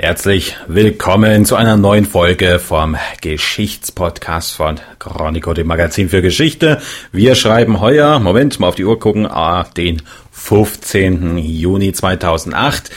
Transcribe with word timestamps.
Herzlich 0.00 0.56
willkommen 0.68 1.44
zu 1.44 1.56
einer 1.56 1.76
neuen 1.76 2.04
Folge 2.04 2.60
vom 2.60 2.96
Geschichtspodcast 3.20 4.54
von 4.54 4.78
Chronico, 5.00 5.54
dem 5.54 5.66
Magazin 5.66 6.08
für 6.08 6.22
Geschichte. 6.22 6.80
Wir 7.10 7.34
schreiben 7.34 7.80
heuer, 7.80 8.20
Moment, 8.20 8.60
mal 8.60 8.68
auf 8.68 8.76
die 8.76 8.84
Uhr 8.84 9.00
gucken, 9.00 9.26
ah, 9.26 9.64
den 9.76 10.02
15. 10.30 11.38
Juni 11.38 11.92
2008. 11.92 12.90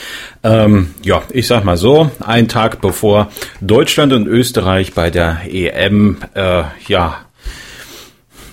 Ähm, 0.44 0.94
ja, 1.02 1.22
ich 1.30 1.48
sag 1.48 1.64
mal 1.64 1.76
so, 1.76 2.08
ein 2.20 2.46
Tag 2.46 2.80
bevor 2.80 3.32
Deutschland 3.60 4.12
und 4.12 4.28
Österreich 4.28 4.94
bei 4.94 5.10
der 5.10 5.40
EM, 5.48 6.18
äh, 6.34 6.62
ja, 6.86 7.18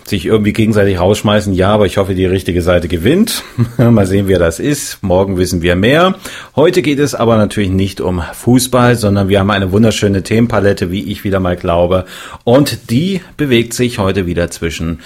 sich 0.10 0.26
irgendwie 0.26 0.54
gegenseitig 0.54 1.00
rausschmeißen. 1.00 1.54
Ja, 1.54 1.70
aber 1.70 1.86
ich 1.86 1.98
hoffe, 1.98 2.16
die 2.16 2.26
richtige 2.26 2.62
Seite 2.62 2.88
gewinnt. 2.88 3.44
Mal 3.78 4.06
sehen, 4.06 4.28
wer 4.28 4.40
das 4.40 4.60
ist. 4.60 5.02
Morgen 5.02 5.38
wissen 5.38 5.62
wir 5.62 5.76
mehr. 5.76 6.16
Heute 6.56 6.82
geht 6.82 7.00
es 7.00 7.16
aber 7.16 7.38
natürlich 7.38 7.70
nicht 7.70 8.02
um 8.02 8.22
Fußball, 8.22 8.96
sondern 8.96 9.30
wir 9.30 9.40
haben 9.40 9.52
eine 9.52 9.72
wunderschöne 9.72 10.24
Themenpalette, 10.24 10.92
wie 10.92 11.12
ich 11.12 11.24
wieder 11.24 11.40
mal 11.40 11.56
glaube. 11.56 12.06
Und 12.44 12.90
die 12.90 13.22
bewegt 13.38 13.74
sich 13.74 14.00
heute 14.00 14.26
wieder 14.26 14.52
zwischen 14.52 15.00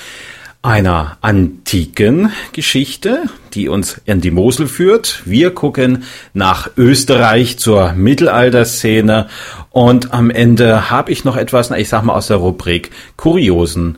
einer 0.64 1.18
antiken 1.20 2.32
Geschichte, 2.54 3.24
die 3.54 3.68
uns 3.68 4.02
in 4.06 4.22
die 4.22 4.32
Mosel 4.32 4.68
führt. 4.68 5.22
Wir 5.26 5.52
gucken 5.54 6.04
nach 6.34 6.70
Österreich 6.78 7.60
zur 7.60 7.92
Mittelalterszene 7.92 9.28
und 9.72 10.14
am 10.14 10.30
Ende 10.30 10.90
habe 10.90 11.12
ich 11.12 11.26
noch 11.26 11.36
etwas, 11.36 11.70
ich 11.72 11.90
sag 11.90 12.04
mal 12.04 12.14
aus 12.14 12.28
der 12.28 12.38
Rubrik 12.38 12.92
Kuriosen 13.18 13.98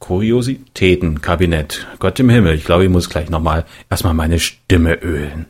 Kuriositätenkabinett. 0.00 1.86
Gott 2.00 2.18
im 2.18 2.28
Himmel, 2.30 2.56
ich 2.56 2.64
glaube, 2.64 2.84
ich 2.84 2.90
muss 2.90 3.08
gleich 3.08 3.30
nochmal 3.30 3.64
erstmal 3.88 4.14
meine 4.14 4.40
Stimme 4.40 4.94
ölen. 4.94 5.46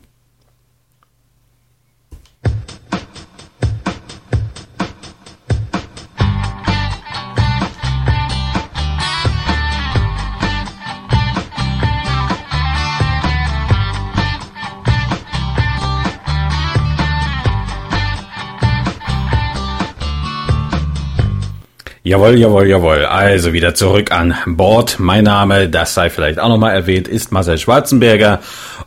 Jawohl, 22.10 22.38
jawohl, 22.40 22.66
jawohl. 22.66 23.04
Also 23.04 23.52
wieder 23.52 23.76
zurück 23.76 24.10
an 24.10 24.34
Bord. 24.44 24.96
Mein 24.98 25.22
Name, 25.22 25.68
das 25.68 25.94
sei 25.94 26.10
vielleicht 26.10 26.40
auch 26.40 26.48
nochmal 26.48 26.74
erwähnt, 26.74 27.06
ist 27.06 27.30
Marcel 27.30 27.56
Schwarzenberger. 27.56 28.40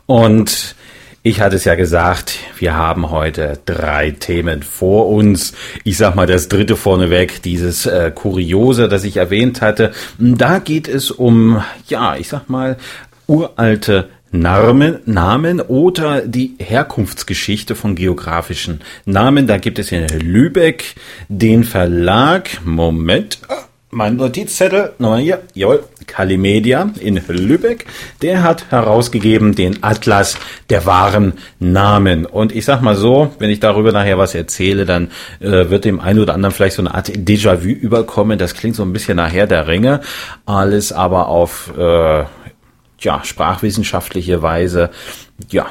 Und 0.04 0.74
ich 1.22 1.40
hatte 1.40 1.56
es 1.56 1.64
ja 1.64 1.74
gesagt, 1.74 2.38
wir 2.58 2.74
haben 2.74 3.10
heute 3.10 3.58
drei 3.64 4.10
Themen 4.10 4.62
vor 4.62 5.08
uns. 5.08 5.54
Ich 5.84 5.96
sag 5.96 6.16
mal 6.16 6.26
das 6.26 6.48
dritte 6.48 6.76
vorneweg, 6.76 7.42
dieses 7.42 7.86
äh, 7.86 8.12
Kuriose, 8.14 8.90
das 8.90 9.04
ich 9.04 9.16
erwähnt 9.16 9.62
hatte. 9.62 9.92
Da 10.18 10.58
geht 10.58 10.86
es 10.86 11.10
um, 11.10 11.64
ja, 11.86 12.16
ich 12.16 12.28
sag 12.28 12.50
mal, 12.50 12.76
uralte 13.26 14.10
Namen, 14.34 14.98
Namen 15.06 15.60
oder 15.60 16.22
die 16.22 16.56
Herkunftsgeschichte 16.58 17.76
von 17.76 17.94
geografischen 17.94 18.80
Namen. 19.04 19.46
Da 19.46 19.58
gibt 19.58 19.78
es 19.78 19.92
in 19.92 20.08
Lübeck 20.08 20.96
den 21.28 21.62
Verlag, 21.62 22.50
Moment, 22.64 23.38
mein 23.90 24.16
Notizzettel, 24.16 24.92
nochmal 24.98 25.20
hier, 25.20 25.42
jawohl, 25.54 25.84
Kalimedia 26.08 26.90
in 26.98 27.20
Lübeck, 27.28 27.86
der 28.22 28.42
hat 28.42 28.72
herausgegeben 28.72 29.54
den 29.54 29.84
Atlas 29.84 30.36
der 30.68 30.84
wahren 30.84 31.34
Namen. 31.60 32.26
Und 32.26 32.52
ich 32.52 32.64
sag 32.64 32.82
mal 32.82 32.96
so, 32.96 33.32
wenn 33.38 33.50
ich 33.50 33.60
darüber 33.60 33.92
nachher 33.92 34.18
was 34.18 34.34
erzähle, 34.34 34.84
dann 34.84 35.12
äh, 35.38 35.70
wird 35.70 35.84
dem 35.84 36.00
einen 36.00 36.18
oder 36.18 36.34
anderen 36.34 36.52
vielleicht 36.52 36.74
so 36.74 36.82
eine 36.82 36.92
Art 36.92 37.08
Déjà-vu 37.08 37.68
überkommen. 37.68 38.36
Das 38.36 38.54
klingt 38.54 38.74
so 38.74 38.82
ein 38.82 38.92
bisschen 38.92 39.16
nachher 39.16 39.46
der 39.46 39.68
Ringe, 39.68 40.00
alles 40.44 40.92
aber 40.92 41.28
auf 41.28 41.72
äh, 41.78 42.24
ja, 43.04 43.22
sprachwissenschaftliche 43.24 44.42
Weise 44.42 44.90
ja, 45.50 45.66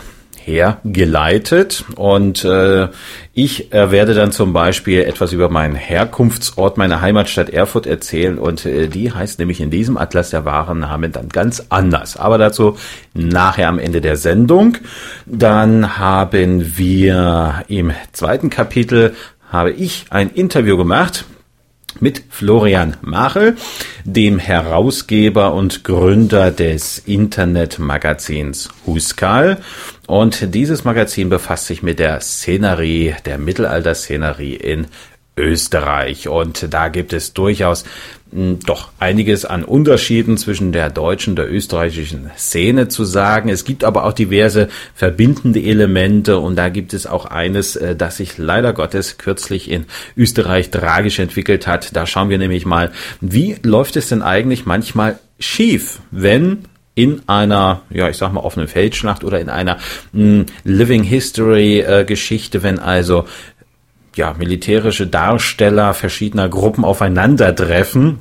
hergeleitet. 0.46 1.86
Und 1.96 2.44
äh, 2.44 2.90
ich 3.34 3.74
äh, 3.74 3.92
werde 3.92 4.14
dann 4.14 4.32
zum 4.32 4.54
Beispiel 4.54 5.02
etwas 5.02 5.34
über 5.34 5.50
meinen 5.50 5.76
Herkunftsort, 5.76 6.78
meine 6.78 7.02
Heimatstadt 7.02 7.50
Erfurt 7.50 7.86
erzählen. 7.86 8.38
Und 8.38 8.66
äh, 8.66 8.88
die 8.88 9.12
heißt 9.12 9.40
nämlich 9.40 9.62
in 9.62 9.70
diesem 9.70 9.98
Atlas 9.98 10.30
der 10.32 10.46
wahren 10.46 10.80
Namen 10.80 11.12
dann 11.12 11.30
ganz 11.30 11.66
anders. 11.70 12.18
Aber 12.18 12.38
dazu 12.38 12.78
nachher 13.14 13.70
am 13.70 13.80
Ende 13.80 14.02
der 14.02 14.18
Sendung. 14.18 14.78
Dann 15.26 15.98
haben 15.98 16.78
wir 16.78 17.64
im 17.68 17.92
zweiten 18.12 18.50
Kapitel 18.50 19.16
habe 19.52 19.72
ich 19.72 20.06
ein 20.10 20.30
Interview 20.32 20.78
gemacht 20.78 21.26
mit 22.00 22.24
Florian 22.30 22.98
Machel, 23.02 23.56
dem 24.04 24.40
Herausgeber 24.40 25.54
und 25.54 25.84
Gründer 25.84 26.52
des 26.52 27.00
Internetmagazins 27.00 28.70
Huskal. 28.86 29.58
Und 30.08 30.54
dieses 30.54 30.84
Magazin 30.84 31.30
befasst 31.30 31.68
sich 31.68 31.84
mit 31.84 32.00
der 32.00 32.20
Szenerie, 32.20 33.16
der 33.26 33.38
Mittelalter-Szenerie 33.38 34.56
in 34.56 34.88
Österreich. 35.36 36.28
Und 36.28 36.74
da 36.74 36.90
gibt 36.90 37.14
es 37.14 37.34
durchaus 37.34 37.86
hm, 38.32 38.60
doch 38.66 38.90
einiges 39.00 39.46
an 39.46 39.64
Unterschieden 39.64 40.38
zwischen 40.38 40.72
der 40.72 40.90
deutschen, 40.90 41.36
der 41.36 41.52
österreichischen 41.52 42.30
Szene 42.38 42.88
zu 42.88 43.04
sagen. 43.04 43.50
Es 43.50 43.66
gibt 43.66 43.84
aber 43.84 44.06
auch 44.06 44.14
diverse 44.14 44.70
verbindende 44.96 45.62
Elemente 45.62 46.38
und 46.38 46.56
da 46.56 46.70
gibt 46.70 46.94
es 46.94 47.08
auch 47.08 47.26
eines, 47.26 47.76
äh, 47.76 47.96
das 47.96 48.18
sich 48.18 48.38
leider 48.38 48.74
Gottes 48.74 49.18
kürzlich 49.18 49.70
in 49.70 49.86
Österreich 50.16 50.70
tragisch 50.70 51.20
entwickelt 51.20 51.68
hat. 51.68 51.96
Da 51.96 52.06
schauen 52.06 52.30
wir 52.30 52.38
nämlich 52.38 52.66
mal, 52.66 52.92
wie 53.22 53.56
läuft 53.64 53.96
es 53.98 54.10
denn 54.10 54.22
eigentlich 54.22 54.66
manchmal 54.66 55.20
schief, 55.40 56.00
wenn 56.12 56.66
in 56.96 57.24
einer, 57.28 57.82
ja, 57.90 58.08
ich 58.10 58.18
sag 58.18 58.34
mal, 58.34 58.42
offenen 58.42 58.68
Feldschlacht 58.68 59.24
oder 59.24 59.40
in 59.40 59.50
einer 59.50 59.78
mh, 60.12 60.22
hm, 60.22 60.46
Living 60.64 61.04
History 61.04 61.80
äh, 61.80 62.06
Geschichte, 62.06 62.62
wenn 62.62 62.78
also 62.78 63.26
ja, 64.16 64.34
militärische 64.38 65.08
Darsteller 65.08 65.94
verschiedener 65.94 66.50
Gruppen 66.50 66.86
aufeinandertreffen 66.86 68.20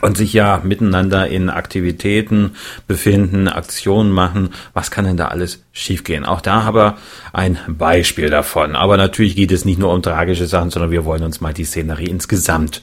und 0.00 0.16
sich 0.16 0.32
ja 0.32 0.60
miteinander 0.62 1.28
in 1.28 1.50
Aktivitäten 1.50 2.52
befinden, 2.86 3.48
Aktionen 3.48 4.10
machen. 4.10 4.50
Was 4.72 4.90
kann 4.90 5.04
denn 5.04 5.16
da 5.16 5.28
alles 5.28 5.62
schiefgehen? 5.72 6.24
Auch 6.24 6.40
da 6.40 6.64
haben 6.64 6.76
wir 6.76 6.96
ein 7.32 7.58
Beispiel 7.68 8.30
davon. 8.30 8.76
Aber 8.76 8.96
natürlich 8.96 9.36
geht 9.36 9.52
es 9.52 9.64
nicht 9.64 9.78
nur 9.78 9.92
um 9.92 10.02
tragische 10.02 10.46
Sachen, 10.46 10.70
sondern 10.70 10.90
wir 10.90 11.04
wollen 11.04 11.22
uns 11.22 11.40
mal 11.40 11.52
die 11.52 11.64
Szenerie 11.64 12.06
insgesamt 12.06 12.82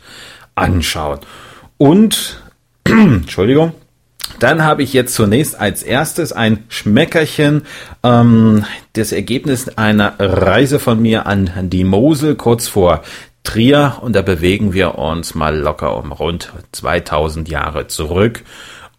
anschauen. 0.54 1.20
Und, 1.78 2.42
Entschuldigung, 2.86 3.74
dann 4.40 4.64
habe 4.64 4.84
ich 4.84 4.94
jetzt 4.94 5.14
zunächst 5.14 5.60
als 5.60 5.84
erstes 5.84 6.34
ein 6.34 6.66
Schmeckerchen, 6.70 7.64
ähm, 8.04 8.66
das 8.94 9.12
Ergebnis 9.12 9.70
einer 9.70 10.16
Reise 10.20 10.80
von 10.80 11.02
mir 11.02 11.28
an 11.28 11.52
die 11.70 11.84
Mosel 11.84 12.36
kurz 12.36 12.68
vor 12.68 13.04
Trier 13.44 13.98
und 14.02 14.16
da 14.16 14.22
bewegen 14.22 14.74
wir 14.74 14.96
uns 14.96 15.34
mal 15.36 15.58
locker 15.58 15.98
um 15.98 16.12
rund 16.12 16.52
2000 16.72 17.50
Jahre 17.50 17.88
zurück. 17.88 18.44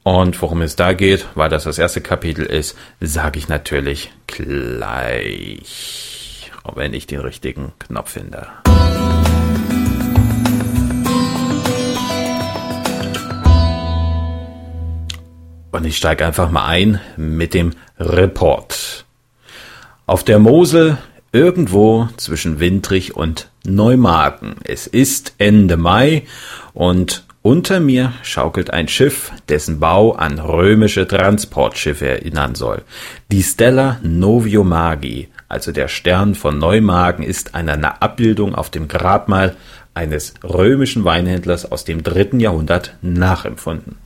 Und 0.05 0.41
worum 0.43 0.63
es 0.63 0.75
da 0.75 0.95
geht, 0.95 1.27
weil 1.37 1.49
das 1.49 1.63
das 1.65 1.79
erste 1.79 2.01
Kapitel 2.01 2.45
ist, 2.45 2.77
sage 3.01 3.39
ich 3.39 3.49
natürlich 3.49 4.11
gleich, 4.27 5.71
wenn 6.75 6.93
ich 6.93 7.07
den 7.07 7.21
richtigen 7.21 7.73
Knopf 7.79 8.11
finde. 8.11 8.49
Und 15.73 15.87
ich 15.87 15.97
steige 15.97 16.27
einfach 16.27 16.51
mal 16.51 16.67
ein 16.67 17.01
mit 17.17 17.55
dem 17.55 17.73
Report. 17.99 19.07
Auf 20.07 20.23
der 20.23 20.39
Mosel 20.39 20.99
irgendwo 21.33 22.09
zwischen 22.19 22.61
Windrich 22.61 23.17
und 23.17 23.51
Neumarken. 23.65 24.57
Es 24.65 24.87
ist 24.87 25.35
Ende 25.39 25.79
Mai 25.79 26.25
und 26.75 27.25
unter 27.41 27.81
mir 27.81 28.13
schaukelt 28.23 28.71
ein 28.71 28.87
Schiff, 28.87 29.33
dessen 29.49 29.81
Bau 29.81 30.13
an 30.13 30.39
römische 30.39 31.09
Transportschiffe 31.09 32.07
erinnern 32.07 32.55
soll. 32.55 32.83
Die 33.33 33.43
Stella 33.43 33.99
Novio 34.03 34.65
Magi, 34.65 35.29
also 35.49 35.73
der 35.73 35.89
Stern 35.89 36.35
von 36.35 36.59
Neumagen, 36.59 37.25
ist 37.25 37.55
eine 37.55 38.01
Abbildung 38.03 38.55
auf 38.55 38.71
dem 38.71 38.89
Grabmal 38.89 39.57
eines 39.95 40.35
römischen 40.45 41.05
Weinhändlers 41.05 41.73
aus 41.73 41.85
dem 41.85 42.03
dritten 42.03 42.41
Jahrhundert 42.41 42.97
nachempfunden. 43.01 43.97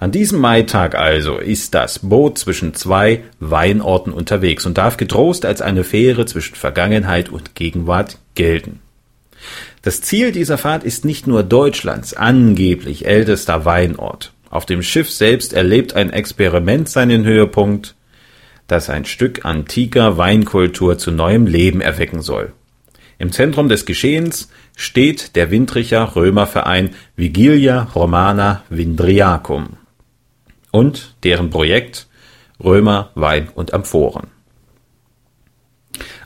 An 0.00 0.12
diesem 0.12 0.40
Maitag 0.40 0.94
also 0.94 1.36
ist 1.36 1.74
das 1.74 1.98
Boot 1.98 2.38
zwischen 2.38 2.72
zwei 2.72 3.22
Weinorten 3.38 4.14
unterwegs 4.14 4.64
und 4.64 4.78
darf 4.78 4.96
getrost 4.96 5.44
als 5.44 5.60
eine 5.60 5.84
Fähre 5.84 6.24
zwischen 6.24 6.54
Vergangenheit 6.54 7.28
und 7.28 7.54
Gegenwart 7.54 8.16
gelten. 8.34 8.80
Das 9.82 10.00
Ziel 10.00 10.32
dieser 10.32 10.56
Fahrt 10.56 10.84
ist 10.84 11.04
nicht 11.04 11.26
nur 11.26 11.42
Deutschlands 11.42 12.14
angeblich 12.14 13.04
ältester 13.04 13.66
Weinort. 13.66 14.32
Auf 14.48 14.64
dem 14.64 14.82
Schiff 14.82 15.10
selbst 15.10 15.52
erlebt 15.52 15.92
ein 15.92 16.10
Experiment 16.10 16.88
seinen 16.88 17.26
Höhepunkt, 17.26 17.94
das 18.68 18.88
ein 18.88 19.04
Stück 19.04 19.44
antiker 19.44 20.16
Weinkultur 20.16 20.96
zu 20.96 21.10
neuem 21.10 21.46
Leben 21.46 21.82
erwecken 21.82 22.22
soll. 22.22 22.54
Im 23.18 23.32
Zentrum 23.32 23.68
des 23.68 23.84
Geschehens 23.84 24.48
steht 24.76 25.36
der 25.36 25.50
Windricher 25.50 26.16
Römerverein 26.16 26.94
Vigilia 27.16 27.82
Romana 27.94 28.62
Vindriacum 28.70 29.76
und 30.70 31.14
deren 31.24 31.50
Projekt 31.50 32.06
Römer, 32.62 33.10
Wein 33.14 33.48
und 33.54 33.72
Amphoren. 33.72 34.28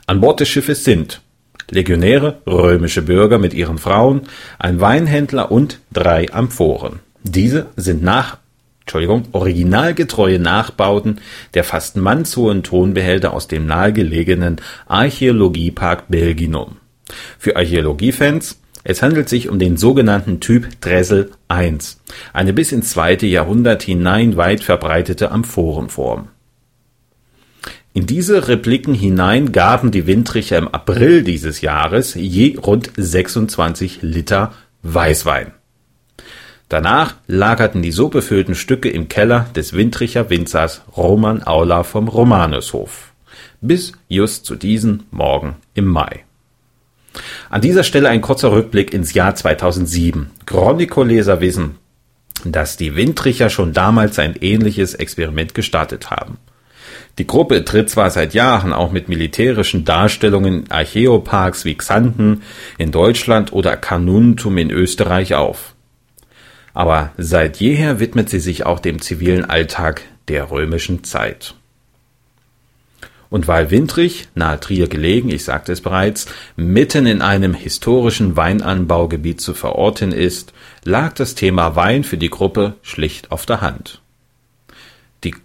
An 0.07 0.21
Bord 0.21 0.39
des 0.39 0.49
Schiffes 0.49 0.83
sind 0.83 1.21
Legionäre, 1.69 2.41
römische 2.45 3.01
Bürger 3.01 3.39
mit 3.39 3.53
ihren 3.53 3.79
Frauen, 3.79 4.23
ein 4.59 4.79
Weinhändler 4.79 5.51
und 5.51 5.79
drei 5.91 6.31
Amphoren. 6.31 6.99
Diese 7.23 7.67
sind 7.75 8.03
nach 8.03 8.37
Entschuldigung, 8.81 9.23
originalgetreue 9.31 10.37
Nachbauten 10.37 11.19
der 11.55 11.63
fast 11.63 11.97
mannshohen 11.97 12.61
Tonbehälter 12.61 13.33
aus 13.33 13.47
dem 13.47 13.65
nahegelegenen 13.65 14.57
Archäologiepark 14.85 16.03
Belginum. 16.07 16.77
Für 17.39 17.55
Archäologiefans 17.55 18.59
es 18.87 19.01
handelt 19.01 19.27
sich 19.27 19.49
um 19.49 19.57
den 19.57 19.77
sogenannten 19.77 20.39
Typ 20.39 20.79
Dressel 20.79 21.31
I, 21.51 21.75
eine 22.33 22.53
bis 22.53 22.71
ins 22.71 22.91
zweite 22.91 23.25
Jahrhundert 23.25 23.81
hinein 23.81 24.37
weit 24.37 24.63
verbreitete 24.63 25.31
Amphorenform. 25.31 26.27
In 27.93 28.05
diese 28.05 28.47
Repliken 28.47 28.93
hinein 28.93 29.51
gaben 29.51 29.89
die 29.89 30.05
Windricher 30.05 30.59
im 30.59 30.67
April 30.67 31.23
dieses 31.23 31.61
Jahres 31.61 32.13
je 32.13 32.57
rund 32.57 32.91
26 32.95 34.03
Liter 34.03 34.53
Weißwein. 34.83 35.53
Danach 36.69 37.15
lagerten 37.25 37.81
die 37.81 37.91
so 37.91 38.09
befüllten 38.09 38.53
Stücke 38.53 38.89
im 38.89 39.07
Keller 39.07 39.47
des 39.55 39.73
Windricher 39.73 40.29
Winzers 40.29 40.83
Roman 40.95 41.41
Aula 41.45 41.81
vom 41.81 42.07
Romanushof. 42.07 43.13
Bis 43.61 43.93
just 44.09 44.45
zu 44.45 44.55
diesem 44.55 45.05
Morgen 45.09 45.55
im 45.73 45.85
Mai. 45.85 46.25
An 47.49 47.61
dieser 47.61 47.83
Stelle 47.83 48.09
ein 48.09 48.21
kurzer 48.21 48.51
Rückblick 48.51 48.93
ins 48.93 49.13
Jahr 49.13 49.35
2007. 49.35 50.31
Chronico-Leser 50.45 51.41
wissen, 51.41 51.77
dass 52.43 52.77
die 52.77 52.95
Windricher 52.95 53.49
schon 53.49 53.73
damals 53.73 54.19
ein 54.19 54.35
ähnliches 54.35 54.93
Experiment 54.93 55.53
gestartet 55.53 56.11
haben. 56.11 56.37
Die 57.17 57.27
Gruppe 57.27 57.63
tritt 57.63 57.89
zwar 57.89 58.09
seit 58.09 58.33
Jahren 58.33 58.73
auch 58.73 58.91
mit 58.91 59.07
militärischen 59.07 59.85
Darstellungen 59.85 60.65
in 60.65 60.71
Archäoparks 60.71 61.63
wie 61.63 61.75
Xanten 61.75 62.43
in 62.77 62.91
Deutschland 62.91 63.53
oder 63.53 63.77
Carnuntum 63.77 64.57
in 64.57 64.69
Österreich 64.69 65.33
auf. 65.33 65.75
Aber 66.73 67.13
seit 67.17 67.57
jeher 67.57 68.01
widmet 68.01 68.29
sie 68.29 68.39
sich 68.39 68.65
auch 68.65 68.79
dem 68.79 69.01
zivilen 69.01 69.45
Alltag 69.45 70.01
der 70.27 70.51
römischen 70.51 71.05
Zeit. 71.05 71.55
Und 73.35 73.49
weil 73.49 73.69
Windrich, 73.69 74.29
nahe 74.33 74.61
Trier 74.61 74.87
gelegen, 74.87 75.27
ich 75.27 75.43
sagte 75.43 75.73
es 75.73 75.81
bereits, 75.81 76.25
mitten 76.55 77.05
in 77.05 77.21
einem 77.21 77.53
historischen 77.53 78.37
Weinanbaugebiet 78.37 79.41
zu 79.41 79.53
verorten 79.53 80.13
ist, 80.13 80.53
lag 80.85 81.11
das 81.11 81.35
Thema 81.35 81.75
Wein 81.75 82.05
für 82.05 82.15
die 82.15 82.29
Gruppe 82.29 82.75
schlicht 82.81 83.33
auf 83.33 83.45
der 83.45 83.59
Hand. 83.59 83.99
Die, 85.25 85.35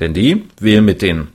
denn 0.00 0.14
die 0.14 0.44
will 0.58 0.80
mit 0.80 1.02
den 1.02 1.28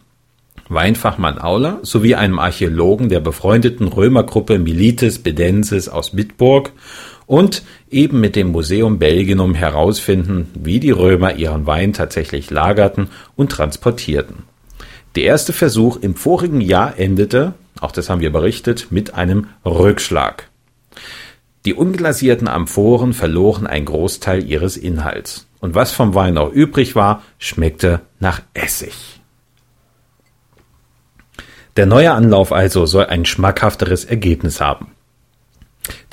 Weinfachmann 0.67 1.38
Auler 1.38 1.77
sowie 1.83 2.15
einem 2.15 2.39
Archäologen 2.39 3.09
der 3.09 3.19
befreundeten 3.19 3.88
Römergruppe 3.88 4.57
Milites 4.57 5.19
Bedensis 5.19 5.89
aus 5.89 6.15
Bitburg 6.15 6.71
und 7.27 7.61
eben 7.91 8.19
mit 8.19 8.35
dem 8.35 8.47
Museum 8.47 8.97
Belginum 8.97 9.53
herausfinden, 9.53 10.50
wie 10.56 10.79
die 10.79 10.89
Römer 10.89 11.35
ihren 11.35 11.67
Wein 11.67 11.94
tatsächlich 11.94 12.50
lagerten 12.50 13.09
und 13.35 13.51
transportierten. 13.51 14.50
Der 15.15 15.23
erste 15.23 15.53
Versuch 15.53 15.97
im 15.97 16.15
vorigen 16.15 16.61
Jahr 16.61 16.97
endete, 16.97 17.53
auch 17.81 17.91
das 17.91 18.09
haben 18.09 18.21
wir 18.21 18.31
berichtet, 18.31 18.91
mit 18.91 19.15
einem 19.15 19.47
Rückschlag. 19.65 20.50
Die 21.65 21.73
unglasierten 21.73 22.47
Amphoren 22.47 23.13
verloren 23.13 23.67
einen 23.67 23.85
Großteil 23.85 24.45
ihres 24.45 24.77
Inhalts. 24.77 25.47
Und 25.59 25.75
was 25.75 25.91
vom 25.91 26.15
Wein 26.15 26.35
noch 26.35 26.51
übrig 26.51 26.95
war, 26.95 27.23
schmeckte 27.38 28.01
nach 28.19 28.41
Essig. 28.53 29.19
Der 31.75 31.85
neue 31.85 32.11
Anlauf 32.11 32.51
also 32.51 32.85
soll 32.85 33.06
ein 33.06 33.25
schmackhafteres 33.25 34.06
Ergebnis 34.06 34.61
haben. 34.61 34.91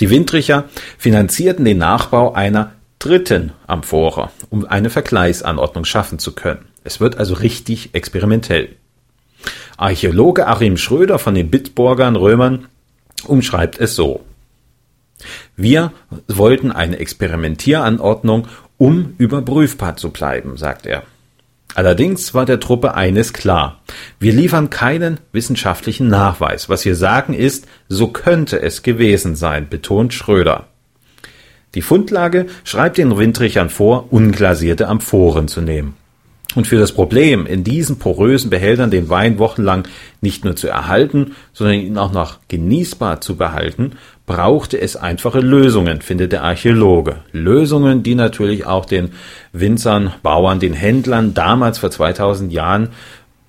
Die 0.01 0.11
Windricher 0.11 0.65
finanzierten 0.99 1.65
den 1.65 1.79
Nachbau 1.79 2.33
einer 2.33 2.73
dritten 2.99 3.53
Amphore, 3.67 4.31
um 4.51 4.65
eine 4.65 4.91
Vergleichsanordnung 4.91 5.85
schaffen 5.85 6.19
zu 6.19 6.35
können. 6.35 6.67
Es 6.83 7.01
wird 7.01 7.19
also 7.19 7.35
richtig 7.35 7.95
experimentell. 7.95 8.77
Archäologe 9.77 10.47
Achim 10.47 10.77
Schröder 10.77 11.19
von 11.19 11.35
den 11.35 11.51
Bitburgern 11.51 12.17
Römern 12.17 12.67
umschreibt 13.27 13.79
es 13.79 13.95
so. 13.95 14.25
Wir 15.57 15.93
wollten 16.29 16.73
eine 16.73 16.99
Experimentieranordnung, 16.99 18.49
um 18.79 19.15
überprüfbar 19.19 19.97
zu 19.97 20.11
bleiben, 20.11 20.57
sagt 20.57 20.87
er. 20.87 21.03
Allerdings 21.75 22.33
war 22.33 22.47
der 22.47 22.61
Truppe 22.61 22.95
eines 22.95 23.35
klar. 23.35 23.83
Wir 24.19 24.33
liefern 24.33 24.71
keinen 24.71 25.21
wissenschaftlichen 25.33 26.09
Nachweis. 26.09 26.69
Was 26.71 26.85
wir 26.87 26.97
sagen 26.97 27.35
ist, 27.35 27.67
so 27.89 28.09
könnte 28.09 28.61
es 28.63 28.83
gewesen 28.83 29.37
sein, 29.37 29.69
betont 29.69 30.15
Schröder. 30.15 30.69
Die 31.75 31.83
Fundlage 31.83 32.47
schreibt 32.65 32.97
den 32.97 33.19
Windrichern 33.19 33.69
vor, 33.69 34.11
unglasierte 34.11 34.89
Amphoren 34.89 35.49
zu 35.49 35.61
nehmen. 35.61 35.97
Und 36.57 36.67
für 36.67 36.79
das 36.79 36.93
Problem, 36.93 37.45
in 37.47 37.65
diesen 37.65 37.99
porösen 37.99 38.49
Behältern 38.49 38.91
den 38.91 39.11
Wein 39.11 39.39
wochenlang 39.39 39.87
nicht 40.23 40.43
nur 40.43 40.57
zu 40.57 40.69
erhalten, 40.69 41.37
sondern 41.53 41.77
ihn 41.77 41.99
auch 41.99 42.13
noch 42.13 42.39
genießbar 42.49 43.21
zu 43.21 43.37
behalten, 43.37 43.93
brauchte 44.25 44.81
es 44.81 44.97
einfache 44.97 45.41
Lösungen, 45.41 46.01
findet 46.01 46.33
der 46.33 46.43
Archäologe. 46.43 47.17
Lösungen, 47.31 48.03
die 48.03 48.15
natürlich 48.15 48.65
auch 48.65 48.87
den 48.87 49.11
Winzern, 49.53 50.15
Bauern, 50.23 50.59
den 50.59 50.73
Händlern 50.73 51.35
damals 51.35 51.79
vor 51.79 51.91
2000 51.91 52.51
Jahren 52.51 52.89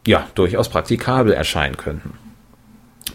ja 0.06 0.27
durchaus 0.36 0.68
praktikabel 0.68 1.31
erscheinen 1.31 1.77
könnten. 1.77 2.12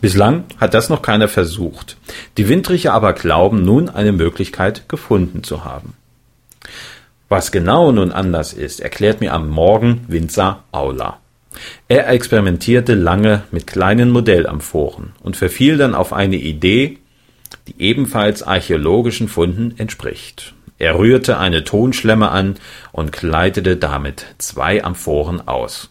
Bislang 0.00 0.44
hat 0.56 0.72
das 0.72 0.88
noch 0.88 1.02
keiner 1.02 1.28
versucht. 1.28 1.98
Die 2.38 2.48
Windriche 2.48 2.94
aber 2.94 3.12
glauben 3.12 3.62
nun 3.62 3.90
eine 3.90 4.12
Möglichkeit 4.12 4.88
gefunden 4.88 5.44
zu 5.44 5.66
haben. 5.66 5.92
Was 7.32 7.50
genau 7.50 7.92
nun 7.92 8.12
anders 8.12 8.52
ist, 8.52 8.80
erklärt 8.80 9.22
mir 9.22 9.32
am 9.32 9.48
Morgen 9.48 10.04
Winzer 10.06 10.64
Aula. 10.70 11.18
Er 11.88 12.10
experimentierte 12.10 12.92
lange 12.92 13.44
mit 13.50 13.66
kleinen 13.66 14.10
Modellamphoren 14.10 15.12
und 15.22 15.38
verfiel 15.38 15.78
dann 15.78 15.94
auf 15.94 16.12
eine 16.12 16.36
Idee, 16.36 16.98
die 17.68 17.74
ebenfalls 17.78 18.42
archäologischen 18.42 19.28
Funden 19.28 19.72
entspricht. 19.78 20.52
Er 20.76 20.98
rührte 20.98 21.38
eine 21.38 21.64
Tonschlemme 21.64 22.30
an 22.30 22.56
und 22.92 23.12
kleidete 23.12 23.78
damit 23.78 24.26
zwei 24.36 24.84
Amphoren 24.84 25.48
aus. 25.48 25.88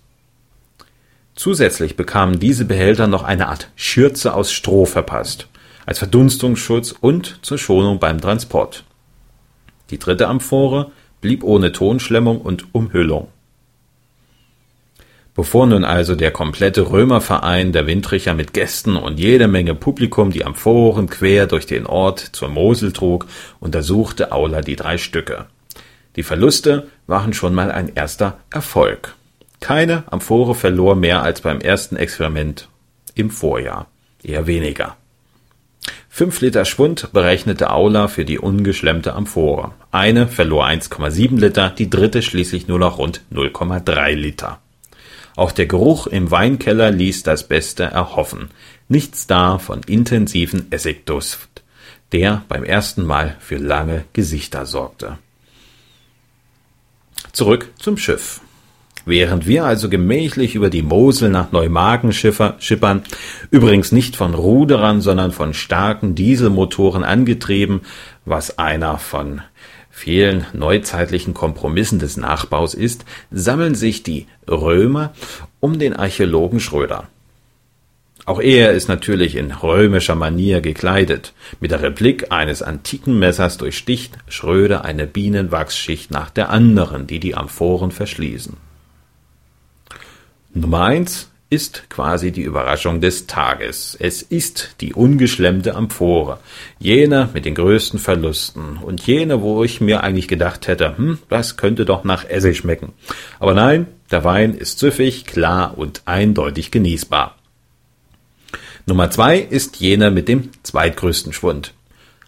Zusätzlich 1.34 1.96
bekamen 1.96 2.38
diese 2.38 2.66
Behälter 2.66 3.08
noch 3.08 3.24
eine 3.24 3.48
Art 3.48 3.72
Schürze 3.76 4.36
aus 4.36 4.52
Stroh 4.52 4.86
verpasst, 4.86 5.48
als 5.88 5.98
Verdunstungsschutz 5.98 6.94
und 7.02 7.40
zur 7.42 7.58
Schonung 7.58 7.98
beim 7.98 8.22
Transport. 8.22 8.84
Die 9.90 9.98
dritte 9.98 10.28
Amphore 10.28 10.92
blieb 11.22 11.44
ohne 11.44 11.72
Tonschlemmung 11.72 12.42
und 12.42 12.74
Umhüllung. 12.74 13.30
Bevor 15.34 15.66
nun 15.66 15.86
also 15.86 16.16
der 16.16 16.32
komplette 16.32 16.92
Römerverein 16.92 17.72
der 17.72 17.88
Windricher 17.88 18.34
mit 18.34 18.54
Gästen 18.54 18.98
und 18.98 19.18
jede 19.18 19.48
Menge 19.48 19.76
Publikum 19.76 20.32
die 20.32 20.44
Amphoren 20.44 21.10
quer 21.10 21.48
durch 21.48 21.66
den 21.66 21.86
Ort 21.86 22.20
zur 22.20 22.50
Mosel 22.50 22.92
trug, 22.92 23.28
untersuchte 23.62 24.34
Aula 24.34 24.60
die 24.60 24.76
drei 24.76 24.98
Stücke. 24.98 25.46
Die 26.18 26.24
Verluste 26.24 26.88
waren 27.08 27.32
schon 27.32 27.54
mal 27.54 27.72
ein 27.72 27.94
erster 27.96 28.40
Erfolg. 28.50 29.16
Keine 29.62 30.04
Amphore 30.12 30.54
verlor 30.54 30.96
mehr 30.96 31.24
als 31.24 31.42
beim 31.42 31.62
ersten 31.62 31.96
Experiment 31.96 32.68
im 33.16 33.30
Vorjahr, 33.30 33.88
eher 34.22 34.48
weniger. 34.48 34.98
Fünf 36.14 36.42
Liter 36.42 36.66
Schwund 36.66 37.14
berechnete 37.14 37.72
Aula 37.72 38.10
für 38.10 38.26
die 38.26 38.38
ungeschlemmte 38.38 39.14
Amphore. 39.14 39.72
Eine 39.92 40.28
verlor 40.28 40.66
1,7 40.66 41.40
Liter, 41.40 41.70
die 41.70 41.90
dritte 41.90 42.22
schließlich 42.22 42.68
nur 42.68 42.80
noch 42.80 42.98
rund 42.98 43.22
0,3 43.32 44.14
Liter. 44.16 44.60
Auch 45.38 45.54
der 45.54 45.68
Geruch 45.68 46.08
im 46.08 46.30
Weinkeller 46.30 46.92
ließ 46.92 47.24
das 47.24 47.48
Beste 47.48 47.84
erhoffen. 47.86 48.50
Nichts 48.90 49.26
da 49.26 49.58
von 49.58 49.84
intensiven 49.84 50.70
Essigduft, 50.70 51.64
der 52.12 52.44
beim 52.50 52.66
ersten 52.66 53.06
Mal 53.06 53.38
für 53.40 53.58
lange 53.58 54.04
Gesichter 54.12 54.66
sorgte. 54.66 55.18
Zurück 57.32 57.70
zum 57.80 57.96
Schiff. 57.96 58.42
Während 59.06 59.48
wir 59.48 59.66
also 59.66 59.90
gemächlich 59.90 60.56
über 60.56 60.70
die 60.70 60.84
Mosel 60.84 61.30
nach 61.30 61.52
Neumagen 61.52 62.14
schippern, 62.14 63.04
übrigens 63.50 63.92
nicht 63.92 64.16
von 64.16 64.34
Ruderern, 64.34 65.02
sondern 65.02 65.32
von 65.32 65.54
starken 65.54 66.14
Dieselmotoren 66.14 67.04
angetrieben, 67.04 67.82
was 68.26 68.60
einer 68.60 68.98
von 69.00 69.42
vielen 69.90 70.46
neuzeitlichen 70.54 71.34
Kompromissen 71.34 72.00
des 72.00 72.18
Nachbaus 72.18 72.74
ist, 72.74 73.06
sammeln 73.32 73.76
sich 73.76 74.04
die 74.04 74.28
Römer 74.50 75.14
um 75.60 75.80
den 75.80 75.96
Archäologen 75.96 76.60
Schröder. 76.60 77.08
Auch 78.26 78.40
er 78.40 78.72
ist 78.72 78.88
natürlich 78.88 79.36
in 79.36 79.52
römischer 79.52 80.16
Manier 80.16 80.62
gekleidet. 80.62 81.34
Mit 81.60 81.72
der 81.72 81.82
Replik 81.82 82.32
eines 82.32 82.62
antiken 82.62 83.18
Messers 83.18 83.58
durchsticht 83.58 84.14
Schröder 84.28 84.86
eine 84.86 85.08
Bienenwachsschicht 85.08 86.12
nach 86.12 86.30
der 86.30 86.52
anderen, 86.52 87.08
die 87.08 87.20
die 87.20 87.36
Amphoren 87.36 87.92
verschließen. 87.92 88.58
Nummer 90.54 90.84
eins 90.84 91.30
ist 91.50 91.90
quasi 91.90 92.32
die 92.32 92.42
Überraschung 92.42 93.02
des 93.02 93.28
Tages. 93.28 93.96
Es 94.00 94.22
ist 94.22 94.76
die 94.82 94.94
ungeschlemmte 94.94 95.76
Amphore. 95.76 96.40
Jene 96.80 97.30
mit 97.34 97.46
den 97.46 97.56
größten 97.56 98.00
Verlusten. 98.00 98.78
Und 98.78 99.06
jene, 99.06 99.42
wo 99.42 99.64
ich 99.64 99.82
mir 99.82 100.04
eigentlich 100.04 100.28
gedacht 100.30 100.68
hätte, 100.68 100.98
hm, 100.98 101.20
das 101.30 101.58
könnte 101.58 101.86
doch 101.86 102.04
nach 102.04 102.26
Essig 102.28 102.58
schmecken. 102.58 102.94
Aber 103.40 103.54
nein, 103.54 103.88
der 104.12 104.24
Wein 104.24 104.54
ist 104.54 104.80
süffig, 104.80 105.26
klar 105.26 105.78
und 105.78 106.02
eindeutig 106.06 106.72
genießbar. 106.72 107.36
Nummer 108.86 109.10
zwei 109.12 109.38
ist 109.38 109.78
jener 109.78 110.10
mit 110.10 110.28
dem 110.28 110.50
zweitgrößten 110.64 111.34
Schwund. 111.34 111.74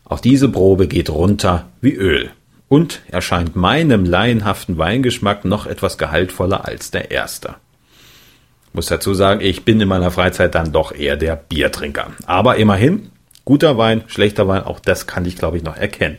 Auch 0.06 0.20
diese 0.20 0.50
Probe 0.50 0.88
geht 0.88 1.10
runter 1.10 1.70
wie 1.82 1.94
Öl 1.94 2.32
und 2.68 3.02
erscheint 3.08 3.56
meinem 3.56 4.06
laienhaften 4.06 4.78
Weingeschmack 4.78 5.46
noch 5.46 5.66
etwas 5.66 5.98
gehaltvoller 5.98 6.66
als 6.66 6.92
der 6.92 7.12
erste. 7.12 7.56
Muss 8.74 8.88
dazu 8.88 9.14
sagen, 9.14 9.40
ich 9.42 9.66
bin 9.66 9.80
in 9.80 9.88
meiner 9.88 10.12
Freizeit 10.12 10.56
dann 10.56 10.72
doch 10.72 10.92
eher 10.92 11.16
der 11.16 11.36
Biertrinker. 11.36 12.12
Aber 12.26 12.56
immerhin, 12.58 13.12
guter 13.46 13.78
Wein, 13.78 14.04
schlechter 14.08 14.48
Wein, 14.48 14.64
auch 14.64 14.80
das 14.80 15.06
kann 15.06 15.26
ich 15.26 15.38
glaube 15.38 15.58
ich 15.58 15.64
noch 15.64 15.78
erkennen. 15.78 16.18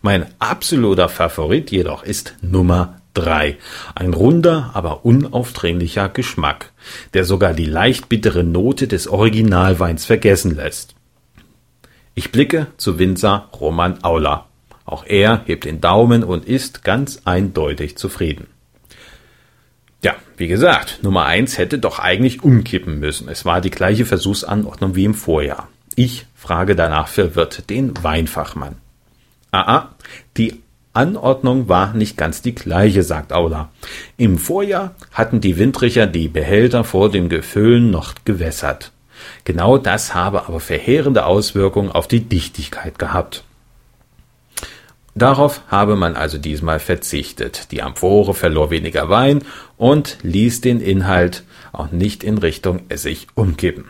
Mein 0.00 0.26
absoluter 0.38 1.08
Favorit 1.08 1.70
jedoch 1.70 2.02
ist 2.02 2.34
Nummer 2.40 3.00
3. 3.14 3.58
Ein 3.94 4.14
runder, 4.14 4.70
aber 4.74 5.04
unaufdringlicher 5.04 6.08
Geschmack, 6.08 6.72
der 7.14 7.24
sogar 7.24 7.52
die 7.52 7.66
leicht 7.66 8.08
bittere 8.08 8.42
Note 8.42 8.88
des 8.88 9.06
Originalweins 9.06 10.06
vergessen 10.06 10.56
lässt. 10.56 10.94
Ich 12.14 12.32
blicke 12.32 12.68
zu 12.76 12.98
Winzer 12.98 13.48
Roman 13.58 14.02
Aula. 14.02 14.46
Auch 14.84 15.04
er 15.06 15.42
hebt 15.44 15.64
den 15.64 15.80
Daumen 15.80 16.24
und 16.24 16.46
ist 16.46 16.84
ganz 16.84 17.20
eindeutig 17.24 17.96
zufrieden. 17.96 18.48
Ja, 20.02 20.16
wie 20.36 20.48
gesagt, 20.48 21.00
Nummer 21.02 21.26
eins 21.26 21.58
hätte 21.58 21.78
doch 21.78 21.98
eigentlich 21.98 22.42
umkippen 22.42 22.98
müssen. 22.98 23.28
Es 23.28 23.44
war 23.44 23.60
die 23.60 23.70
gleiche 23.70 24.04
Versuchsanordnung 24.04 24.96
wie 24.96 25.04
im 25.04 25.14
Vorjahr. 25.14 25.68
Ich 25.94 26.26
frage 26.34 26.74
danach 26.74 27.08
verwirrt 27.08 27.70
den 27.70 27.92
Weinfachmann. 28.02 28.76
Ah, 29.52 29.76
ah, 29.76 29.88
die 30.36 30.60
Anordnung 30.94 31.68
war 31.68 31.94
nicht 31.94 32.16
ganz 32.16 32.42
die 32.42 32.54
gleiche, 32.54 33.02
sagt 33.02 33.32
Aula. 33.32 33.70
Im 34.16 34.38
Vorjahr 34.38 34.94
hatten 35.12 35.40
die 35.40 35.56
Windricher 35.56 36.06
die 36.06 36.28
Behälter 36.28 36.84
vor 36.84 37.10
dem 37.10 37.28
Gefüllen 37.28 37.90
noch 37.90 38.14
gewässert. 38.24 38.92
Genau 39.44 39.78
das 39.78 40.14
habe 40.14 40.48
aber 40.48 40.60
verheerende 40.60 41.26
Auswirkungen 41.26 41.92
auf 41.92 42.08
die 42.08 42.20
Dichtigkeit 42.20 42.98
gehabt. 42.98 43.44
Darauf 45.14 45.60
habe 45.68 45.96
man 45.96 46.16
also 46.16 46.38
diesmal 46.38 46.78
verzichtet. 46.78 47.70
Die 47.70 47.82
Amphore 47.82 48.34
verlor 48.34 48.70
weniger 48.70 49.10
Wein 49.10 49.42
und 49.76 50.18
ließ 50.22 50.62
den 50.62 50.80
Inhalt 50.80 51.44
auch 51.72 51.90
nicht 51.90 52.24
in 52.24 52.38
Richtung 52.38 52.80
Essig 52.88 53.26
umkippen. 53.34 53.84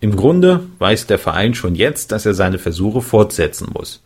Im 0.00 0.14
Grunde 0.14 0.60
weiß 0.78 1.08
der 1.08 1.18
Verein 1.18 1.54
schon 1.54 1.74
jetzt, 1.74 2.12
dass 2.12 2.24
er 2.24 2.34
seine 2.34 2.58
Versuche 2.58 3.00
fortsetzen 3.00 3.70
muss. 3.72 4.02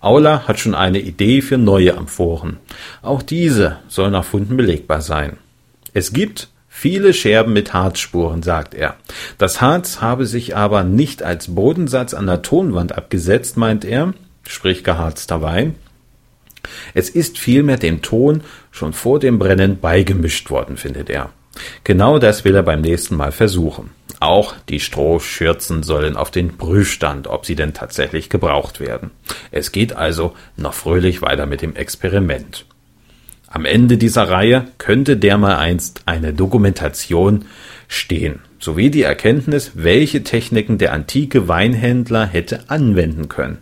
Aula 0.00 0.46
hat 0.48 0.58
schon 0.58 0.74
eine 0.74 1.00
Idee 1.00 1.42
für 1.42 1.58
neue 1.58 1.96
Amphoren. 1.96 2.58
Auch 3.02 3.22
diese 3.22 3.78
soll 3.88 4.10
nach 4.10 4.24
Funden 4.24 4.56
belegbar 4.56 5.02
sein. 5.02 5.36
Es 5.92 6.12
gibt 6.12 6.48
viele 6.68 7.12
Scherben 7.12 7.52
mit 7.52 7.72
Harzspuren, 7.74 8.42
sagt 8.42 8.74
er. 8.74 8.96
Das 9.38 9.60
Harz 9.60 10.00
habe 10.00 10.26
sich 10.26 10.56
aber 10.56 10.84
nicht 10.84 11.22
als 11.22 11.54
Bodensatz 11.54 12.14
an 12.14 12.26
der 12.26 12.42
Tonwand 12.42 12.96
abgesetzt, 12.96 13.56
meint 13.56 13.84
er, 13.84 14.14
sprich 14.46 14.82
geharzter 14.82 15.40
Wein, 15.40 15.74
es 16.94 17.10
ist 17.10 17.38
vielmehr 17.38 17.76
dem 17.76 18.02
Ton 18.02 18.42
schon 18.70 18.92
vor 18.92 19.18
dem 19.18 19.38
Brennen 19.38 19.80
beigemischt 19.80 20.50
worden, 20.50 20.76
findet 20.76 21.10
er. 21.10 21.30
Genau 21.84 22.18
das 22.18 22.44
will 22.44 22.54
er 22.54 22.62
beim 22.62 22.80
nächsten 22.80 23.16
Mal 23.16 23.32
versuchen. 23.32 23.90
Auch 24.20 24.54
die 24.68 24.80
Strohschürzen 24.80 25.82
sollen 25.82 26.16
auf 26.16 26.30
den 26.30 26.56
Prüfstand, 26.56 27.26
ob 27.26 27.46
sie 27.46 27.56
denn 27.56 27.74
tatsächlich 27.74 28.30
gebraucht 28.30 28.80
werden. 28.80 29.10
Es 29.50 29.72
geht 29.72 29.94
also 29.94 30.34
noch 30.56 30.74
fröhlich 30.74 31.22
weiter 31.22 31.46
mit 31.46 31.62
dem 31.62 31.76
Experiment. 31.76 32.64
Am 33.48 33.64
Ende 33.64 33.98
dieser 33.98 34.28
Reihe 34.28 34.66
könnte 34.78 35.16
dermaleinst 35.16 36.02
eine 36.06 36.32
Dokumentation 36.32 37.44
stehen, 37.86 38.40
sowie 38.58 38.90
die 38.90 39.02
Erkenntnis, 39.02 39.72
welche 39.74 40.24
Techniken 40.24 40.78
der 40.78 40.92
antike 40.92 41.46
Weinhändler 41.46 42.26
hätte 42.26 42.68
anwenden 42.68 43.28
können. 43.28 43.58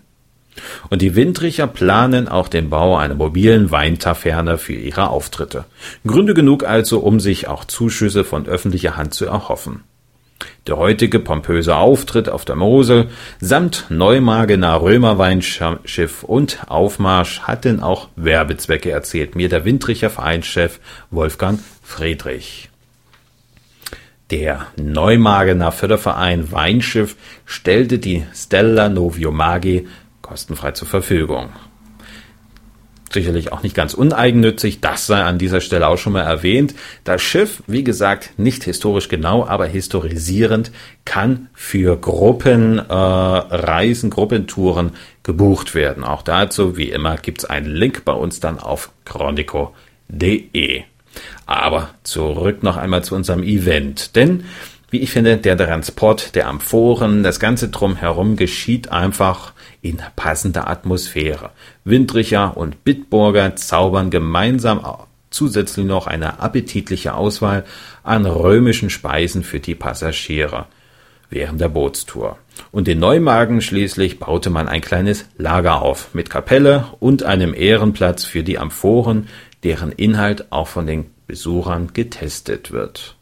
Und 0.90 1.02
die 1.02 1.16
Windricher 1.16 1.66
planen 1.66 2.28
auch 2.28 2.48
den 2.48 2.70
Bau 2.70 2.96
einer 2.96 3.14
mobilen 3.14 3.70
Weintaverne 3.70 4.58
für 4.58 4.74
ihre 4.74 5.08
Auftritte. 5.08 5.64
Gründe 6.06 6.34
genug 6.34 6.64
also, 6.64 7.00
um 7.00 7.20
sich 7.20 7.48
auch 7.48 7.64
Zuschüsse 7.64 8.24
von 8.24 8.46
öffentlicher 8.46 8.96
Hand 8.96 9.14
zu 9.14 9.26
erhoffen. 9.26 9.84
Der 10.66 10.76
heutige 10.76 11.18
pompöse 11.18 11.76
Auftritt 11.76 12.28
auf 12.28 12.44
der 12.44 12.56
Mosel 12.56 13.08
samt 13.40 13.86
Neumagener 13.88 14.80
Römerweinschiff 14.80 16.22
und 16.22 16.68
Aufmarsch 16.68 17.40
hatten 17.40 17.80
auch 17.82 18.08
Werbezwecke 18.16 18.90
erzählt 18.90 19.34
mir 19.34 19.48
der 19.48 19.64
Windricher 19.64 20.10
Vereinschef 20.10 20.80
Wolfgang 21.10 21.60
Friedrich. 21.82 22.70
Der 24.30 24.68
Neumagener 24.76 25.72
Förderverein 25.72 26.50
Weinschiff 26.52 27.16
stellte 27.44 27.98
die 27.98 28.24
Stella 28.34 28.88
Novio 28.88 29.30
Magi 29.30 29.88
kostenfrei 30.32 30.72
zur 30.72 30.88
Verfügung. 30.88 31.50
Sicherlich 33.12 33.52
auch 33.52 33.62
nicht 33.62 33.76
ganz 33.76 33.92
uneigennützig, 33.92 34.80
das 34.80 35.06
sei 35.06 35.22
an 35.22 35.36
dieser 35.36 35.60
Stelle 35.60 35.88
auch 35.88 35.98
schon 35.98 36.14
mal 36.14 36.22
erwähnt. 36.22 36.74
Das 37.04 37.20
Schiff, 37.20 37.62
wie 37.66 37.84
gesagt, 37.84 38.30
nicht 38.38 38.64
historisch 38.64 39.10
genau, 39.10 39.46
aber 39.46 39.66
historisierend, 39.66 40.72
kann 41.04 41.50
für 41.52 41.98
Gruppenreisen, 41.98 44.08
äh, 44.08 44.14
Gruppentouren 44.14 44.92
gebucht 45.22 45.74
werden. 45.74 46.02
Auch 46.02 46.22
dazu, 46.22 46.78
wie 46.78 46.88
immer, 46.88 47.18
gibt 47.18 47.40
es 47.40 47.44
einen 47.44 47.66
Link 47.66 48.06
bei 48.06 48.14
uns 48.14 48.40
dann 48.40 48.58
auf 48.58 48.90
chronico.de. 49.04 50.84
Aber 51.44 51.90
zurück 52.04 52.62
noch 52.62 52.78
einmal 52.78 53.04
zu 53.04 53.14
unserem 53.14 53.42
Event. 53.42 54.16
Denn, 54.16 54.44
wie 54.88 55.00
ich 55.00 55.10
finde, 55.10 55.36
der 55.36 55.58
Transport 55.58 56.34
der 56.34 56.48
Amphoren, 56.48 57.22
das 57.22 57.38
Ganze 57.38 57.68
drumherum 57.68 58.36
geschieht 58.36 58.90
einfach 58.90 59.52
in 59.82 59.98
passender 60.16 60.68
Atmosphäre. 60.68 61.50
Windricher 61.84 62.56
und 62.56 62.84
Bitburger 62.84 63.56
zaubern 63.56 64.10
gemeinsam 64.10 64.80
zusätzlich 65.30 65.84
noch 65.84 66.06
eine 66.06 66.40
appetitliche 66.40 67.14
Auswahl 67.14 67.64
an 68.02 68.24
römischen 68.24 68.90
Speisen 68.90 69.42
für 69.42 69.60
die 69.60 69.74
Passagiere 69.74 70.66
während 71.30 71.60
der 71.60 71.68
Bootstour. 71.68 72.38
Und 72.70 72.86
in 72.88 72.98
Neumagen 72.98 73.60
schließlich 73.60 74.18
baute 74.18 74.50
man 74.50 74.68
ein 74.68 74.82
kleines 74.82 75.24
Lager 75.38 75.82
auf 75.82 76.14
mit 76.14 76.30
Kapelle 76.30 76.86
und 77.00 77.22
einem 77.22 77.54
Ehrenplatz 77.54 78.24
für 78.24 78.42
die 78.42 78.58
Amphoren, 78.58 79.28
deren 79.64 79.92
Inhalt 79.92 80.52
auch 80.52 80.68
von 80.68 80.86
den 80.86 81.06
Besuchern 81.26 81.92
getestet 81.94 82.70
wird. 82.70 83.16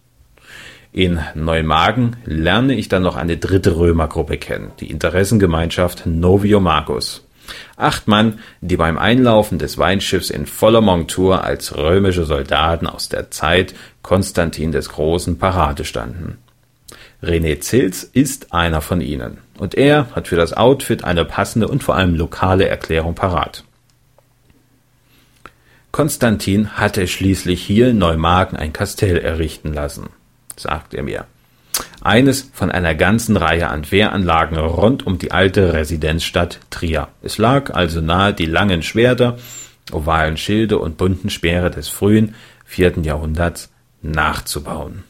In 0.92 1.20
Neumagen 1.36 2.16
lerne 2.24 2.74
ich 2.74 2.88
dann 2.88 3.04
noch 3.04 3.14
eine 3.14 3.36
dritte 3.36 3.76
Römergruppe 3.76 4.38
kennen, 4.38 4.72
die 4.80 4.90
Interessengemeinschaft 4.90 6.04
Novio 6.04 6.58
Magus. 6.58 7.24
Acht 7.76 8.08
Mann, 8.08 8.40
die 8.60 8.76
beim 8.76 8.98
Einlaufen 8.98 9.58
des 9.58 9.78
Weinschiffs 9.78 10.30
in 10.30 10.46
voller 10.46 10.80
Montur 10.80 11.44
als 11.44 11.76
römische 11.76 12.24
Soldaten 12.24 12.88
aus 12.88 13.08
der 13.08 13.30
Zeit 13.30 13.74
Konstantin 14.02 14.72
des 14.72 14.88
Großen 14.88 15.38
Parade 15.38 15.84
standen. 15.84 16.38
René 17.22 17.60
Zils 17.60 18.02
ist 18.02 18.52
einer 18.52 18.80
von 18.80 19.00
ihnen, 19.00 19.38
und 19.58 19.76
er 19.76 20.08
hat 20.16 20.26
für 20.26 20.36
das 20.36 20.54
Outfit 20.54 21.04
eine 21.04 21.24
passende 21.24 21.68
und 21.68 21.84
vor 21.84 21.94
allem 21.94 22.16
lokale 22.16 22.66
Erklärung 22.66 23.14
parat. 23.14 23.62
Konstantin 25.92 26.72
hatte 26.72 27.06
schließlich 27.06 27.62
hier 27.62 27.90
in 27.90 27.98
Neumagen 27.98 28.56
ein 28.56 28.72
Kastell 28.72 29.18
errichten 29.18 29.72
lassen 29.72 30.08
sagt 30.62 30.94
er 30.94 31.02
mir. 31.02 31.26
Eines 32.02 32.50
von 32.52 32.70
einer 32.70 32.94
ganzen 32.94 33.36
Reihe 33.36 33.68
an 33.68 33.90
Wehranlagen 33.90 34.56
rund 34.56 35.06
um 35.06 35.18
die 35.18 35.32
alte 35.32 35.72
Residenzstadt 35.72 36.60
Trier. 36.70 37.08
Es 37.22 37.38
lag 37.38 37.74
also 37.74 38.00
nahe, 38.00 38.32
die 38.32 38.46
langen 38.46 38.82
Schwerter, 38.82 39.38
ovalen 39.92 40.36
Schilde 40.36 40.78
und 40.78 40.96
bunten 40.96 41.30
Speere 41.30 41.70
des 41.70 41.88
frühen 41.88 42.34
vierten 42.64 43.04
Jahrhunderts 43.04 43.70
nachzubauen. 44.02 45.04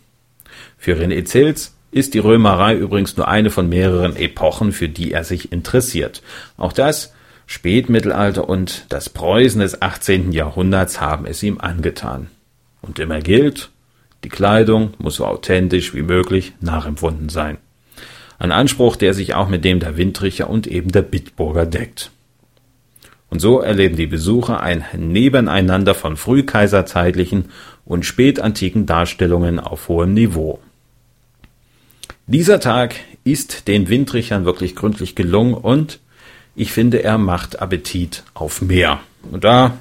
Für 0.79 0.97
René 0.97 1.25
Zils 1.25 1.75
ist 1.93 2.15
die 2.15 2.19
Römerei 2.19 2.75
übrigens 2.75 3.17
nur 3.17 3.29
eine 3.29 3.51
von 3.51 3.69
mehreren 3.69 4.17
Epochen, 4.17 4.73
für 4.73 4.89
die 4.89 5.13
er 5.13 5.25
sich 5.25 5.53
interessiert. 5.53 6.23
Auch 6.57 6.73
das 6.73 7.13
Spätmittelalter 7.47 8.49
und 8.49 8.87
das 8.89 9.09
Preußen 9.09 9.61
des 9.61 9.83
18. 9.83 10.33
Jahrhunderts 10.33 11.01
haben 11.01 11.27
es 11.27 11.43
ihm 11.43 11.59
angetan. 11.61 12.29
Und 12.81 12.99
immer 12.99 13.21
gilt, 13.21 13.71
die 14.25 14.29
Kleidung 14.29 14.95
muss 14.99 15.17
so 15.17 15.27
authentisch 15.27 15.95
wie 15.95 16.03
möglich 16.03 16.53
nachempfunden 16.61 17.29
sein. 17.29 17.59
Ein 18.39 18.53
Anspruch, 18.53 18.97
der 18.97 19.15
sich 19.15 19.35
auch 19.35 19.49
mit 19.49 19.65
dem 19.65 19.81
der 19.81 19.97
Windricher 19.97 20.49
und 20.49 20.67
eben 20.67 20.93
der 20.93 21.03
Bitburger 21.03 21.67
deckt. 21.67 22.11
Und 23.29 23.41
so 23.41 23.61
erleben 23.61 23.97
die 23.97 24.07
Besucher 24.07 24.61
ein 24.61 24.85
Nebeneinander 24.97 25.95
von 25.95 26.17
frühkaiserzeitlichen 26.17 27.47
und 27.85 28.05
spätantiken 28.05 28.87
Darstellungen 28.87 29.61
auf 29.61 29.89
hohem 29.89 30.15
Niveau. 30.15 30.59
Dieser 32.27 32.61
Tag 32.61 32.95
ist 33.25 33.69
den 33.69 33.89
Windrichern 33.89 34.45
wirklich 34.45 34.75
gründlich 34.75 35.15
gelungen 35.15 35.55
und 35.55 36.01
ich 36.57 36.73
finde, 36.73 37.03
er 37.03 37.19
macht 37.19 37.61
Appetit 37.61 38.25
auf 38.35 38.63
mehr. 38.63 39.01
Und 39.31 39.45
da 39.45 39.79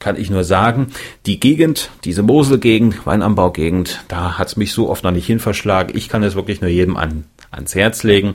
kann 0.00 0.16
ich 0.16 0.30
nur 0.30 0.42
sagen, 0.42 0.88
die 1.26 1.38
Gegend, 1.38 1.90
diese 2.04 2.22
Moselgegend, 2.24 3.06
Weinanbaugegend, 3.06 4.04
da 4.08 4.38
hat's 4.38 4.56
mich 4.56 4.72
so 4.72 4.88
oft 4.88 5.04
noch 5.04 5.12
nicht 5.12 5.26
hin 5.26 5.38
verschlagen. 5.38 5.96
Ich 5.96 6.08
kann 6.08 6.24
es 6.24 6.34
wirklich 6.34 6.60
nur 6.60 6.70
jedem 6.70 6.96
an, 6.96 7.24
ans 7.52 7.76
Herz 7.76 8.02
legen. 8.02 8.34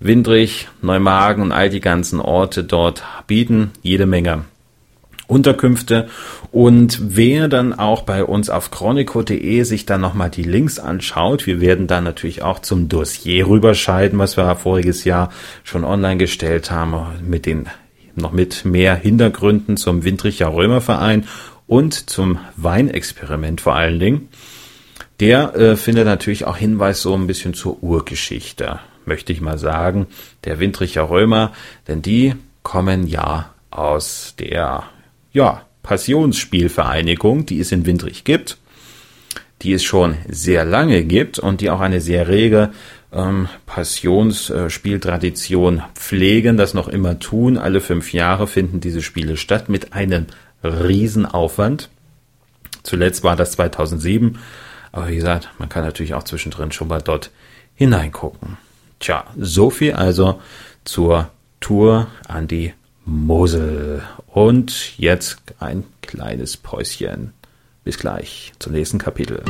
Windrich, 0.00 0.66
Neumagen 0.82 1.42
und 1.42 1.52
all 1.52 1.70
die 1.70 1.80
ganzen 1.80 2.20
Orte 2.20 2.64
dort 2.64 3.04
bieten 3.26 3.70
jede 3.82 4.06
Menge 4.06 4.44
Unterkünfte. 5.26 6.08
Und 6.52 7.16
wer 7.16 7.48
dann 7.48 7.72
auch 7.72 8.02
bei 8.02 8.24
uns 8.24 8.50
auf 8.50 8.70
chronico.de 8.70 9.62
sich 9.62 9.86
dann 9.86 10.00
nochmal 10.00 10.30
die 10.30 10.42
Links 10.42 10.78
anschaut, 10.78 11.46
wir 11.46 11.60
werden 11.60 11.86
dann 11.86 12.04
natürlich 12.04 12.42
auch 12.42 12.58
zum 12.58 12.88
Dossier 12.88 13.48
rüberscheiden, 13.48 14.18
was 14.18 14.36
wir 14.36 14.54
voriges 14.56 15.04
Jahr 15.04 15.30
schon 15.62 15.84
online 15.84 16.18
gestellt 16.18 16.70
haben, 16.70 16.94
mit 17.26 17.46
den 17.46 17.68
noch 18.16 18.32
mit 18.32 18.64
mehr 18.64 18.94
Hintergründen 18.94 19.76
zum 19.76 20.04
Windricher 20.04 20.52
Römerverein 20.52 21.26
und 21.66 22.10
zum 22.10 22.38
Weinexperiment 22.56 23.60
vor 23.60 23.74
allen 23.74 23.98
Dingen. 23.98 24.28
Der 25.20 25.54
äh, 25.54 25.76
findet 25.76 26.06
natürlich 26.06 26.44
auch 26.44 26.56
Hinweis 26.56 27.02
so 27.02 27.14
ein 27.14 27.26
bisschen 27.26 27.54
zur 27.54 27.82
Urgeschichte, 27.82 28.80
möchte 29.06 29.32
ich 29.32 29.40
mal 29.40 29.58
sagen, 29.58 30.06
der 30.44 30.58
Windricher 30.58 31.08
Römer, 31.08 31.52
denn 31.86 32.02
die 32.02 32.34
kommen 32.62 33.06
ja 33.06 33.54
aus 33.70 34.34
der 34.38 34.84
ja, 35.32 35.62
Passionsspielvereinigung, 35.82 37.46
die 37.46 37.60
es 37.60 37.70
in 37.70 37.86
Windrich 37.86 38.24
gibt, 38.24 38.58
die 39.62 39.72
es 39.72 39.84
schon 39.84 40.16
sehr 40.28 40.64
lange 40.64 41.04
gibt 41.04 41.38
und 41.38 41.60
die 41.60 41.70
auch 41.70 41.80
eine 41.80 42.00
sehr 42.00 42.28
rege 42.28 42.70
ähm, 43.14 43.48
Passionsspieltradition 43.66 45.82
pflegen, 45.94 46.56
das 46.56 46.74
noch 46.74 46.88
immer 46.88 47.18
tun. 47.18 47.56
Alle 47.56 47.80
fünf 47.80 48.12
Jahre 48.12 48.46
finden 48.46 48.80
diese 48.80 49.02
Spiele 49.02 49.36
statt 49.36 49.68
mit 49.68 49.92
einem 49.92 50.26
Riesenaufwand. 50.62 51.88
Zuletzt 52.82 53.24
war 53.24 53.36
das 53.36 53.52
2007, 53.52 54.38
aber 54.92 55.08
wie 55.08 55.16
gesagt, 55.16 55.50
man 55.58 55.68
kann 55.68 55.84
natürlich 55.84 56.14
auch 56.14 56.24
zwischendrin 56.24 56.72
schon 56.72 56.88
mal 56.88 57.00
dort 57.00 57.30
hineingucken. 57.74 58.58
Tja, 59.00 59.24
so 59.36 59.70
viel 59.70 59.94
also 59.94 60.40
zur 60.84 61.30
Tour 61.60 62.08
an 62.28 62.46
die 62.46 62.74
Mosel. 63.04 64.02
Und 64.26 64.98
jetzt 64.98 65.38
ein 65.60 65.84
kleines 66.02 66.56
Päuschen. 66.56 67.32
Bis 67.84 67.98
gleich 67.98 68.52
zum 68.58 68.72
nächsten 68.72 68.98
Kapitel. 68.98 69.42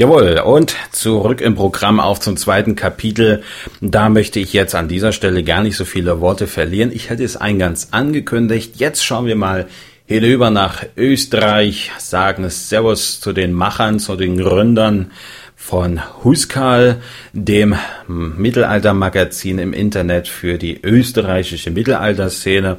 Jawohl, 0.00 0.40
und 0.42 0.76
zurück 0.92 1.42
im 1.42 1.54
Programm 1.54 2.00
auch 2.00 2.18
zum 2.18 2.38
zweiten 2.38 2.74
Kapitel. 2.74 3.42
Da 3.82 4.08
möchte 4.08 4.40
ich 4.40 4.54
jetzt 4.54 4.74
an 4.74 4.88
dieser 4.88 5.12
Stelle 5.12 5.42
gar 5.42 5.62
nicht 5.62 5.76
so 5.76 5.84
viele 5.84 6.22
Worte 6.22 6.46
verlieren. 6.46 6.90
Ich 6.90 7.10
hätte 7.10 7.22
es 7.22 7.36
eingangs 7.36 7.88
angekündigt. 7.92 8.76
Jetzt 8.76 9.04
schauen 9.04 9.26
wir 9.26 9.36
mal 9.36 9.66
hinüber 10.06 10.48
nach 10.48 10.86
Österreich, 10.96 11.92
sagen 11.98 12.48
Servus 12.48 13.20
zu 13.20 13.34
den 13.34 13.52
Machern, 13.52 13.98
zu 13.98 14.16
den 14.16 14.38
Gründern 14.38 15.10
von 15.54 16.00
Huskal, 16.24 17.02
dem 17.34 17.74
Mittelaltermagazin 18.08 19.58
im 19.58 19.74
Internet 19.74 20.28
für 20.28 20.56
die 20.56 20.80
österreichische 20.82 21.72
Mittelalterszene. 21.72 22.78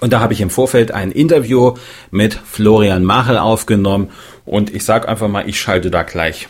Und 0.00 0.14
da 0.14 0.20
habe 0.20 0.32
ich 0.32 0.40
im 0.40 0.48
Vorfeld 0.48 0.92
ein 0.92 1.12
Interview 1.12 1.74
mit 2.10 2.32
Florian 2.32 3.04
Machel 3.04 3.36
aufgenommen 3.36 4.08
und 4.44 4.74
ich 4.74 4.84
sage 4.84 5.08
einfach 5.08 5.28
mal, 5.28 5.48
ich 5.48 5.60
schalte 5.60 5.90
da 5.90 6.02
gleich 6.02 6.48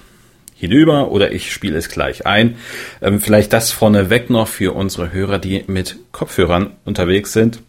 hinüber 0.54 1.10
oder 1.10 1.32
ich 1.32 1.52
spiele 1.52 1.76
es 1.76 1.88
gleich 1.88 2.24
ein. 2.24 2.56
Ähm, 3.00 3.20
vielleicht 3.20 3.52
das 3.52 3.72
vorneweg 3.72 4.30
noch 4.30 4.48
für 4.48 4.74
unsere 4.74 5.12
Hörer, 5.12 5.38
die 5.38 5.64
mit 5.66 5.96
Kopfhörern 6.12 6.70
unterwegs 6.84 7.32
sind. 7.32 7.60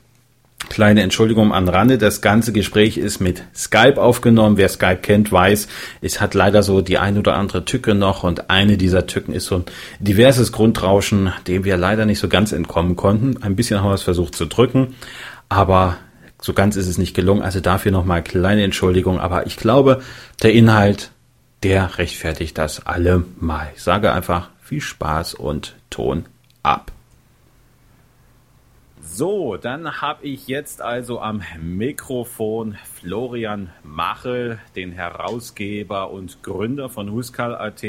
Kleine 0.69 1.01
Entschuldigung 1.01 1.53
am 1.53 1.67
Rande, 1.67 1.97
das 1.97 2.21
ganze 2.21 2.53
Gespräch 2.53 2.97
ist 2.97 3.19
mit 3.19 3.43
Skype 3.53 4.01
aufgenommen. 4.01 4.57
Wer 4.57 4.69
Skype 4.69 4.97
kennt, 5.01 5.31
weiß, 5.31 5.67
es 6.01 6.21
hat 6.21 6.35
leider 6.35 6.63
so 6.63 6.81
die 6.81 6.97
ein 6.97 7.17
oder 7.17 7.35
andere 7.35 7.65
Tücke 7.65 7.95
noch 7.95 8.23
und 8.23 8.49
eine 8.49 8.77
dieser 8.77 9.05
Tücken 9.05 9.33
ist 9.33 9.45
so 9.45 9.57
ein 9.57 9.65
diverses 9.99 10.51
Grundrauschen, 10.51 11.33
dem 11.47 11.65
wir 11.65 11.77
leider 11.77 12.05
nicht 12.05 12.19
so 12.19 12.29
ganz 12.29 12.53
entkommen 12.53 12.95
konnten. 12.95 13.43
Ein 13.43 13.55
bisschen 13.55 13.81
haben 13.81 13.89
wir 13.89 13.95
es 13.95 14.03
versucht 14.03 14.35
zu 14.35 14.45
drücken, 14.45 14.95
aber 15.49 15.97
so 16.43 16.51
ganz 16.51 16.75
ist 16.75 16.87
es 16.87 16.97
nicht 16.97 17.15
gelungen. 17.15 17.41
Also 17.41 17.61
dafür 17.61 17.93
nochmal 17.93 18.21
kleine 18.21 18.63
Entschuldigung. 18.63 19.17
Aber 19.17 19.47
ich 19.47 19.55
glaube, 19.55 20.01
der 20.41 20.51
Inhalt, 20.51 21.11
der 21.63 21.97
rechtfertigt 21.97 22.57
das 22.57 22.85
allemal. 22.85 23.71
Ich 23.75 23.81
sage 23.81 24.11
einfach 24.11 24.49
viel 24.61 24.81
Spaß 24.81 25.35
und 25.35 25.75
Ton 25.89 26.25
ab. 26.61 26.91
So, 29.01 29.55
dann 29.55 30.01
habe 30.01 30.25
ich 30.25 30.47
jetzt 30.47 30.81
also 30.81 31.21
am 31.21 31.43
Mikrofon 31.61 32.75
Florian 32.93 33.69
Machel, 33.81 34.59
den 34.75 34.91
Herausgeber 34.91 36.11
und 36.11 36.43
Gründer 36.43 36.89
von 36.89 37.09
Huskal.at 37.09 37.83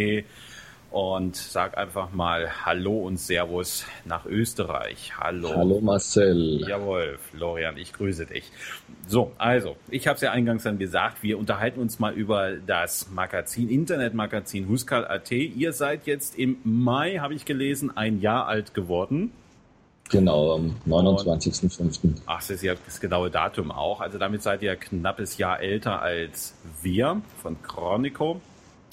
und 0.95 1.35
sag 1.35 1.77
einfach 1.77 2.13
mal 2.13 2.65
Hallo 2.65 2.99
und 2.99 3.19
Servus 3.19 3.85
nach 4.05 4.27
Österreich. 4.27 5.19
Hallo. 5.19 5.51
Hallo 5.57 5.81
Marcel. 5.81 6.65
Jawohl, 6.69 7.19
Florian, 7.33 7.77
ich 7.77 7.93
grüße 7.93 8.27
dich. 8.27 8.53
So, 9.09 9.33
also, 9.37 9.75
ich 9.91 10.07
habe 10.07 10.15
es 10.15 10.21
ja 10.21 10.31
eingangs 10.31 10.63
dann 10.63 10.79
gesagt, 10.79 11.25
wir 11.25 11.37
unterhalten 11.37 11.81
uns 11.81 11.99
mal 11.99 12.13
über 12.13 12.53
das 12.53 13.11
Magazin, 13.11 13.69
Internetmagazin 13.69 14.69
Huskal.at. 14.69 15.33
Ihr 15.33 15.73
seid 15.73 16.07
jetzt 16.07 16.39
im 16.39 16.59
Mai, 16.63 17.17
habe 17.19 17.35
ich 17.35 17.45
gelesen, 17.45 17.97
ein 17.97 18.21
Jahr 18.21 18.47
alt 18.47 18.73
geworden. 18.73 19.33
Genau, 20.11 20.55
am 20.55 20.77
29.05. 20.87 22.21
Ach, 22.27 22.37
das 22.37 22.51
ist 22.51 22.63
ja 22.63 22.75
das 22.85 23.01
genaue 23.01 23.31
Datum 23.31 23.73
auch. 23.73 24.01
Also 24.01 24.19
damit 24.19 24.45
seid 24.45 24.63
ihr 24.63 24.77
knappes 24.77 25.39
Jahr 25.39 25.59
älter 25.59 26.03
als 26.03 26.55
wir 26.83 27.21
von 27.43 27.61
Chronico 27.63 28.41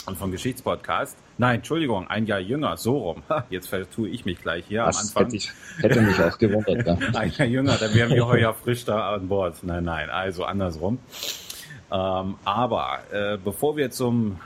und 0.06 0.18
vom 0.18 0.32
Geschichtspodcast. 0.32 1.18
Nein, 1.38 1.58
Entschuldigung, 1.58 2.08
ein 2.08 2.26
Jahr 2.26 2.40
jünger, 2.40 2.78
so 2.78 2.98
rum. 2.98 3.24
Jetzt 3.50 3.68
vertue 3.68 4.10
ich 4.10 4.26
mich 4.26 4.42
gleich 4.42 4.66
hier 4.68 4.84
das 4.86 4.98
am 4.98 5.08
Anfang. 5.08 5.24
Hätte, 5.26 5.36
ich, 5.36 5.52
hätte 5.80 6.02
mich 6.02 6.20
auch 6.20 6.38
gewundert. 6.38 6.88
Ja. 6.88 6.98
ein 7.20 7.32
Jahr 7.32 7.48
jünger, 7.48 7.78
dann 7.78 7.94
wären 7.94 8.12
wir 8.12 8.28
heuer 8.28 8.54
frisch 8.54 8.86
da 8.86 9.14
an 9.14 9.28
Bord. 9.28 9.64
Nein, 9.64 9.84
nein, 9.84 10.10
also 10.10 10.44
andersrum. 10.44 11.00
Ähm, 11.92 12.36
aber 12.46 13.00
äh, 13.12 13.38
bevor 13.44 13.76
wir 13.76 13.92
zum 13.92 14.40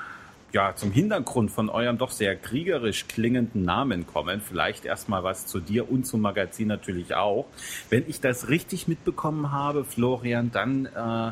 ja, 0.56 0.74
zum 0.74 0.94
Hintergrund 0.94 1.52
von 1.52 1.68
eurem 1.68 1.98
doch 1.98 2.12
sehr 2.12 2.38
kriegerisch 2.38 3.10
klingenden 3.10 3.65
Namen 3.65 4.08
kommen. 4.08 4.39
Vielleicht 4.39 4.86
erstmal 4.86 5.22
was 5.22 5.46
zu 5.48 5.60
dir 5.60 5.91
und 5.91 6.08
zum 6.08 6.22
Magazin 6.22 6.70
natürlich 6.70 7.13
auch. 7.13 7.46
Wenn 7.89 8.06
ich 8.08 8.22
das 8.22 8.48
richtig 8.48 8.88
mitbekommen 8.88 9.52
habe, 9.52 9.84
Florian, 9.84 10.52
dann 10.52 10.86
äh, 10.86 11.32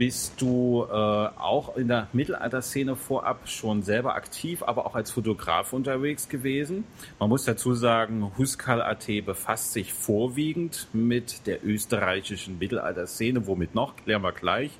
bist 0.00 0.40
du 0.40 0.86
äh, 0.90 0.94
auch 0.94 1.76
in 1.76 1.88
der 1.88 2.08
Mittelalterszene 2.14 2.96
vorab 2.96 3.46
schon 3.46 3.82
selber 3.82 4.14
aktiv, 4.14 4.62
aber 4.62 4.86
auch 4.86 4.94
als 4.94 5.10
Fotograf 5.10 5.74
unterwegs 5.74 6.30
gewesen. 6.30 6.84
Man 7.18 7.28
muss 7.28 7.44
dazu 7.44 7.74
sagen, 7.74 8.32
Huskal.at 8.38 9.06
befasst 9.26 9.74
sich 9.74 9.92
vorwiegend 9.92 10.88
mit 10.94 11.46
der 11.46 11.62
österreichischen 11.62 12.58
Mittelalterszene. 12.58 13.46
Womit 13.46 13.74
noch? 13.74 13.94
Klären 13.94 14.22
wir 14.22 14.32
gleich. 14.32 14.70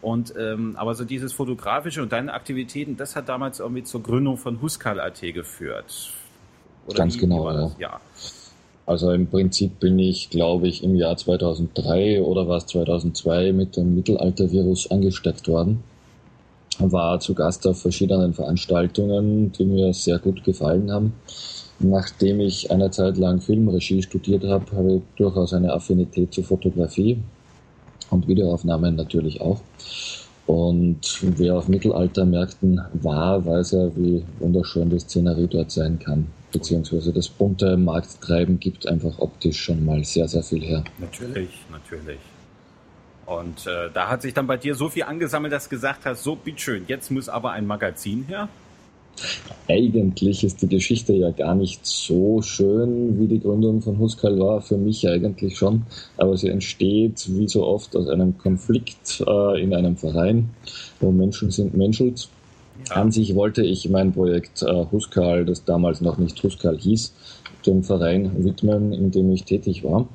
Und 0.00 0.32
ähm, 0.38 0.76
aber 0.76 0.94
so 0.94 1.04
dieses 1.04 1.34
fotografische 1.34 2.00
und 2.00 2.12
deine 2.12 2.32
Aktivitäten, 2.32 2.96
das 2.96 3.16
hat 3.16 3.28
damals 3.28 3.60
irgendwie 3.60 3.84
zur 3.84 4.02
Gründung 4.02 4.38
von 4.38 4.62
Huskal.at 4.62 5.20
geführt. 5.20 6.10
Oder 6.86 6.96
Ganz 6.96 7.18
genau, 7.18 7.70
ja. 7.78 8.00
Also 8.86 9.10
im 9.12 9.26
Prinzip 9.26 9.80
bin 9.80 9.98
ich, 9.98 10.28
glaube 10.28 10.68
ich, 10.68 10.82
im 10.84 10.94
Jahr 10.94 11.16
2003 11.16 12.20
oder 12.20 12.46
war 12.48 12.58
es 12.58 12.66
2002 12.66 13.52
mit 13.52 13.76
dem 13.76 13.94
Mittelaltervirus 13.94 14.90
angesteckt 14.90 15.48
worden. 15.48 15.82
war 16.78 17.20
zu 17.20 17.34
Gast 17.34 17.66
auf 17.66 17.80
verschiedenen 17.80 18.34
Veranstaltungen, 18.34 19.52
die 19.52 19.64
mir 19.64 19.94
sehr 19.94 20.18
gut 20.18 20.42
gefallen 20.42 20.90
haben. 20.90 21.14
Nachdem 21.78 22.40
ich 22.40 22.70
eine 22.70 22.90
Zeit 22.90 23.16
lang 23.16 23.40
Filmregie 23.40 24.02
studiert 24.02 24.44
habe, 24.44 24.64
habe 24.76 24.94
ich 24.94 25.02
durchaus 25.16 25.52
eine 25.52 25.72
Affinität 25.72 26.34
zur 26.34 26.44
Fotografie 26.44 27.18
und 28.10 28.28
Videoaufnahmen 28.28 28.96
natürlich 28.96 29.40
auch. 29.40 29.60
Und 30.46 31.20
wer 31.22 31.56
auf 31.56 31.68
Mittelaltermärkten 31.68 32.80
war, 32.92 33.46
weiß 33.46 33.72
ja, 33.72 33.96
wie 33.96 34.24
wunderschön 34.40 34.90
die 34.90 34.98
Szenerie 34.98 35.46
dort 35.46 35.70
sein 35.70 35.98
kann. 35.98 36.26
Beziehungsweise 36.54 37.12
das 37.12 37.28
bunte 37.28 37.76
Markttreiben 37.76 38.60
gibt 38.60 38.86
einfach 38.86 39.18
optisch 39.18 39.60
schon 39.60 39.84
mal 39.84 40.04
sehr, 40.04 40.28
sehr 40.28 40.44
viel 40.44 40.62
her. 40.62 40.84
Natürlich, 40.98 41.50
natürlich. 41.68 42.20
Und 43.26 43.66
äh, 43.66 43.90
da 43.92 44.08
hat 44.08 44.22
sich 44.22 44.34
dann 44.34 44.46
bei 44.46 44.56
dir 44.56 44.76
so 44.76 44.88
viel 44.88 45.02
angesammelt, 45.02 45.52
dass 45.52 45.64
du 45.64 45.70
gesagt 45.70 46.06
hast, 46.06 46.22
so, 46.22 46.36
bitteschön, 46.36 46.84
jetzt 46.86 47.10
muss 47.10 47.28
aber 47.28 47.50
ein 47.50 47.66
Magazin 47.66 48.26
her. 48.28 48.48
Eigentlich 49.68 50.44
ist 50.44 50.62
die 50.62 50.68
Geschichte 50.68 51.12
ja 51.12 51.30
gar 51.32 51.56
nicht 51.56 51.84
so 51.84 52.40
schön, 52.40 53.18
wie 53.18 53.26
die 53.26 53.40
Gründung 53.40 53.82
von 53.82 53.98
Huskal 53.98 54.38
war, 54.38 54.60
für 54.60 54.76
mich 54.76 55.08
eigentlich 55.08 55.56
schon, 55.56 55.82
aber 56.16 56.36
sie 56.36 56.50
entsteht 56.50 57.26
wie 57.28 57.48
so 57.48 57.64
oft 57.64 57.96
aus 57.96 58.08
einem 58.08 58.38
Konflikt 58.38 59.24
äh, 59.26 59.60
in 59.60 59.74
einem 59.74 59.96
Verein, 59.96 60.50
wo 61.00 61.10
Menschen 61.10 61.50
sind 61.50 61.76
Menschels. 61.76 62.28
Ja. 62.88 62.96
An 62.96 63.12
sich 63.12 63.34
wollte 63.34 63.62
ich 63.62 63.88
mein 63.88 64.12
Projekt 64.12 64.62
äh, 64.62 64.84
Huskal, 64.90 65.44
das 65.44 65.64
damals 65.64 66.00
noch 66.00 66.18
nicht 66.18 66.42
Huskal 66.42 66.76
hieß, 66.76 67.12
dem 67.66 67.82
Verein 67.82 68.44
widmen, 68.44 68.92
in 68.92 69.10
dem 69.10 69.30
ich 69.32 69.44
tätig 69.44 69.84
war. 69.84 70.08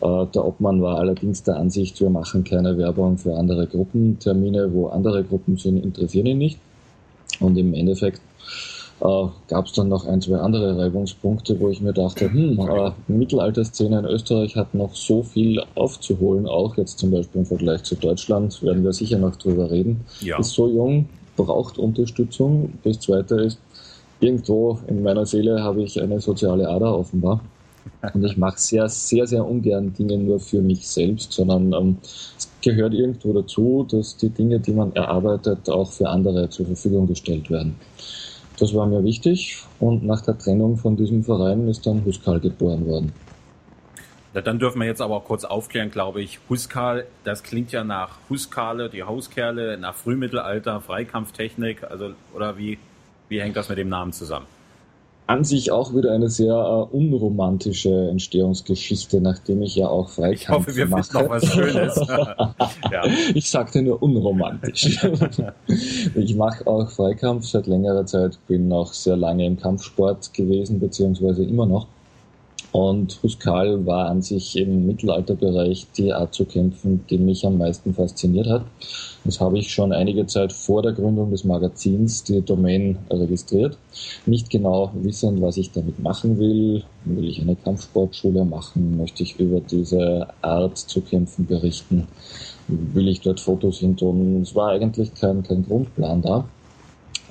Äh, 0.00 0.26
der 0.32 0.44
Obmann 0.44 0.82
war 0.82 0.98
allerdings 0.98 1.42
der 1.42 1.56
Ansicht, 1.56 2.00
wir 2.00 2.10
machen 2.10 2.44
keine 2.44 2.76
Werbung 2.76 3.18
für 3.18 3.36
andere 3.36 3.66
Gruppen. 3.66 4.18
Termine, 4.18 4.72
wo 4.72 4.88
andere 4.88 5.24
Gruppen 5.24 5.56
sind, 5.56 5.82
interessieren 5.82 6.26
ihn 6.26 6.38
nicht. 6.38 6.58
Und 7.40 7.56
im 7.56 7.74
Endeffekt 7.74 8.20
äh, 9.00 9.26
gab 9.48 9.66
es 9.66 9.72
dann 9.72 9.88
noch 9.88 10.06
ein, 10.06 10.20
zwei 10.20 10.36
andere 10.36 10.78
Reibungspunkte, 10.78 11.58
wo 11.58 11.68
ich 11.70 11.80
mir 11.80 11.92
dachte, 11.92 12.32
hm, 12.32 12.58
äh, 12.58 12.90
Mittelalterszene 13.08 14.00
in 14.00 14.04
Österreich 14.04 14.54
hat 14.56 14.74
noch 14.74 14.94
so 14.94 15.22
viel 15.22 15.62
aufzuholen, 15.74 16.46
auch 16.46 16.76
jetzt 16.76 16.98
zum 16.98 17.10
Beispiel 17.10 17.40
im 17.40 17.46
Vergleich 17.46 17.82
zu 17.82 17.96
Deutschland, 17.96 18.62
werden 18.62 18.84
wir 18.84 18.92
sicher 18.92 19.18
noch 19.18 19.36
drüber 19.36 19.70
reden. 19.70 20.02
Ja. 20.20 20.38
Ist 20.38 20.52
so 20.52 20.68
jung, 20.68 21.08
braucht 21.36 21.78
Unterstützung. 21.78 22.72
Das 22.84 23.00
zweite 23.00 23.36
ist, 23.36 23.58
irgendwo 24.20 24.78
in 24.86 25.02
meiner 25.02 25.26
Seele 25.26 25.62
habe 25.62 25.82
ich 25.82 26.00
eine 26.00 26.20
soziale 26.20 26.68
Ader 26.68 26.96
offenbar. 26.96 27.40
Und 28.14 28.24
ich 28.24 28.36
mache 28.36 28.58
sehr, 28.58 28.88
sehr, 28.88 29.26
sehr 29.26 29.46
ungern 29.46 29.92
Dinge 29.92 30.18
nur 30.18 30.38
für 30.38 30.60
mich 30.60 30.86
selbst, 30.86 31.32
sondern 31.32 31.72
ähm, 31.72 31.96
es 32.02 32.48
gehört 32.60 32.94
irgendwo 32.94 33.32
dazu, 33.32 33.86
dass 33.90 34.16
die 34.16 34.28
Dinge, 34.28 34.60
die 34.60 34.72
man 34.72 34.92
erarbeitet, 34.94 35.68
auch 35.68 35.90
für 35.90 36.08
andere 36.08 36.48
zur 36.48 36.66
Verfügung 36.66 37.06
gestellt 37.06 37.50
werden. 37.50 37.76
Das 38.58 38.74
war 38.74 38.86
mir 38.86 39.02
wichtig 39.02 39.58
und 39.80 40.04
nach 40.04 40.20
der 40.20 40.38
Trennung 40.38 40.76
von 40.76 40.96
diesem 40.96 41.24
Verein 41.24 41.66
ist 41.68 41.86
dann 41.86 42.04
Huskal 42.04 42.38
geboren 42.38 42.86
worden. 42.86 43.12
Dann 44.34 44.58
dürfen 44.58 44.80
wir 44.80 44.86
jetzt 44.86 45.02
aber 45.02 45.16
auch 45.16 45.24
kurz 45.24 45.44
aufklären, 45.44 45.90
glaube 45.90 46.22
ich. 46.22 46.38
Huskal, 46.48 47.06
das 47.24 47.42
klingt 47.42 47.70
ja 47.72 47.84
nach 47.84 48.18
Huskale, 48.30 48.88
die 48.88 49.02
Hauskerle, 49.02 49.76
nach 49.76 49.94
Frühmittelalter, 49.94 50.80
Freikampftechnik, 50.80 51.84
also 51.84 52.12
oder 52.34 52.56
wie, 52.56 52.78
wie 53.28 53.40
hängt 53.40 53.56
das 53.56 53.68
mit 53.68 53.78
dem 53.78 53.90
Namen 53.90 54.12
zusammen? 54.12 54.46
an 55.32 55.44
sich 55.44 55.70
auch 55.70 55.94
wieder 55.94 56.12
eine 56.12 56.28
sehr 56.28 56.54
uh, 56.54 56.82
unromantische 56.90 58.08
Entstehungsgeschichte, 58.10 59.20
nachdem 59.20 59.62
ich 59.62 59.76
ja 59.76 59.86
auch 59.86 60.10
Freikampf 60.10 60.40
Ich 60.40 60.48
hoffe, 60.48 60.76
wir 60.76 60.86
mache. 60.86 61.14
noch 61.14 61.28
was 61.28 61.46
Schönes. 61.46 61.96
ja. 62.90 63.04
Ich 63.34 63.50
sagte 63.50 63.82
nur 63.82 64.02
unromantisch. 64.02 64.98
ich 66.14 66.36
mache 66.36 66.66
auch 66.66 66.90
Freikampf 66.90 67.46
seit 67.46 67.66
längerer 67.66 68.04
Zeit, 68.04 68.38
bin 68.46 68.72
auch 68.72 68.92
sehr 68.92 69.16
lange 69.16 69.46
im 69.46 69.58
Kampfsport 69.58 70.34
gewesen, 70.34 70.80
beziehungsweise 70.80 71.44
immer 71.44 71.66
noch. 71.66 71.86
Und 72.72 73.22
Huskal 73.22 73.84
war 73.84 74.08
an 74.08 74.22
sich 74.22 74.56
im 74.56 74.86
Mittelalterbereich 74.86 75.88
die 75.94 76.10
Art 76.10 76.32
zu 76.32 76.46
kämpfen, 76.46 77.04
die 77.10 77.18
mich 77.18 77.46
am 77.46 77.58
meisten 77.58 77.92
fasziniert 77.92 78.48
hat. 78.48 78.64
Das 79.24 79.40
habe 79.40 79.58
ich 79.58 79.70
schon 79.70 79.92
einige 79.92 80.26
Zeit 80.26 80.54
vor 80.54 80.80
der 80.82 80.92
Gründung 80.92 81.30
des 81.30 81.44
Magazins 81.44 82.24
die 82.24 82.40
Domain 82.40 82.98
registriert. 83.10 83.76
Nicht 84.24 84.48
genau 84.48 84.90
wissend, 84.94 85.42
was 85.42 85.58
ich 85.58 85.70
damit 85.70 85.98
machen 85.98 86.38
will. 86.38 86.82
Will 87.04 87.28
ich 87.28 87.42
eine 87.42 87.56
Kampfsportschule 87.56 88.46
machen? 88.46 88.96
Möchte 88.96 89.22
ich 89.22 89.38
über 89.38 89.60
diese 89.60 90.28
Art 90.40 90.78
zu 90.78 91.02
kämpfen 91.02 91.46
berichten? 91.46 92.08
Will 92.68 93.08
ich 93.08 93.20
dort 93.20 93.38
Fotos 93.38 93.78
hin 93.78 93.98
tun? 93.98 94.40
Es 94.40 94.54
war 94.54 94.70
eigentlich 94.70 95.12
kein, 95.14 95.42
kein 95.42 95.66
Grundplan 95.66 96.22
da. 96.22 96.48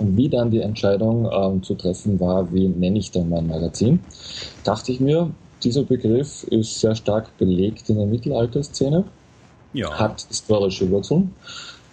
Wie 0.02 0.30
dann 0.30 0.52
die 0.52 0.62
Entscheidung 0.62 1.30
ähm, 1.32 1.64
zu 1.64 1.76
treffen 1.76 2.20
war, 2.20 2.52
wie 2.54 2.68
nenne 2.68 3.00
ich 3.00 3.12
denn 3.12 3.30
mein 3.30 3.48
Magazin, 3.48 4.00
dachte 4.64 4.92
ich 4.92 5.00
mir, 5.00 5.30
dieser 5.64 5.84
Begriff 5.84 6.44
ist 6.44 6.80
sehr 6.80 6.96
stark 6.96 7.38
belegt 7.38 7.90
in 7.90 7.98
der 7.98 8.08
Mittelalterszene, 8.08 9.04
ja. 9.74 9.92
hat 9.92 10.26
historische 10.28 10.90
Wurzeln, 10.90 11.34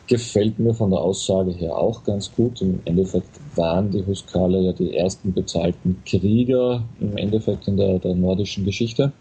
gefällt 0.07 0.59
mir 0.59 0.75
von 0.75 0.91
der 0.91 1.01
Aussage 1.01 1.51
her 1.53 1.77
auch 1.77 2.03
ganz 2.03 2.33
gut. 2.35 2.63
Im 2.63 2.81
Endeffekt 2.87 3.29
waren 3.57 3.91
die 3.91 4.05
Huskale 4.05 4.61
ja 4.61 4.73
die 4.73 4.95
ersten 4.95 5.33
bezahlten 5.33 6.03
Krieger 6.07 6.83
im 7.01 7.17
Endeffekt 7.17 7.69
in 7.69 7.77
der, 7.77 7.99
der 7.99 8.15
nordischen 8.15 8.65
Geschichte. 8.65 9.13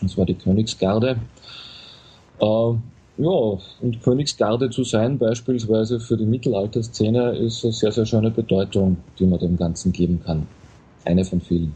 Das 0.00 0.16
war 0.16 0.24
die 0.24 0.34
Königsgarde. 0.34 1.18
Äh, 2.40 2.72
ja, 3.18 3.58
und 3.80 4.02
Königsgarde 4.02 4.70
zu 4.70 4.84
sein, 4.84 5.18
beispielsweise 5.18 5.98
für 5.98 6.16
die 6.16 6.24
Mittelalterszene, 6.24 7.36
ist 7.36 7.64
eine 7.64 7.72
sehr, 7.72 7.92
sehr 7.92 8.06
schöne 8.06 8.30
Bedeutung, 8.30 8.96
die 9.18 9.26
man 9.26 9.40
dem 9.40 9.56
Ganzen 9.56 9.92
geben 9.92 10.22
kann. 10.24 10.46
Eine 11.04 11.24
von 11.24 11.40
vielen. 11.40 11.74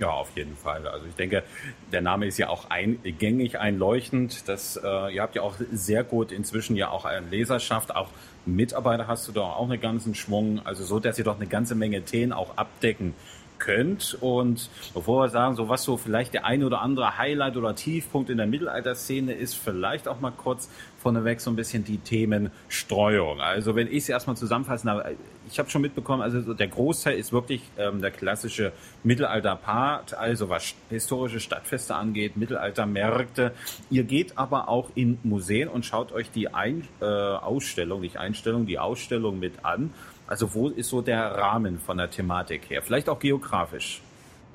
Ja, 0.00 0.10
auf 0.10 0.36
jeden 0.36 0.56
Fall. 0.56 0.86
Also 0.88 1.06
ich 1.06 1.14
denke, 1.14 1.44
der 1.92 2.00
Name 2.00 2.26
ist 2.26 2.38
ja 2.38 2.48
auch 2.48 2.68
eingängig, 2.68 3.60
einleuchtend. 3.60 4.48
Das, 4.48 4.76
äh, 4.76 5.14
ihr 5.14 5.22
habt 5.22 5.36
ja 5.36 5.42
auch 5.42 5.54
sehr 5.72 6.02
gut 6.02 6.32
inzwischen 6.32 6.74
ja 6.74 6.90
auch 6.90 7.04
eine 7.04 7.28
Leserschaft, 7.28 7.94
auch 7.94 8.08
Mitarbeiter 8.44 9.06
hast 9.06 9.28
du 9.28 9.32
doch 9.32 9.56
auch 9.56 9.70
einen 9.70 9.80
ganzen 9.80 10.16
Schwung. 10.16 10.60
Also 10.64 10.82
so, 10.84 10.98
dass 10.98 11.18
ihr 11.18 11.24
doch 11.24 11.36
eine 11.36 11.46
ganze 11.46 11.76
Menge 11.76 12.02
Themen 12.02 12.32
auch 12.32 12.56
abdecken 12.56 13.14
könnt. 13.64 14.16
Und 14.20 14.68
bevor 14.92 15.24
wir 15.24 15.28
sagen, 15.28 15.56
so 15.56 15.68
was 15.68 15.84
so 15.84 15.96
vielleicht 15.96 16.34
der 16.34 16.44
eine 16.44 16.66
oder 16.66 16.82
andere 16.82 17.16
Highlight 17.18 17.56
oder 17.56 17.74
Tiefpunkt 17.74 18.30
in 18.30 18.36
der 18.36 18.46
Mittelalterszene 18.46 19.32
ist, 19.32 19.54
vielleicht 19.54 20.06
auch 20.06 20.20
mal 20.20 20.32
kurz 20.32 20.68
vorneweg 20.98 21.40
so 21.40 21.50
ein 21.50 21.56
bisschen 21.56 21.84
die 21.84 21.98
Themenstreuung. 21.98 23.40
Also 23.40 23.74
wenn 23.76 23.88
ich 23.88 23.98
es 23.98 24.08
erstmal 24.08 24.36
zusammenfassen 24.36 24.90
habe, 24.90 25.16
ich 25.50 25.58
habe 25.58 25.68
schon 25.68 25.82
mitbekommen, 25.82 26.22
also 26.22 26.54
der 26.54 26.68
Großteil 26.68 27.18
ist 27.18 27.32
wirklich 27.32 27.62
ähm, 27.76 28.00
der 28.00 28.10
klassische 28.10 28.72
Mittelalter-Part, 29.02 30.14
also 30.14 30.48
was 30.48 30.74
historische 30.88 31.40
Stadtfeste 31.40 31.94
angeht, 31.94 32.36
Mittelaltermärkte. 32.36 33.52
Ihr 33.90 34.04
geht 34.04 34.38
aber 34.38 34.68
auch 34.68 34.90
in 34.94 35.18
Museen 35.22 35.68
und 35.68 35.84
schaut 35.84 36.12
euch 36.12 36.30
die 36.30 36.52
Ein 36.52 36.88
äh, 37.00 37.04
Ausstellung, 37.04 38.00
nicht 38.00 38.16
Einstellung, 38.16 38.66
die 38.66 38.78
Ausstellung 38.78 39.38
mit 39.38 39.64
an. 39.64 39.90
Also 40.34 40.52
wo 40.52 40.68
ist 40.68 40.88
so 40.88 41.00
der 41.00 41.26
Rahmen 41.30 41.78
von 41.78 41.96
der 41.96 42.10
Thematik 42.10 42.68
her? 42.68 42.82
Vielleicht 42.82 43.08
auch 43.08 43.20
geografisch. 43.20 44.02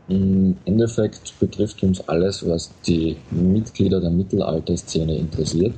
Im 0.10 0.58
Endeffekt 0.66 1.40
betrifft 1.40 1.82
uns 1.84 2.06
alles, 2.10 2.46
was 2.46 2.70
die 2.86 3.16
Mitglieder 3.32 4.02
der 4.02 4.10
Mittelalterszene 4.10 5.16
interessiert. 5.16 5.74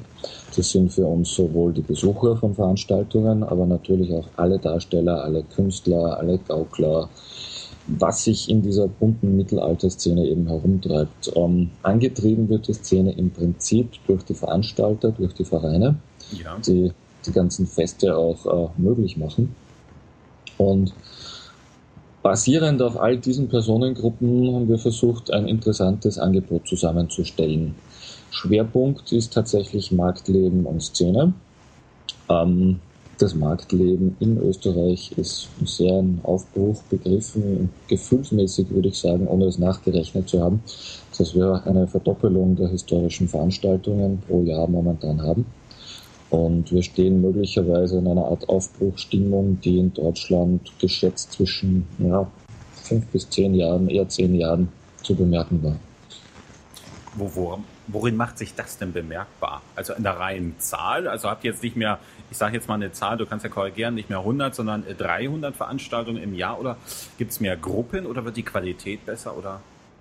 Das 0.55 0.71
sind 0.71 0.91
für 0.91 1.05
uns 1.05 1.35
sowohl 1.35 1.73
die 1.73 1.83
Besucher 1.83 2.35
von 2.35 2.55
Veranstaltungen, 2.55 3.43
aber 3.43 3.67
natürlich 3.67 4.11
auch 4.11 4.27
alle 4.37 4.57
Darsteller, 4.57 5.23
alle 5.23 5.43
Künstler, 5.43 6.17
alle 6.17 6.39
Gaukler, 6.39 7.07
was 7.85 8.23
sich 8.23 8.49
in 8.49 8.63
dieser 8.63 8.87
bunten 8.87 9.37
Mittelalterszene 9.37 10.25
eben 10.25 10.47
herumtreibt. 10.47 11.31
Ähm, 11.35 11.69
angetrieben 11.83 12.49
wird 12.49 12.67
die 12.67 12.73
Szene 12.73 13.11
im 13.11 13.29
Prinzip 13.29 13.91
durch 14.07 14.23
die 14.23 14.33
Veranstalter, 14.33 15.11
durch 15.11 15.35
die 15.35 15.45
Vereine, 15.45 15.99
ja. 16.31 16.57
die 16.65 16.91
die 17.25 17.31
ganzen 17.31 17.67
Feste 17.67 18.17
auch 18.17 18.45
äh, 18.45 18.81
möglich 18.81 19.17
machen. 19.17 19.55
Und 20.61 20.93
basierend 22.21 22.81
auf 22.83 22.99
all 22.99 23.17
diesen 23.17 23.49
Personengruppen 23.49 24.53
haben 24.53 24.69
wir 24.69 24.77
versucht, 24.77 25.33
ein 25.33 25.47
interessantes 25.47 26.19
Angebot 26.19 26.67
zusammenzustellen. 26.67 27.73
Schwerpunkt 28.29 29.11
ist 29.11 29.33
tatsächlich 29.33 29.91
Marktleben 29.91 30.65
und 30.65 30.81
Szene. 30.83 31.33
Ähm, 32.29 32.79
das 33.17 33.35
Marktleben 33.35 34.15
in 34.19 34.37
Österreich 34.37 35.11
ist 35.15 35.49
sehr 35.65 35.99
ein 35.99 36.21
Aufbruch 36.23 36.81
begriffen, 36.89 37.69
gefühlsmäßig 37.87 38.69
würde 38.71 38.89
ich 38.89 38.99
sagen, 38.99 39.27
ohne 39.27 39.45
es 39.45 39.59
nachgerechnet 39.59 40.29
zu 40.29 40.41
haben, 40.41 40.63
dass 41.17 41.35
wir 41.35 41.61
eine 41.65 41.87
Verdoppelung 41.87 42.55
der 42.55 42.69
historischen 42.69 43.27
Veranstaltungen 43.27 44.23
pro 44.27 44.41
Jahr 44.43 44.67
momentan 44.67 45.21
haben. 45.21 45.45
Und 46.31 46.71
wir 46.71 46.81
stehen 46.81 47.21
möglicherweise 47.21 47.97
in 47.97 48.07
einer 48.07 48.23
Art 48.23 48.47
Aufbruchstimmung, 48.47 49.59
die 49.59 49.79
in 49.79 49.93
Deutschland 49.93 50.71
geschätzt 50.79 51.33
zwischen 51.33 51.85
ja, 51.99 52.25
fünf 52.83 53.05
bis 53.07 53.29
zehn 53.29 53.53
Jahren, 53.53 53.89
eher 53.89 54.07
zehn 54.07 54.33
Jahren 54.35 54.69
zu 55.03 55.13
bemerken 55.13 55.61
war. 55.61 55.75
Wo, 57.15 57.29
wo, 57.35 57.59
worin 57.87 58.15
macht 58.15 58.37
sich 58.37 58.55
das 58.55 58.77
denn 58.77 58.93
bemerkbar? 58.93 59.61
Also 59.75 59.93
in 59.93 60.03
der 60.03 60.13
reinen 60.13 60.55
Zahl? 60.59 61.09
Also 61.09 61.29
habt 61.29 61.43
ihr 61.43 61.51
jetzt 61.51 61.63
nicht 61.63 61.75
mehr, 61.75 61.99
ich 62.31 62.37
sage 62.37 62.55
jetzt 62.55 62.69
mal 62.69 62.75
eine 62.75 62.93
Zahl, 62.93 63.17
du 63.17 63.25
kannst 63.25 63.43
ja 63.43 63.49
korrigieren, 63.49 63.95
nicht 63.95 64.09
mehr 64.09 64.19
100, 64.19 64.55
sondern 64.55 64.85
300 64.97 65.53
Veranstaltungen 65.53 66.23
im 66.23 66.33
Jahr 66.33 66.57
oder 66.61 66.77
gibt 67.17 67.33
es 67.33 67.41
mehr 67.41 67.57
Gruppen 67.57 68.05
oder 68.05 68.23
wird 68.23 68.37
die 68.37 68.43
Qualität 68.43 69.05
besser 69.05 69.37
oder 69.37 69.59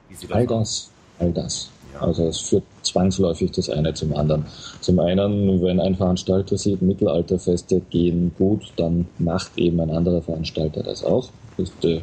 wie 0.08 0.14
sieht 0.14 0.30
das 0.30 0.36
All 0.36 0.46
das, 0.46 0.90
all 1.18 1.32
das. 1.32 1.70
Also 1.98 2.26
es 2.26 2.40
führt 2.40 2.64
zwangsläufig 2.82 3.50
das 3.52 3.68
eine 3.68 3.92
zum 3.94 4.14
anderen. 4.14 4.46
Zum 4.80 4.98
einen, 5.00 5.62
wenn 5.62 5.80
ein 5.80 5.96
Veranstalter 5.96 6.56
sieht, 6.56 6.82
Mittelalterfeste 6.82 7.80
gehen 7.90 8.32
gut, 8.38 8.72
dann 8.76 9.06
macht 9.18 9.56
eben 9.56 9.80
ein 9.80 9.90
anderer 9.90 10.22
Veranstalter 10.22 10.82
das 10.82 11.04
auch. 11.04 11.28
Das 11.56 11.70
ist 11.70 11.82
der, 11.82 12.02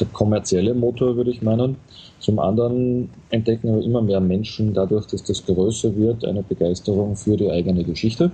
der 0.00 0.06
kommerzielle 0.08 0.74
Motor, 0.74 1.16
würde 1.16 1.30
ich 1.30 1.42
meinen. 1.42 1.76
Zum 2.18 2.38
anderen 2.38 3.10
entdecken 3.30 3.70
aber 3.70 3.82
immer 3.82 4.02
mehr 4.02 4.20
Menschen 4.20 4.74
dadurch, 4.74 5.06
dass 5.06 5.24
das 5.24 5.44
größer 5.44 5.96
wird, 5.96 6.24
eine 6.24 6.42
Begeisterung 6.42 7.16
für 7.16 7.36
die 7.36 7.50
eigene 7.50 7.84
Geschichte 7.84 8.30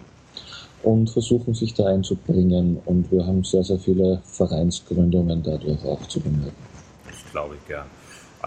und 0.83 1.11
versuchen 1.11 1.55
sich 1.55 1.75
da 1.75 1.87
einzubringen. 1.87 2.79
Und 2.85 3.11
wir 3.11 3.27
haben 3.27 3.45
sehr, 3.45 3.65
sehr 3.65 3.79
viele 3.79 4.21
Vereinsgründungen 4.25 5.43
dadurch 5.43 5.85
auch 5.85 6.07
zu 6.09 6.21
bemerken. 6.21 6.53
Das 7.07 7.33
glaube 7.33 7.55
ich 7.55 7.67
gern. 7.67 7.87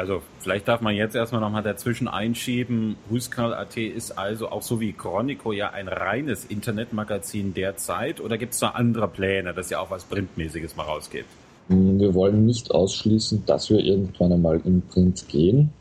Also 0.02 0.24
vielleicht 0.40 0.68
darf 0.68 0.82
man 0.82 0.96
jetzt 0.96 1.16
erstmal 1.16 1.42
nochmal 1.42 1.62
dazwischen 1.62 2.08
einschieben. 2.08 2.96
Huskal.at 3.12 3.78
ist 3.78 4.18
also 4.18 4.50
auch 4.50 4.64
so 4.64 4.80
wie 4.80 4.94
Chronico 4.94 5.52
ja 5.52 5.70
ein 5.70 5.88
reines 5.88 6.44
Internetmagazin 6.44 7.54
derzeit 7.54 8.20
oder 8.20 8.40
gibt 8.40 8.54
es 8.54 8.60
da 8.62 8.70
andere 8.70 9.08
Pläne, 9.08 9.54
dass 9.54 9.70
ihr 9.70 9.80
auch 9.80 9.92
was 9.92 10.04
Printmäßiges 10.06 10.76
mal 10.76 10.86
rausgebt? 10.86 11.30
Wir 11.68 12.16
wollen 12.16 12.48
nicht 12.48 12.72
ausschließen, 12.72 13.46
dass 13.46 13.70
wir 13.70 13.78
irgendwann 13.78 14.34
einmal 14.34 14.60
in 14.66 14.82
Print 14.82 15.28
gehen. 15.28 15.72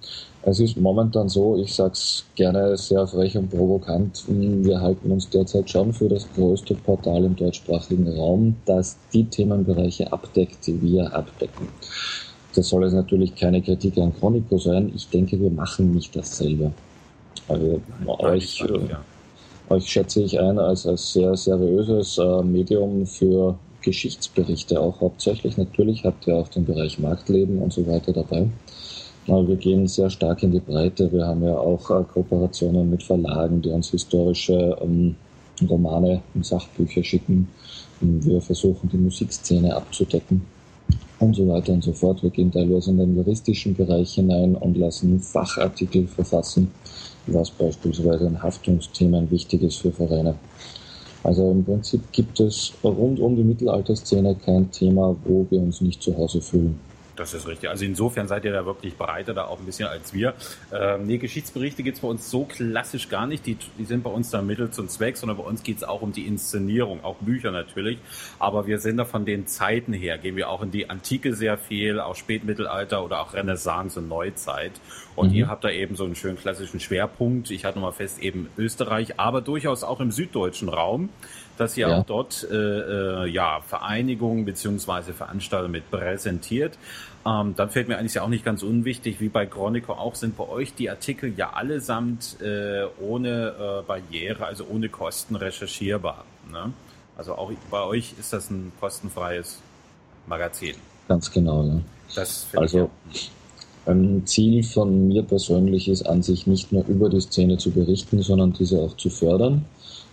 Es 0.42 0.60
ist 0.60 0.76
momentan 0.76 1.30
so, 1.30 1.56
ich 1.56 1.74
sage 1.74 1.92
es 1.92 2.26
gerne 2.34 2.76
sehr 2.76 3.06
frech 3.06 3.38
und 3.38 3.48
provokant, 3.48 4.24
wir 4.28 4.82
halten 4.82 5.10
uns 5.12 5.30
derzeit 5.30 5.70
schon 5.70 5.94
für 5.94 6.08
das 6.08 6.26
größte 6.34 6.74
Portal 6.74 7.24
im 7.24 7.36
deutschsprachigen 7.36 8.08
Raum, 8.08 8.56
das 8.66 8.98
die 9.14 9.24
Themenbereiche 9.24 10.12
abdeckt, 10.12 10.66
die 10.66 10.80
wir 10.80 11.14
abdecken. 11.14 11.68
Das 12.54 12.68
soll 12.68 12.84
jetzt 12.84 12.94
natürlich 12.94 13.34
keine 13.36 13.62
Kritik 13.62 13.96
an 13.98 14.12
Chronico 14.18 14.58
sein. 14.58 14.90
Ich 14.94 15.08
denke, 15.08 15.40
wir 15.40 15.50
machen 15.50 15.94
nicht 15.94 16.14
dasselbe. 16.16 16.72
Also 17.46 17.80
euch, 18.06 18.60
äh, 18.62 19.72
euch 19.72 19.86
schätze 19.86 20.22
ich 20.22 20.38
ein 20.38 20.58
als, 20.58 20.86
als 20.86 21.12
sehr 21.12 21.36
seriöses 21.36 22.18
äh, 22.18 22.42
Medium 22.42 23.06
für 23.06 23.56
Geschichtsberichte 23.82 24.80
auch 24.80 25.00
hauptsächlich. 25.00 25.56
Natürlich 25.56 26.04
habt 26.04 26.26
ihr 26.26 26.36
auch 26.36 26.48
den 26.48 26.64
Bereich 26.64 26.98
Marktleben 26.98 27.58
und 27.58 27.72
so 27.72 27.86
weiter 27.86 28.12
dabei. 28.12 28.48
Aber 29.28 29.46
wir 29.46 29.56
gehen 29.56 29.86
sehr 29.86 30.10
stark 30.10 30.42
in 30.42 30.50
die 30.50 30.60
Breite. 30.60 31.10
Wir 31.12 31.26
haben 31.26 31.44
ja 31.44 31.56
auch 31.56 31.88
äh, 31.90 32.02
Kooperationen 32.12 32.90
mit 32.90 33.02
Verlagen, 33.02 33.62
die 33.62 33.70
uns 33.70 33.90
historische 33.90 34.76
ähm, 34.82 35.14
Romane 35.68 36.22
und 36.34 36.44
Sachbücher 36.44 37.04
schicken. 37.04 37.48
Und 38.00 38.26
wir 38.26 38.40
versuchen 38.40 38.88
die 38.88 38.96
Musikszene 38.96 39.74
abzudecken 39.74 40.42
und 41.20 41.36
so 41.36 41.46
weiter 41.48 41.72
und 41.72 41.84
so 41.84 41.92
fort. 41.92 42.22
Wir 42.22 42.30
gehen 42.30 42.50
teilweise 42.50 42.90
in 42.90 42.98
den 42.98 43.14
juristischen 43.14 43.74
Bereich 43.74 44.14
hinein 44.14 44.56
und 44.56 44.76
lassen 44.76 45.20
Fachartikel 45.20 46.06
verfassen, 46.06 46.70
was 47.26 47.50
beispielsweise 47.50 48.26
in 48.26 48.42
Haftungsthemen 48.42 49.30
wichtig 49.30 49.62
ist 49.62 49.76
für 49.76 49.92
Vereine. 49.92 50.34
Also 51.22 51.50
im 51.50 51.64
Prinzip 51.64 52.00
gibt 52.12 52.40
es 52.40 52.72
rund 52.82 53.20
um 53.20 53.36
die 53.36 53.44
Mittelalterszene 53.44 54.34
kein 54.36 54.70
Thema, 54.70 55.14
wo 55.24 55.46
wir 55.50 55.60
uns 55.60 55.82
nicht 55.82 56.02
zu 56.02 56.16
Hause 56.16 56.40
fühlen. 56.40 56.89
Das 57.16 57.34
ist 57.34 57.46
richtig. 57.46 57.68
Also 57.68 57.84
insofern 57.84 58.28
seid 58.28 58.44
ihr 58.44 58.52
da 58.52 58.64
wirklich 58.64 58.96
breiter 58.96 59.34
da 59.34 59.44
auch 59.44 59.58
ein 59.58 59.66
bisschen 59.66 59.88
als 59.88 60.14
wir. 60.14 60.34
Ähm, 60.72 61.06
nee, 61.06 61.18
Geschichtsberichte 61.18 61.82
gibt's 61.82 62.00
bei 62.00 62.08
uns 62.08 62.30
so 62.30 62.44
klassisch 62.44 63.08
gar 63.08 63.26
nicht. 63.26 63.46
Die, 63.46 63.56
die 63.78 63.84
sind 63.84 64.02
bei 64.02 64.10
uns 64.10 64.30
da 64.30 64.42
Mittel 64.42 64.70
zum 64.70 64.88
Zweck, 64.88 65.16
sondern 65.16 65.36
bei 65.36 65.44
uns 65.44 65.62
geht's 65.62 65.84
auch 65.84 66.02
um 66.02 66.12
die 66.12 66.26
Inszenierung, 66.26 67.04
auch 67.04 67.16
Bücher 67.16 67.50
natürlich. 67.50 67.98
Aber 68.38 68.66
wir 68.66 68.78
sind 68.78 68.96
da 68.96 69.04
von 69.04 69.24
den 69.24 69.46
Zeiten 69.46 69.92
her, 69.92 70.18
gehen 70.18 70.36
wir 70.36 70.48
auch 70.48 70.62
in 70.62 70.70
die 70.70 70.88
Antike 70.88 71.34
sehr 71.34 71.58
viel, 71.58 72.00
auch 72.00 72.16
Spätmittelalter 72.16 73.04
oder 73.04 73.20
auch 73.20 73.34
Renaissance 73.34 73.98
und 73.98 74.08
Neuzeit. 74.08 74.72
Und 75.16 75.30
mhm. 75.30 75.34
ihr 75.34 75.48
habt 75.48 75.64
da 75.64 75.70
eben 75.70 75.96
so 75.96 76.04
einen 76.04 76.14
schönen 76.14 76.38
klassischen 76.38 76.80
Schwerpunkt. 76.80 77.50
Ich 77.50 77.64
hatte 77.64 77.78
nochmal 77.78 77.92
fest 77.92 78.20
eben 78.20 78.48
Österreich, 78.56 79.18
aber 79.18 79.40
durchaus 79.40 79.84
auch 79.84 80.00
im 80.00 80.10
süddeutschen 80.10 80.68
Raum 80.68 81.10
dass 81.60 81.76
ihr 81.76 81.88
ja. 81.88 81.98
auch 81.98 82.06
dort 82.06 82.46
äh, 82.50 82.54
äh, 82.54 83.26
ja, 83.28 83.60
Vereinigungen 83.60 84.46
beziehungsweise 84.46 85.12
Veranstaltungen 85.12 85.72
mit 85.72 85.90
präsentiert. 85.90 86.78
Ähm, 87.26 87.54
dann 87.54 87.68
fällt 87.68 87.88
mir 87.88 87.98
eigentlich 87.98 88.14
ja 88.14 88.22
auch 88.22 88.28
nicht 88.28 88.46
ganz 88.46 88.62
unwichtig, 88.62 89.20
wie 89.20 89.28
bei 89.28 89.44
Chronico 89.44 89.92
auch, 89.92 90.14
sind 90.14 90.38
bei 90.38 90.48
euch 90.48 90.74
die 90.74 90.88
Artikel 90.88 91.34
ja 91.36 91.50
allesamt 91.52 92.40
äh, 92.40 92.86
ohne 92.98 93.48
äh, 93.48 93.82
Barriere, 93.86 94.46
also 94.46 94.64
ohne 94.70 94.88
Kosten 94.88 95.36
recherchierbar. 95.36 96.24
Ne? 96.50 96.72
Also 97.18 97.34
auch 97.34 97.52
bei 97.70 97.82
euch 97.82 98.14
ist 98.18 98.32
das 98.32 98.48
ein 98.48 98.72
kostenfreies 98.80 99.58
Magazin. 100.26 100.76
Ganz 101.08 101.30
genau, 101.30 101.64
ja. 101.64 101.80
Das 102.14 102.46
also 102.56 102.90
ein 103.84 104.26
Ziel 104.26 104.62
von 104.62 105.08
mir 105.08 105.22
persönlich 105.22 105.88
ist 105.88 106.02
an 106.02 106.22
sich 106.22 106.46
nicht 106.46 106.72
nur 106.72 106.86
über 106.86 107.10
die 107.10 107.20
Szene 107.20 107.58
zu 107.58 107.70
berichten, 107.70 108.22
sondern 108.22 108.54
diese 108.54 108.78
auch 108.78 108.96
zu 108.96 109.10
fördern 109.10 109.66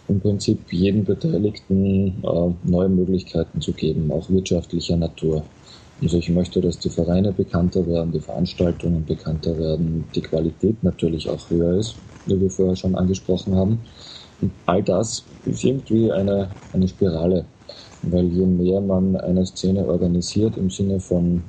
im 0.07 0.19
Prinzip 0.21 0.71
jeden 0.71 1.03
Beteiligten 1.03 2.23
äh, 2.23 2.53
neue 2.63 2.89
Möglichkeiten 2.89 3.61
zu 3.61 3.73
geben, 3.73 4.11
auch 4.11 4.29
wirtschaftlicher 4.29 4.97
Natur. 4.97 5.43
Also 6.01 6.17
ich 6.17 6.29
möchte, 6.29 6.61
dass 6.61 6.79
die 6.79 6.89
Vereine 6.89 7.31
bekannter 7.31 7.85
werden, 7.87 8.11
die 8.11 8.19
Veranstaltungen 8.19 9.03
bekannter 9.05 9.57
werden, 9.57 10.05
die 10.13 10.21
Qualität 10.21 10.83
natürlich 10.83 11.27
auch 11.27 11.49
höher 11.49 11.77
ist, 11.77 11.95
wie 12.27 12.39
wir 12.39 12.49
vorher 12.49 12.75
schon 12.75 12.95
angesprochen 12.95 13.55
haben. 13.55 13.79
Und 14.41 14.51
all 14.67 14.83
das 14.83 15.23
ist 15.45 15.63
irgendwie 15.63 16.11
eine, 16.11 16.49
eine 16.71 16.87
Spirale, 16.87 17.45
weil 18.03 18.27
je 18.27 18.45
mehr 18.45 18.79
man 18.79 19.15
eine 19.15 19.45
Szene 19.45 19.87
organisiert 19.87 20.55
im 20.57 20.69
Sinne 20.69 20.99
von 20.99 21.41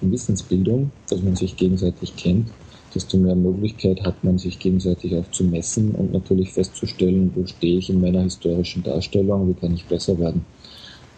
Wissensbildung, 0.00 0.90
dass 1.08 1.22
man 1.22 1.36
sich 1.36 1.56
gegenseitig 1.56 2.16
kennt, 2.16 2.48
desto 2.94 3.16
mehr 3.16 3.34
Möglichkeit 3.34 4.02
hat 4.04 4.22
man, 4.24 4.38
sich 4.38 4.58
gegenseitig 4.58 5.16
auch 5.16 5.30
zu 5.30 5.44
messen 5.44 5.92
und 5.92 6.12
natürlich 6.12 6.52
festzustellen, 6.52 7.32
wo 7.34 7.46
stehe 7.46 7.78
ich 7.78 7.90
in 7.90 8.00
meiner 8.00 8.22
historischen 8.22 8.82
Darstellung, 8.82 9.48
wie 9.48 9.54
kann 9.54 9.74
ich 9.74 9.84
besser 9.86 10.18
werden. 10.18 10.44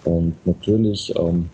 Und 0.05 0.35
natürlich 0.47 1.13
ähm, 1.17 1.51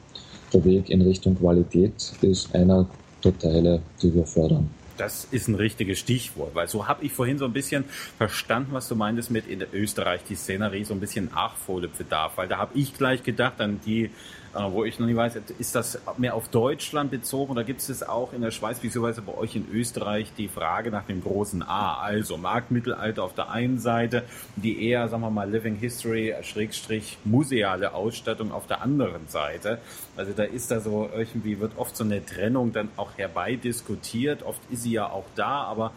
der 0.52 0.64
Weg 0.64 0.90
in 0.90 1.02
Richtung 1.02 1.36
Qualität 1.36 2.12
ist 2.20 2.54
einer 2.54 2.88
der 3.24 3.38
Teile, 3.38 3.82
die 4.02 4.14
wir 4.14 4.26
fördern. 4.26 4.68
Das 4.96 5.26
ist 5.30 5.48
ein 5.48 5.54
richtiges 5.54 5.98
Stichwort, 5.98 6.54
weil 6.54 6.68
so 6.68 6.86
habe 6.86 7.04
ich 7.06 7.12
vorhin 7.12 7.38
so 7.38 7.46
ein 7.46 7.54
bisschen 7.54 7.84
verstanden, 8.18 8.72
was 8.72 8.86
du 8.86 8.96
meintest 8.96 9.30
mit 9.30 9.46
in 9.46 9.64
Österreich 9.72 10.20
die 10.28 10.34
Szenerie 10.34 10.84
so 10.84 10.92
ein 10.92 11.00
bisschen 11.00 11.30
Nachfolgebedarf, 11.34 12.36
weil 12.36 12.48
da 12.48 12.58
habe 12.58 12.78
ich 12.78 12.92
gleich 12.92 13.22
gedacht 13.22 13.62
an 13.62 13.80
die 13.86 14.10
wo 14.52 14.84
ich 14.84 14.98
noch 14.98 15.06
nicht 15.06 15.16
weiß, 15.16 15.38
ist 15.58 15.74
das 15.76 15.98
mehr 16.18 16.34
auf 16.34 16.48
Deutschland 16.48 17.10
bezogen 17.10 17.52
oder 17.52 17.62
gibt 17.62 17.88
es 17.88 18.02
auch 18.02 18.32
in 18.32 18.40
der 18.40 18.50
Schweiz, 18.50 18.80
beziehungsweise 18.80 19.22
bei 19.22 19.34
euch 19.34 19.54
in 19.54 19.66
Österreich, 19.72 20.32
die 20.36 20.48
Frage 20.48 20.90
nach 20.90 21.04
dem 21.04 21.22
großen 21.22 21.62
A? 21.62 22.00
Also 22.00 22.36
Marktmittelalter 22.36 23.22
auf 23.22 23.34
der 23.34 23.50
einen 23.50 23.78
Seite, 23.78 24.24
die 24.56 24.84
eher, 24.88 25.08
sagen 25.08 25.22
wir 25.22 25.30
mal, 25.30 25.48
Living 25.48 25.76
History, 25.76 26.34
Schrägstrich, 26.42 27.18
museale 27.24 27.94
Ausstattung 27.94 28.50
auf 28.50 28.66
der 28.66 28.82
anderen 28.82 29.28
Seite. 29.28 29.78
Also 30.16 30.32
da 30.32 30.42
ist 30.42 30.70
da 30.70 30.80
so 30.80 31.08
irgendwie, 31.14 31.60
wird 31.60 31.72
oft 31.76 31.96
so 31.96 32.02
eine 32.02 32.24
Trennung 32.24 32.72
dann 32.72 32.88
auch 32.96 33.16
herbeidiskutiert. 33.16 34.42
Oft 34.42 34.60
ist 34.70 34.82
sie 34.82 34.92
ja 34.92 35.08
auch 35.08 35.26
da, 35.36 35.62
aber 35.62 35.92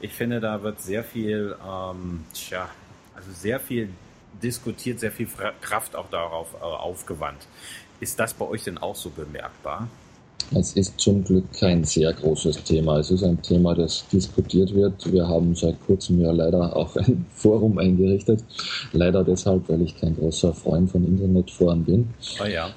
ich 0.00 0.14
finde, 0.14 0.40
da 0.40 0.62
wird 0.62 0.80
sehr 0.80 1.04
viel, 1.04 1.56
ähm, 1.62 2.24
tja, 2.32 2.70
also 3.14 3.30
sehr 3.32 3.60
viel 3.60 3.90
diskutiert, 4.42 5.00
sehr 5.00 5.12
viel 5.12 5.28
Kraft 5.60 5.96
auch 5.96 6.08
darauf 6.10 6.54
äh, 6.54 6.64
aufgewandt. 6.64 7.46
Ist 8.00 8.18
das 8.18 8.34
bei 8.34 8.46
euch 8.46 8.64
denn 8.64 8.78
auch 8.78 8.94
so 8.96 9.10
bemerkbar? 9.10 9.88
Es 10.54 10.72
ist 10.72 10.98
zum 10.98 11.24
Glück 11.24 11.44
kein 11.52 11.84
sehr 11.84 12.12
großes 12.12 12.62
Thema. 12.64 12.98
Es 12.98 13.10
ist 13.10 13.22
ein 13.22 13.40
Thema, 13.42 13.74
das 13.74 14.06
diskutiert 14.08 14.74
wird. 14.74 15.12
Wir 15.12 15.28
haben 15.28 15.54
seit 15.54 15.76
kurzem 15.86 16.20
ja 16.20 16.30
leider 16.30 16.74
auch 16.74 16.96
ein 16.96 17.26
Forum 17.34 17.76
eingerichtet. 17.78 18.42
Leider 18.92 19.24
deshalb, 19.24 19.68
weil 19.68 19.82
ich 19.82 20.00
kein 20.00 20.16
großer 20.16 20.54
Freund 20.54 20.90
von 20.90 21.04
Internetforen 21.04 21.84
bin. 21.84 22.08
Ah 22.38 22.46
ja. 22.46 22.70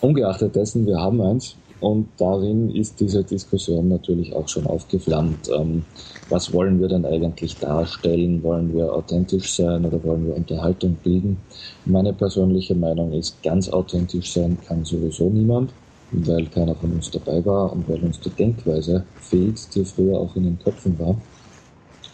ungeachtet 0.00 0.54
dessen, 0.56 0.86
wir 0.86 0.98
haben 0.98 1.22
eins. 1.22 1.56
Und 1.80 2.08
darin 2.16 2.70
ist 2.74 3.00
diese 3.00 3.22
Diskussion 3.22 3.88
natürlich 3.88 4.34
auch 4.34 4.48
schon 4.48 4.66
aufgeflammt. 4.66 5.50
Ähm, 5.54 5.84
was 6.30 6.52
wollen 6.52 6.80
wir 6.80 6.88
denn 6.88 7.04
eigentlich 7.04 7.58
darstellen? 7.58 8.42
Wollen 8.42 8.74
wir 8.74 8.92
authentisch 8.92 9.56
sein 9.56 9.84
oder 9.84 10.02
wollen 10.02 10.26
wir 10.26 10.36
Unterhaltung 10.36 10.96
bilden? 11.02 11.36
Meine 11.84 12.14
persönliche 12.14 12.74
Meinung 12.74 13.12
ist, 13.12 13.42
ganz 13.42 13.68
authentisch 13.68 14.32
sein 14.32 14.56
kann 14.66 14.84
sowieso 14.84 15.28
niemand, 15.28 15.72
weil 16.12 16.46
keiner 16.46 16.74
von 16.74 16.92
uns 16.92 17.10
dabei 17.10 17.44
war 17.44 17.72
und 17.72 17.86
weil 17.88 18.02
uns 18.02 18.20
die 18.20 18.30
Denkweise 18.30 19.04
fehlt, 19.20 19.74
die 19.74 19.84
früher 19.84 20.18
auch 20.18 20.34
in 20.34 20.44
den 20.44 20.58
Köpfen 20.58 20.98
war. 20.98 21.20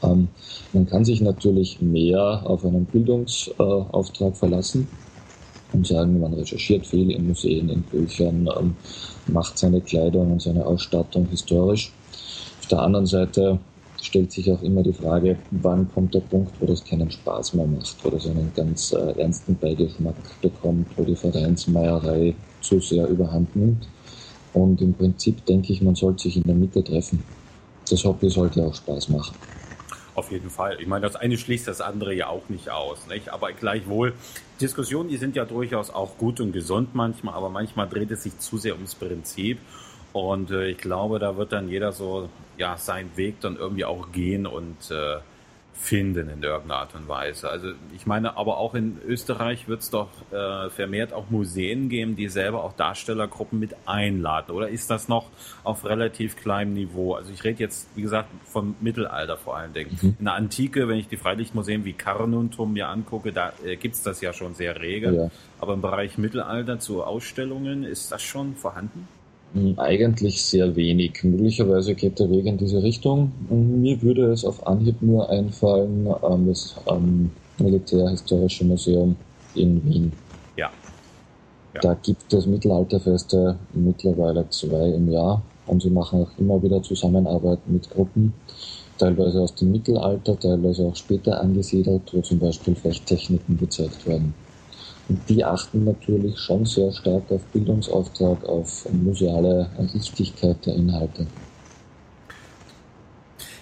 Ähm, 0.02 0.28
man 0.72 0.86
kann 0.86 1.04
sich 1.04 1.20
natürlich 1.20 1.80
mehr 1.80 2.42
auf 2.44 2.64
einen 2.64 2.86
Bildungsauftrag 2.86 4.36
verlassen 4.36 4.88
und 5.72 5.86
sagen, 5.86 6.20
man 6.20 6.34
recherchiert 6.34 6.86
viel 6.86 7.10
in 7.10 7.28
Museen, 7.28 7.68
in 7.68 7.82
Büchern, 7.82 8.48
ähm, 8.58 8.76
macht 9.26 9.58
seine 9.58 9.80
Kleidung 9.80 10.32
und 10.32 10.42
seine 10.42 10.64
Ausstattung 10.66 11.26
historisch. 11.30 11.92
Auf 12.60 12.66
der 12.68 12.80
anderen 12.80 13.06
Seite 13.06 13.58
stellt 14.00 14.32
sich 14.32 14.50
auch 14.50 14.62
immer 14.62 14.82
die 14.82 14.92
Frage, 14.92 15.38
wann 15.50 15.90
kommt 15.92 16.14
der 16.14 16.20
Punkt, 16.20 16.52
wo 16.60 16.66
das 16.66 16.84
keinen 16.84 17.10
Spaß 17.10 17.54
mehr 17.54 17.66
macht, 17.66 17.96
wo 18.02 18.10
das 18.10 18.26
einen 18.26 18.52
ganz 18.54 18.92
äh, 18.92 19.12
ernsten 19.18 19.56
Beigeschmack 19.56 20.16
bekommt, 20.40 20.88
wo 20.96 21.04
die 21.04 21.16
Vereinsmeierei 21.16 22.34
zu 22.60 22.80
sehr 22.80 23.06
überhand 23.08 23.54
nimmt. 23.54 23.86
Und 24.52 24.80
im 24.82 24.92
Prinzip 24.92 25.44
denke 25.46 25.72
ich, 25.72 25.80
man 25.80 25.94
sollte 25.94 26.24
sich 26.24 26.36
in 26.36 26.42
der 26.42 26.54
Mitte 26.54 26.84
treffen. 26.84 27.22
Das 27.88 28.04
Hobby 28.04 28.28
sollte 28.28 28.64
auch 28.64 28.74
Spaß 28.74 29.08
machen. 29.08 29.34
Auf 30.14 30.30
jeden 30.30 30.50
Fall. 30.50 30.76
Ich 30.80 30.86
meine, 30.86 31.06
das 31.06 31.16
eine 31.16 31.38
schließt 31.38 31.66
das 31.66 31.80
andere 31.80 32.12
ja 32.14 32.26
auch 32.26 32.48
nicht 32.48 32.68
aus. 32.68 33.06
Nicht? 33.06 33.30
Aber 33.30 33.52
gleichwohl, 33.52 34.12
Diskussionen, 34.60 35.08
die 35.08 35.16
sind 35.16 35.36
ja 35.36 35.46
durchaus 35.46 35.90
auch 35.90 36.18
gut 36.18 36.40
und 36.40 36.52
gesund 36.52 36.94
manchmal, 36.94 37.34
aber 37.34 37.48
manchmal 37.48 37.88
dreht 37.88 38.10
es 38.10 38.22
sich 38.22 38.38
zu 38.38 38.58
sehr 38.58 38.74
ums 38.74 38.94
Prinzip. 38.94 39.58
Und 40.12 40.50
äh, 40.50 40.68
ich 40.68 40.78
glaube, 40.78 41.18
da 41.18 41.36
wird 41.38 41.52
dann 41.52 41.68
jeder 41.68 41.92
so 41.92 42.28
ja 42.58 42.76
seinen 42.76 43.16
Weg 43.16 43.40
dann 43.40 43.56
irgendwie 43.56 43.86
auch 43.86 44.12
gehen 44.12 44.46
und 44.46 44.90
äh, 44.90 45.18
finden 45.74 46.28
in 46.28 46.42
irgendeiner 46.42 46.80
Art 46.80 46.94
und 46.94 47.08
Weise. 47.08 47.48
Also 47.48 47.72
ich 47.94 48.06
meine, 48.06 48.36
aber 48.36 48.58
auch 48.58 48.74
in 48.74 48.98
Österreich 49.06 49.68
wird 49.68 49.80
es 49.80 49.90
doch 49.90 50.08
äh, 50.30 50.70
vermehrt 50.70 51.12
auch 51.12 51.30
Museen 51.30 51.88
geben, 51.88 52.14
die 52.14 52.28
selber 52.28 52.62
auch 52.62 52.72
Darstellergruppen 52.74 53.58
mit 53.58 53.74
einladen. 53.86 54.52
Oder 54.52 54.68
ist 54.68 54.90
das 54.90 55.08
noch 55.08 55.26
auf 55.64 55.84
relativ 55.84 56.36
kleinem 56.36 56.74
Niveau? 56.74 57.14
Also 57.14 57.32
ich 57.32 57.42
rede 57.42 57.60
jetzt, 57.60 57.88
wie 57.96 58.02
gesagt, 58.02 58.28
vom 58.44 58.76
Mittelalter 58.80 59.36
vor 59.36 59.56
allen 59.56 59.72
Dingen. 59.72 59.98
Mhm. 60.00 60.16
In 60.18 60.24
der 60.24 60.34
Antike, 60.34 60.88
wenn 60.88 60.98
ich 60.98 61.08
die 61.08 61.16
Freilichtmuseen 61.16 61.84
wie 61.84 61.94
Carnuntum 61.94 62.72
mir 62.72 62.88
angucke, 62.88 63.32
da 63.32 63.52
äh, 63.64 63.76
gibt's 63.76 64.02
das 64.02 64.20
ja 64.20 64.32
schon 64.32 64.54
sehr 64.54 64.80
rege. 64.80 65.12
Ja. 65.12 65.30
Aber 65.58 65.74
im 65.74 65.80
Bereich 65.80 66.18
Mittelalter 66.18 66.78
zu 66.78 67.02
Ausstellungen, 67.02 67.82
ist 67.84 68.12
das 68.12 68.22
schon 68.22 68.56
vorhanden? 68.56 69.08
Hm, 69.54 69.78
eigentlich 69.78 70.42
sehr 70.42 70.74
wenig. 70.76 71.22
Möglicherweise 71.24 71.94
geht 71.94 72.18
der 72.18 72.30
Weg 72.30 72.46
in 72.46 72.56
diese 72.56 72.82
Richtung. 72.82 73.32
Mir 73.50 74.00
würde 74.00 74.32
es 74.32 74.44
auf 74.44 74.66
Anhieb 74.66 75.02
nur 75.02 75.28
einfallen, 75.28 76.06
ähm, 76.06 76.46
das 76.46 76.76
ähm, 76.86 77.30
Militärhistorische 77.58 78.64
Museum 78.64 79.14
in 79.54 79.84
Wien. 79.84 80.12
Ja. 80.56 80.70
ja. 81.74 81.80
Da 81.80 81.94
gibt 81.94 82.32
es 82.32 82.46
Mittelalterfeste 82.46 83.58
mittlerweile 83.74 84.48
zwei 84.48 84.88
im 84.88 85.10
Jahr 85.10 85.42
und 85.66 85.82
sie 85.82 85.90
machen 85.90 86.22
auch 86.22 86.38
immer 86.38 86.62
wieder 86.62 86.82
Zusammenarbeit 86.82 87.58
mit 87.66 87.90
Gruppen, 87.90 88.32
teilweise 88.96 89.42
aus 89.42 89.54
dem 89.54 89.72
Mittelalter, 89.72 90.38
teilweise 90.38 90.84
auch 90.84 90.96
später 90.96 91.40
angesiedelt, 91.40 92.02
wo 92.12 92.22
zum 92.22 92.38
Beispiel 92.38 92.74
Fechttechniken 92.74 93.58
gezeigt 93.58 94.06
werden. 94.06 94.34
Die 95.28 95.44
achten 95.44 95.84
natürlich 95.84 96.38
schon 96.38 96.64
sehr 96.64 96.92
stark 96.92 97.30
auf 97.30 97.42
Bildungsauftrag, 97.52 98.44
auf 98.44 98.86
museale 98.92 99.68
Richtigkeit 99.94 100.64
der 100.64 100.74
Inhalte. 100.74 101.26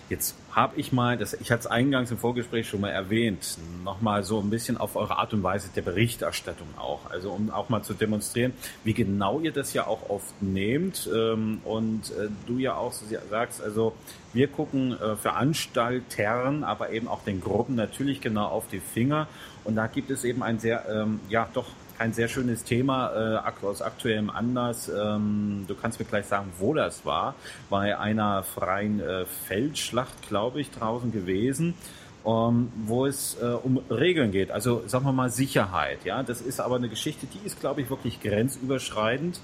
Jetzt 0.09 0.35
habe 0.51 0.81
ich 0.81 0.91
mal, 0.91 1.17
das, 1.17 1.35
ich 1.35 1.53
hatte 1.53 1.61
es 1.61 1.67
eingangs 1.69 2.11
im 2.11 2.19
Vorgespräch 2.19 2.69
schon 2.69 2.81
mal 2.81 2.91
erwähnt, 2.91 3.57
nochmal 3.85 4.25
so 4.25 4.41
ein 4.41 4.51
bisschen 4.51 4.77
auf 4.77 4.97
eure 4.97 5.19
Art 5.19 5.33
und 5.33 5.45
Weise 5.45 5.69
der 5.75 5.83
Berichterstattung 5.83 6.67
auch. 6.77 7.09
Also 7.09 7.31
um 7.31 7.51
auch 7.51 7.69
mal 7.69 7.83
zu 7.83 7.95
demonstrieren, 7.95 8.53
wie 8.83 8.93
genau 8.93 9.39
ihr 9.39 9.53
das 9.53 9.73
ja 9.73 9.87
auch 9.87 10.11
oft 10.11 10.43
nehmt. 10.43 11.09
Ähm, 11.15 11.61
und 11.65 12.11
äh, 12.11 12.29
du 12.49 12.59
ja 12.59 12.75
auch 12.75 12.93
sagst, 13.31 13.63
also 13.63 13.93
wir 14.33 14.49
gucken 14.49 15.01
äh, 15.01 15.15
Veranstaltern, 15.15 16.65
aber 16.65 16.91
eben 16.91 17.07
auch 17.07 17.23
den 17.23 17.41
Gruppen 17.41 17.77
natürlich 17.77 18.21
genau 18.21 18.47
auf 18.47 18.67
die 18.67 18.81
Finger. 18.81 19.29
Und 19.65 19.77
da 19.77 19.87
gibt 19.87 20.11
es 20.11 20.25
eben 20.25 20.43
ein 20.43 20.59
sehr, 20.59 20.85
ähm, 20.89 21.21
ja 21.29 21.49
doch 21.53 21.67
ein 21.99 22.15
sehr 22.15 22.29
schönes 22.29 22.65
Thema 22.65 23.43
äh, 23.45 23.67
aus 23.67 23.83
aktuellem 23.83 24.31
Anlass. 24.31 24.89
Ähm, 24.89 25.65
du 25.69 25.75
kannst 25.75 25.99
mir 25.99 26.07
gleich 26.07 26.27
sagen, 26.27 26.51
wo 26.59 26.73
das 26.73 27.05
war. 27.05 27.35
Bei 27.69 27.99
einer 27.99 28.43
freien 28.43 29.01
äh, 29.01 29.27
Feldschlacht, 29.27 30.29
glaube 30.29 30.61
ich, 30.61 30.71
draußen 30.71 31.13
gewesen. 31.13 31.75
Um, 32.23 32.35
ähm, 32.35 32.73
wo 32.87 33.07
es 33.07 33.39
äh, 33.41 33.47
um 33.47 33.79
Regeln 33.89 34.31
geht, 34.31 34.51
also 34.51 34.83
sagen 34.87 35.07
wir 35.07 35.13
mal 35.13 35.31
Sicherheit. 35.31 36.05
Ja, 36.05 36.23
das 36.23 36.43
ist 36.43 36.61
aber 36.61 36.77
eine 36.77 36.91
Geschichte, 36.91 37.27
die 37.27 37.47
ist, 37.47 37.61
glaube 37.61 37.81
ich, 37.81 37.89
wirklich 37.89 38.21
grenzüberschreitend. 38.21 39.41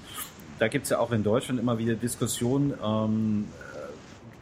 Da 0.59 0.67
gibt 0.67 0.83
es 0.83 0.91
ja 0.91 0.99
auch 0.99 1.11
in 1.11 1.23
Deutschland 1.23 1.59
immer 1.59 1.79
wieder 1.79 1.95
Diskussionen. 1.95 2.75
Ähm, 2.83 3.45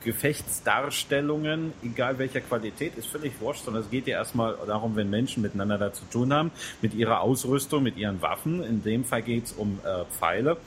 Gefechtsdarstellungen, 0.06 1.74
egal 1.84 2.18
welcher 2.18 2.40
Qualität, 2.40 2.96
ist 2.96 3.08
völlig 3.08 3.34
wurscht, 3.42 3.66
sondern 3.66 3.84
es 3.84 3.90
geht 3.90 4.08
ja 4.08 4.18
erstmal 4.18 4.56
darum, 4.66 4.96
wenn 4.96 5.10
Menschen 5.10 5.42
miteinander 5.42 5.78
da 5.78 5.92
zu 5.92 6.06
tun 6.06 6.32
haben, 6.32 6.52
mit 6.82 6.94
ihrer 6.94 7.20
Ausrüstung, 7.22 7.84
mit 7.84 7.98
ihren 7.98 8.22
Waffen. 8.22 8.64
In 8.64 8.84
dem 8.84 9.04
Fall 9.04 9.24
geht 9.24 9.46
es 9.46 9.52
um 9.52 9.80
äh, 9.84 10.06
Pfeile 10.06 10.58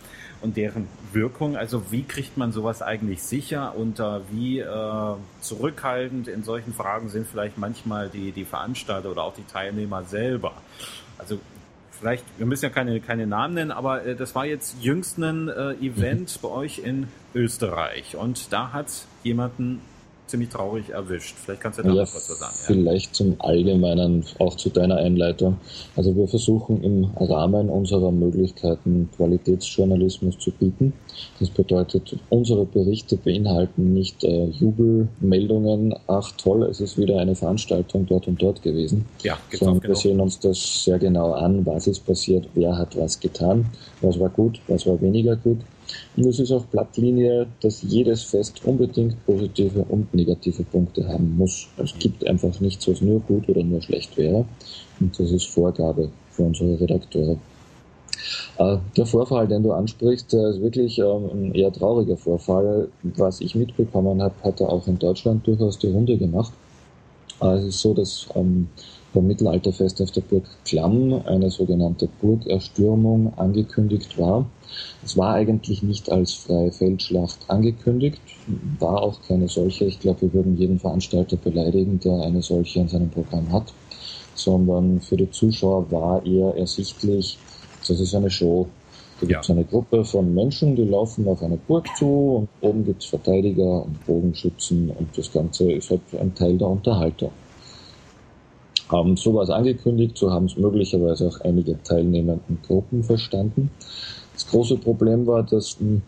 und 0.40 0.56
deren 0.56 0.88
Wirkung. 1.12 1.56
Also 1.56 1.90
wie 1.90 2.02
kriegt 2.02 2.36
man 2.36 2.52
sowas 2.52 2.82
eigentlich 2.82 3.22
sicher 3.22 3.74
und 3.76 4.00
äh, 4.00 4.20
wie 4.30 4.58
äh, 4.58 5.14
zurückhaltend 5.40 6.28
in 6.28 6.42
solchen 6.42 6.74
Fragen 6.74 7.08
sind 7.08 7.26
vielleicht 7.26 7.58
manchmal 7.58 8.08
die, 8.08 8.32
die 8.32 8.44
Veranstalter 8.44 9.10
oder 9.10 9.22
auch 9.22 9.34
die 9.34 9.44
Teilnehmer 9.44 10.04
selber. 10.04 10.52
Also 11.16 11.38
vielleicht, 11.98 12.24
wir 12.38 12.46
müssen 12.46 12.64
ja 12.64 12.70
keine, 12.70 13.00
keine 13.00 13.26
Namen 13.26 13.54
nennen, 13.54 13.70
aber 13.70 14.04
äh, 14.04 14.14
das 14.14 14.34
war 14.34 14.46
jetzt 14.46 14.76
jüngst 14.82 15.18
ein 15.18 15.48
äh, 15.48 15.72
Event 15.74 16.40
bei 16.42 16.48
euch 16.48 16.78
in 16.78 17.08
Österreich. 17.34 18.16
Und 18.16 18.52
da 18.52 18.72
hat 18.72 18.86
jemanden 19.22 19.80
ziemlich 20.28 20.50
traurig 20.50 20.90
erwischt. 20.90 21.36
Vielleicht 21.36 21.60
kannst 21.60 21.78
du 21.78 21.82
da 21.82 21.90
ja, 21.90 22.02
was 22.02 22.12
dazu 22.12 22.34
sagen. 22.34 22.54
Ja. 22.54 22.66
Vielleicht 22.66 23.14
zum 23.14 23.36
Allgemeinen, 23.38 24.24
auch 24.38 24.56
zu 24.56 24.68
deiner 24.70 24.96
Einleitung. 24.96 25.56
Also 25.96 26.14
wir 26.14 26.28
versuchen 26.28 26.82
im 26.82 27.04
Rahmen 27.16 27.68
unserer 27.68 28.12
Möglichkeiten 28.12 29.08
Qualitätsjournalismus 29.16 30.38
zu 30.38 30.50
bieten. 30.52 30.92
Das 31.40 31.50
bedeutet, 31.50 32.16
unsere 32.30 32.64
Berichte 32.64 33.16
beinhalten 33.16 33.94
nicht 33.94 34.22
äh, 34.24 34.46
Jubelmeldungen, 34.46 35.94
ach 36.06 36.32
toll, 36.32 36.62
es 36.64 36.80
ist 36.80 36.98
wieder 36.98 37.18
eine 37.18 37.34
Veranstaltung 37.34 38.06
dort 38.06 38.28
und 38.28 38.40
dort 38.40 38.62
gewesen, 38.62 39.04
ja, 39.22 39.36
sondern 39.52 39.82
wir 39.82 39.96
sehen 39.96 40.20
uns 40.20 40.38
das 40.38 40.84
sehr 40.84 40.98
genau 40.98 41.32
an, 41.32 41.66
was 41.66 41.86
ist 41.86 42.06
passiert, 42.06 42.48
wer 42.54 42.76
hat 42.76 42.96
was 42.96 43.18
getan, 43.18 43.66
was 44.00 44.18
war 44.20 44.28
gut, 44.28 44.60
was 44.68 44.86
war 44.86 45.00
weniger 45.00 45.36
gut 45.36 45.58
und 46.16 46.26
es 46.26 46.38
ist 46.38 46.52
auch 46.52 46.64
Blattlinie, 46.66 47.46
dass 47.60 47.82
jedes 47.82 48.22
Fest 48.24 48.60
unbedingt 48.64 49.24
positive 49.24 49.84
und 49.88 50.12
negative 50.14 50.62
Punkte 50.64 51.06
haben 51.08 51.36
muss. 51.36 51.68
Es 51.76 51.96
gibt 51.98 52.26
einfach 52.26 52.60
nichts, 52.60 52.88
was 52.88 53.00
nur 53.00 53.20
gut 53.20 53.48
oder 53.48 53.62
nur 53.62 53.80
schlecht 53.80 54.16
wäre. 54.16 54.44
Und 55.00 55.18
das 55.18 55.30
ist 55.30 55.46
Vorgabe 55.46 56.10
für 56.30 56.42
unsere 56.42 56.80
Redakteure. 56.80 57.36
Äh, 58.58 58.78
der 58.96 59.06
Vorfall, 59.06 59.46
den 59.46 59.62
du 59.62 59.72
ansprichst, 59.72 60.34
ist 60.34 60.60
wirklich 60.60 60.98
ähm, 60.98 61.30
ein 61.32 61.54
eher 61.54 61.72
trauriger 61.72 62.16
Vorfall. 62.16 62.88
Was 63.02 63.40
ich 63.40 63.54
mitbekommen 63.54 64.20
habe, 64.20 64.34
hat 64.42 64.60
er 64.60 64.70
auch 64.70 64.86
in 64.88 64.98
Deutschland 64.98 65.46
durchaus 65.46 65.78
die 65.78 65.90
Runde 65.90 66.16
gemacht. 66.16 66.52
Äh, 67.40 67.58
es 67.58 67.64
ist 67.66 67.80
so, 67.80 67.94
dass 67.94 68.26
ähm, 68.34 68.68
beim 69.14 69.26
Mittelalterfest 69.26 70.02
auf 70.02 70.10
der 70.10 70.22
Burg 70.22 70.44
Klamm 70.64 71.22
eine 71.26 71.50
sogenannte 71.50 72.08
Burgerstürmung 72.20 73.32
angekündigt 73.36 74.18
war. 74.18 74.46
Es 75.04 75.16
war 75.16 75.34
eigentlich 75.34 75.82
nicht 75.82 76.10
als 76.10 76.34
freie 76.34 76.72
Feldschlacht 76.72 77.38
angekündigt, 77.48 78.20
war 78.78 79.02
auch 79.02 79.20
keine 79.22 79.48
solche. 79.48 79.84
Ich 79.84 80.00
glaube, 80.00 80.22
wir 80.22 80.34
würden 80.34 80.56
jeden 80.56 80.78
Veranstalter 80.78 81.36
beleidigen, 81.36 82.00
der 82.00 82.20
eine 82.20 82.42
solche 82.42 82.80
in 82.80 82.88
seinem 82.88 83.10
Programm 83.10 83.52
hat, 83.52 83.72
sondern 84.34 85.00
für 85.00 85.16
die 85.16 85.30
Zuschauer 85.30 85.90
war 85.90 86.24
eher 86.24 86.56
ersichtlich, 86.56 87.38
das 87.86 88.00
ist 88.00 88.14
eine 88.14 88.30
Show. 88.30 88.66
Da 89.20 89.26
gibt 89.26 89.42
es 89.42 89.48
ja. 89.48 89.54
eine 89.54 89.64
Gruppe 89.64 90.04
von 90.04 90.32
Menschen, 90.32 90.76
die 90.76 90.84
laufen 90.84 91.26
auf 91.26 91.42
eine 91.42 91.56
Burg 91.56 91.88
zu 91.96 92.06
und 92.36 92.48
oben 92.60 92.84
gibt 92.84 93.02
es 93.02 93.08
Verteidiger 93.08 93.84
und 93.84 94.06
Bogenschützen 94.06 94.90
und 94.90 95.16
das 95.16 95.32
Ganze 95.32 95.72
ist 95.72 95.90
halt 95.90 96.02
ein 96.20 96.34
Teil 96.34 96.56
der 96.56 96.68
Unterhaltung 96.68 97.32
haben 98.90 99.16
sowas 99.16 99.50
angekündigt, 99.50 100.16
so 100.16 100.30
haben 100.30 100.46
es 100.46 100.56
möglicherweise 100.56 101.28
auch 101.28 101.40
einige 101.40 101.82
teilnehmenden 101.82 102.58
Gruppen 102.66 103.02
verstanden. 103.02 103.70
Das 104.38 104.46
große 104.46 104.76
Problem 104.76 105.26
war, 105.26 105.42
dass 105.42 105.76
hm, 105.80 106.00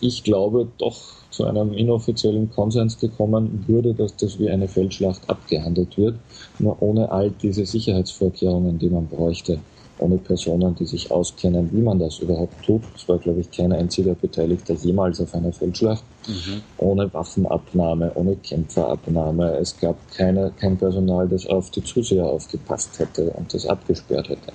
ich 0.00 0.24
glaube, 0.24 0.68
doch 0.78 0.96
zu 1.30 1.44
einem 1.44 1.74
inoffiziellen 1.74 2.50
Konsens 2.50 2.98
gekommen 2.98 3.64
würde, 3.66 3.92
dass 3.92 4.16
das 4.16 4.38
wie 4.38 4.48
eine 4.48 4.68
Feldschlacht 4.68 5.28
abgehandelt 5.28 5.98
wird, 5.98 6.16
nur 6.58 6.80
ohne 6.80 7.10
all 7.12 7.30
diese 7.30 7.66
Sicherheitsvorkehrungen, 7.66 8.78
die 8.78 8.88
man 8.88 9.06
bräuchte 9.06 9.58
ohne 9.98 10.18
Personen, 10.18 10.74
die 10.74 10.86
sich 10.86 11.10
auskennen, 11.10 11.70
wie 11.72 11.80
man 11.80 11.98
das 11.98 12.18
überhaupt 12.18 12.64
tut. 12.64 12.82
Es 12.96 13.08
war, 13.08 13.18
glaube 13.18 13.40
ich, 13.40 13.50
kein 13.50 13.72
einziger 13.72 14.14
Beteiligter 14.14 14.74
jemals 14.74 15.20
auf 15.20 15.34
einer 15.34 15.52
Feldschlacht. 15.52 16.02
Mhm. 16.26 16.62
Ohne 16.78 17.12
Waffenabnahme, 17.12 18.10
ohne 18.14 18.36
Kämpferabnahme. 18.36 19.56
Es 19.58 19.78
gab 19.78 19.96
keine, 20.10 20.52
kein 20.58 20.76
Personal, 20.76 21.28
das 21.28 21.46
auf 21.46 21.70
die 21.70 21.84
Zuseher 21.84 22.24
aufgepasst 22.24 22.98
hätte 22.98 23.30
und 23.30 23.52
das 23.54 23.66
abgesperrt 23.66 24.28
hätte. 24.28 24.52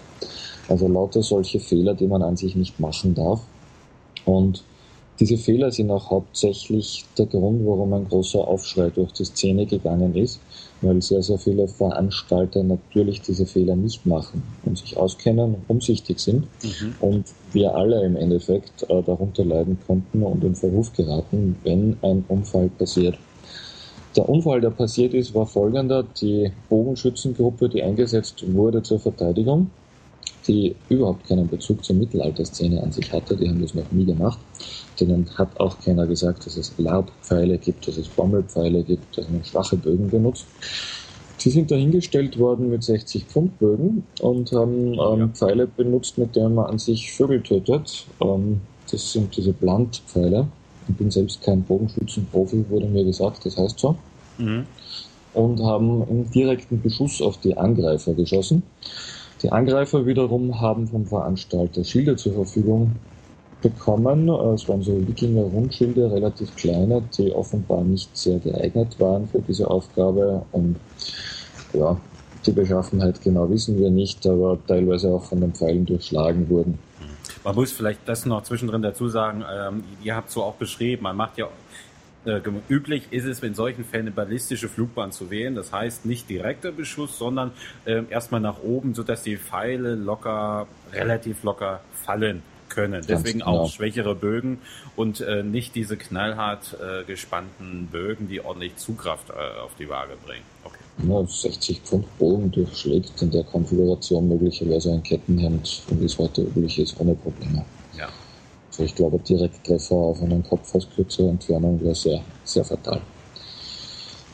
Also 0.70 0.88
lauter 0.88 1.24
solche 1.24 1.60
Fehler, 1.60 1.96
die 1.96 2.08
man 2.08 2.22
an 2.22 2.38
sich 2.38 2.56
nicht 2.56 2.80
machen 2.80 3.16
darf. 3.16 3.42
Und 4.26 4.64
diese 5.20 5.38
Fehler 5.38 5.72
sind 5.72 5.92
auch 5.92 6.10
hauptsächlich 6.12 7.06
der 7.18 7.26
Grund, 7.26 7.66
warum 7.66 7.94
ein 7.94 8.08
großer 8.08 8.48
Aufschrei 8.48 8.90
durch 8.90 9.12
die 9.12 9.26
Szene 9.26 9.66
gegangen 9.66 10.16
ist 10.16 10.40
weil 10.82 11.02
sehr, 11.02 11.22
sehr 11.22 11.38
viele 11.38 11.68
Veranstalter 11.68 12.64
natürlich 12.64 13.22
diese 13.22 13.46
Fehler 13.46 13.76
nicht 13.76 14.06
machen 14.06 14.44
und 14.66 14.78
sich 14.78 14.98
auskennen 14.98 15.56
und 15.56 15.64
umsichtig 15.68 16.20
sind 16.20 16.48
mhm. 16.64 16.96
und 17.02 17.26
wir 17.52 17.76
alle 17.76 18.04
im 18.06 18.16
Endeffekt 18.16 18.84
äh, 18.84 19.04
darunter 19.04 19.44
leiden 19.44 19.78
konnten 19.86 20.24
und 20.24 20.44
in 20.44 20.56
Verruf 20.56 20.94
geraten, 20.94 21.58
wenn 21.64 21.98
ein 22.02 22.24
Unfall 22.28 22.70
passiert. 22.70 23.18
Der 24.16 24.28
Unfall, 24.28 24.62
der 24.62 24.72
passiert 24.72 25.14
ist, 25.14 25.36
war 25.36 25.46
folgender. 25.46 26.04
Die 26.20 26.52
Bogenschützengruppe, 26.68 27.70
die 27.70 27.84
eingesetzt 27.84 28.44
wurde 28.54 28.82
zur 28.82 29.00
Verteidigung, 29.00 29.70
die 30.50 30.76
überhaupt 30.90 31.28
keinen 31.28 31.48
Bezug 31.48 31.86
zur 31.86 31.96
Mittelalterszene 31.96 32.82
an 32.82 32.92
sich 32.92 33.14
hatte, 33.14 33.38
die 33.38 33.48
haben 33.48 33.62
das 33.62 33.76
noch 33.76 33.90
nie 33.92 34.06
gemacht. 34.06 34.40
Denen 35.00 35.30
hat 35.38 35.60
auch 35.60 35.80
keiner 35.80 36.08
gesagt, 36.08 36.46
dass 36.46 36.58
es 36.58 36.74
Labpfeile 36.78 37.60
gibt, 37.60 37.88
dass 37.88 37.98
es 37.98 38.08
Bommelpfeile 38.08 38.84
gibt, 38.84 39.16
dass 39.16 39.30
man 39.30 39.46
schwache 39.46 39.78
Bögen 39.78 40.10
benutzt. 40.10 40.48
Sie 41.38 41.52
sind 41.52 41.70
dahingestellt 41.70 42.38
worden 42.40 42.70
mit 42.70 42.84
60 42.84 43.26
Pfund 43.26 43.60
Bögen 43.60 44.04
und 44.22 44.52
haben 44.52 44.94
ähm, 44.94 45.20
ja. 45.20 45.28
Pfeile 45.28 45.68
benutzt, 45.68 46.18
mit 46.18 46.36
denen 46.36 46.56
man 46.56 46.66
an 46.66 46.80
sich 46.80 47.14
Vögel 47.14 47.42
tötet. 47.42 48.08
Ähm, 48.20 48.60
das 48.92 49.14
sind 49.14 49.38
diese 49.38 49.54
Blunt-Pfeile. 49.54 50.48
Ich 50.90 50.96
bin 50.96 51.12
selbst 51.12 51.44
kein 51.44 51.62
Bogenschützenprofi, 51.62 52.66
wurde 52.70 52.88
mir 52.88 53.06
gesagt, 53.06 53.46
das 53.46 53.56
heißt 53.56 53.80
so. 53.80 53.96
Mhm. 54.40 54.66
Und 55.36 55.62
haben 55.62 56.02
einen 56.02 56.30
direkten 56.32 56.82
Beschuss 56.82 57.22
auf 57.22 57.38
die 57.38 57.56
Angreifer 57.56 58.16
geschossen. 58.16 58.64
Die 59.42 59.52
Angreifer 59.52 60.06
wiederum 60.06 60.60
haben 60.60 60.88
vom 60.88 61.06
Veranstalter 61.06 61.84
Schilder 61.84 62.18
zur 62.18 62.34
Verfügung 62.34 62.96
bekommen. 63.62 64.30
Es 64.54 64.68
waren 64.68 64.82
so 64.82 65.08
Wikinger-Rundschilde, 65.08 66.12
relativ 66.12 66.56
kleine, 66.56 67.02
die 67.18 67.32
offenbar 67.32 67.84
nicht 67.84 68.16
sehr 68.16 68.40
geeignet 68.40 69.00
waren 69.00 69.28
für 69.28 69.40
diese 69.40 69.70
Aufgabe. 69.70 70.46
Und 70.52 70.76
ja, 71.74 71.98
die 72.46 72.52
Beschaffenheit 72.52 73.22
genau 73.22 73.50
wissen 73.50 73.78
wir 73.80 73.90
nicht, 73.90 74.26
aber 74.28 74.58
teilweise 74.68 75.10
auch 75.10 75.24
von 75.24 75.42
den 75.42 75.54
Pfeilen 75.54 75.86
durchschlagen 75.86 76.50
wurden. 76.50 76.80
Man 77.44 77.56
muss 77.56 77.72
vielleicht 77.72 78.02
das 78.06 78.26
noch 78.26 78.44
zwischendrin 78.44 78.82
dazu 78.82 79.08
sagen, 79.08 79.44
ähm, 79.50 79.84
ihr 80.04 80.16
habt 80.16 80.30
so 80.32 80.44
auch 80.44 80.56
beschrieben, 80.56 81.04
man 81.04 81.16
macht 81.16 81.38
ja 81.38 81.48
äh, 82.26 82.42
üblich 82.68 83.08
ist 83.12 83.26
es 83.26 83.42
in 83.42 83.54
solchen 83.54 83.86
Fällen 83.86 84.08
eine 84.08 84.12
ballistische 84.12 84.70
Flugbahn 84.70 85.12
zu 85.12 85.30
wählen. 85.30 85.56
Das 85.56 85.72
heißt 85.72 86.06
nicht 86.06 86.30
direkter 86.30 86.72
Beschuss, 86.72 87.18
sondern 87.18 87.52
äh, 87.86 88.04
erstmal 88.10 88.42
nach 88.42 88.62
oben, 88.62 88.94
sodass 88.94 89.24
die 89.24 89.38
Pfeile 89.38 89.96
locker, 89.96 90.68
relativ 90.94 91.44
locker 91.44 91.82
fallen 91.94 92.44
können. 92.70 93.04
Deswegen 93.08 93.40
genau. 93.40 93.64
auch 93.64 93.72
schwächere 93.72 94.16
Bögen 94.16 94.60
und 94.96 95.22
äh, 95.22 95.44
nicht 95.44 95.76
diese 95.76 95.98
knallhart 95.98 96.78
äh, 96.80 97.04
gespannten 97.04 97.88
Bögen, 97.92 98.28
die 98.28 98.42
ordentlich 98.42 98.78
Zugkraft 98.78 99.30
äh, 99.30 99.60
auf 99.60 99.72
die 99.80 99.90
Waage 99.90 100.14
bringen. 100.26 100.44
Okay. 100.64 100.78
Ja, 101.08 101.26
60 101.26 101.82
Pfund 101.82 102.18
Bogen 102.18 102.52
durchschlägt 102.52 103.22
in 103.22 103.32
der 103.32 103.44
Konfiguration 103.44 104.28
möglicherweise 104.28 104.94
ein 104.94 105.04
Kettenhemd, 105.04 105.84
wie 105.90 106.06
es 106.06 106.18
heute 106.18 106.42
üblich 106.42 106.78
ist, 106.80 107.00
ohne 107.00 107.16
Probleme. 107.16 107.66
Also 108.80 108.86
ich 108.86 108.96
glaube, 108.96 109.20
Direkttreffer 109.20 109.94
auf 109.94 110.22
einen 110.22 110.42
Kopf 110.42 110.74
aus 110.74 110.88
kürzerer 110.96 111.32
Entfernung 111.32 111.82
wäre 111.82 111.94
sehr, 111.94 112.22
sehr 112.46 112.64
fatal. 112.64 113.02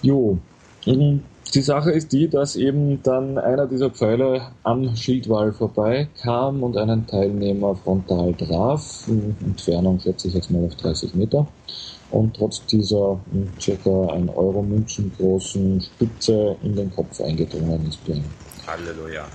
Jo. 0.04 0.38
Die 0.86 1.62
Sache 1.62 1.89
ist 1.89 2.12
die, 2.12 2.28
dass 2.28 2.56
eben 2.56 3.02
dann 3.02 3.39
einer 3.39 3.66
dieser 3.66 3.89
Pfeile 3.89 4.52
am 4.62 4.96
Schildwall 4.96 5.52
vorbei 5.52 6.10
kam 6.22 6.62
und 6.62 6.78
einen 6.78 7.08
Teilnehmer 7.08 7.76
frontal 7.76 8.36
traf. 8.36 9.08
Entfernung 9.08 10.00
schätze 10.00 10.28
ich 10.28 10.36
jetzt 10.36 10.52
mal 10.52 10.64
auf 10.64 10.76
30 10.76 11.16
Meter. 11.16 11.48
Und 12.12 12.36
trotz 12.36 12.64
dieser 12.68 13.20
hm, 13.32 13.50
circa 13.60 14.10
1 14.14 14.30
Euro 14.36 14.62
Münzen 14.62 15.12
großen 15.18 15.82
Spitze 15.82 16.56
in 16.62 16.76
den 16.76 16.93
Kopf 16.93 17.20
eingedrungen 17.20 17.88
ist 17.88 18.06
bei 18.06 18.14
ihm. 18.14 18.26
Halleluja. 18.68 19.26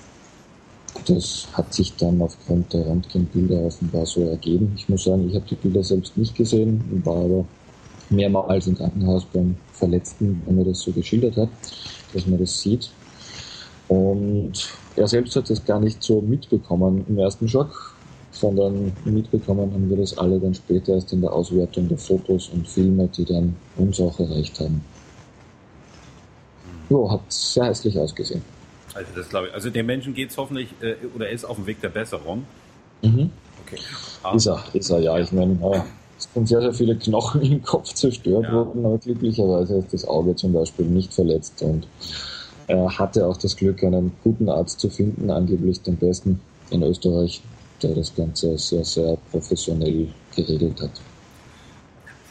Das 1.06 1.48
hat 1.52 1.72
sich 1.72 1.96
dann 1.96 2.20
aufgrund 2.20 2.72
der 2.72 2.86
Röntgenbilder 2.86 3.60
offenbar 3.62 4.06
so 4.06 4.28
ergeben. 4.28 4.72
Ich 4.76 4.88
muss 4.88 5.04
sagen, 5.04 5.28
ich 5.28 5.34
habe 5.34 5.46
die 5.48 5.54
Bilder 5.54 5.82
selbst 5.82 6.16
nicht 6.16 6.34
gesehen, 6.34 7.02
war 7.04 7.16
aber 7.16 7.44
mehrmals 8.10 8.66
im 8.66 8.76
Krankenhaus 8.76 9.24
beim 9.32 9.56
Verletzten, 9.72 10.42
wenn 10.46 10.58
er 10.58 10.64
das 10.64 10.80
so 10.80 10.92
geschildert 10.92 11.36
hat 11.36 11.48
dass 12.12 12.26
man 12.26 12.38
das 12.38 12.60
sieht. 12.60 12.90
Und 13.88 14.52
er 14.96 15.08
selbst 15.08 15.34
hat 15.36 15.50
das 15.50 15.64
gar 15.64 15.80
nicht 15.80 16.02
so 16.02 16.20
mitbekommen 16.20 17.04
im 17.08 17.18
ersten 17.18 17.48
Schock, 17.48 17.96
sondern 18.30 18.92
mitbekommen 19.04 19.72
haben 19.72 19.90
wir 19.90 19.96
das 19.96 20.16
alle 20.16 20.38
dann 20.38 20.54
später 20.54 20.94
erst 20.94 21.12
in 21.12 21.20
der 21.20 21.32
Auswertung 21.32 21.88
der 21.88 21.98
Fotos 21.98 22.50
und 22.50 22.68
Filme, 22.68 23.08
die 23.08 23.24
dann 23.24 23.56
uns 23.76 24.00
auch 24.00 24.18
erreicht 24.20 24.60
haben. 24.60 24.84
Jo, 26.88 27.10
hat 27.10 27.20
sehr 27.28 27.66
hässlich 27.66 27.98
ausgesehen. 27.98 28.42
Also 29.00 29.12
das 29.16 29.28
glaube 29.30 29.48
ich. 29.48 29.54
Also 29.54 29.70
dem 29.70 29.86
Menschen 29.86 30.12
geht 30.12 30.30
es 30.30 30.36
hoffentlich 30.36 30.68
äh, 30.82 30.94
oder 31.14 31.30
ist 31.30 31.44
auf 31.44 31.56
dem 31.56 31.66
Weg 31.66 31.80
der 31.80 31.88
Besserung. 31.88 32.44
Mhm. 33.02 33.30
Okay. 33.64 33.78
Ah. 34.22 34.34
Ist 34.34 34.46
er, 34.46 34.62
ist 34.74 34.90
er, 34.90 35.00
ja. 35.00 35.18
Ich 35.18 35.32
meine, 35.32 35.58
ja, 35.62 35.86
es 36.18 36.28
sind 36.34 36.48
sehr, 36.48 36.60
sehr 36.60 36.74
viele 36.74 36.96
Knochen 36.96 37.40
im 37.52 37.62
Kopf 37.62 37.94
zerstört 37.94 38.44
ja. 38.44 38.52
worden, 38.52 38.84
aber 38.84 38.98
glücklicherweise 38.98 39.76
ist 39.76 39.94
das 39.94 40.04
Auge 40.06 40.36
zum 40.36 40.52
Beispiel 40.52 40.84
nicht 40.84 41.14
verletzt 41.14 41.62
und 41.62 41.86
er 42.66 42.98
hatte 42.98 43.26
auch 43.26 43.36
das 43.38 43.56
Glück, 43.56 43.82
einen 43.82 44.12
guten 44.22 44.48
Arzt 44.48 44.78
zu 44.78 44.90
finden, 44.90 45.30
angeblich 45.30 45.80
den 45.80 45.96
besten 45.96 46.40
in 46.70 46.82
Österreich, 46.82 47.42
der 47.82 47.94
das 47.94 48.14
Ganze 48.14 48.56
sehr, 48.58 48.84
sehr 48.84 49.16
professionell 49.32 50.08
geregelt 50.36 50.80
hat. 50.80 50.92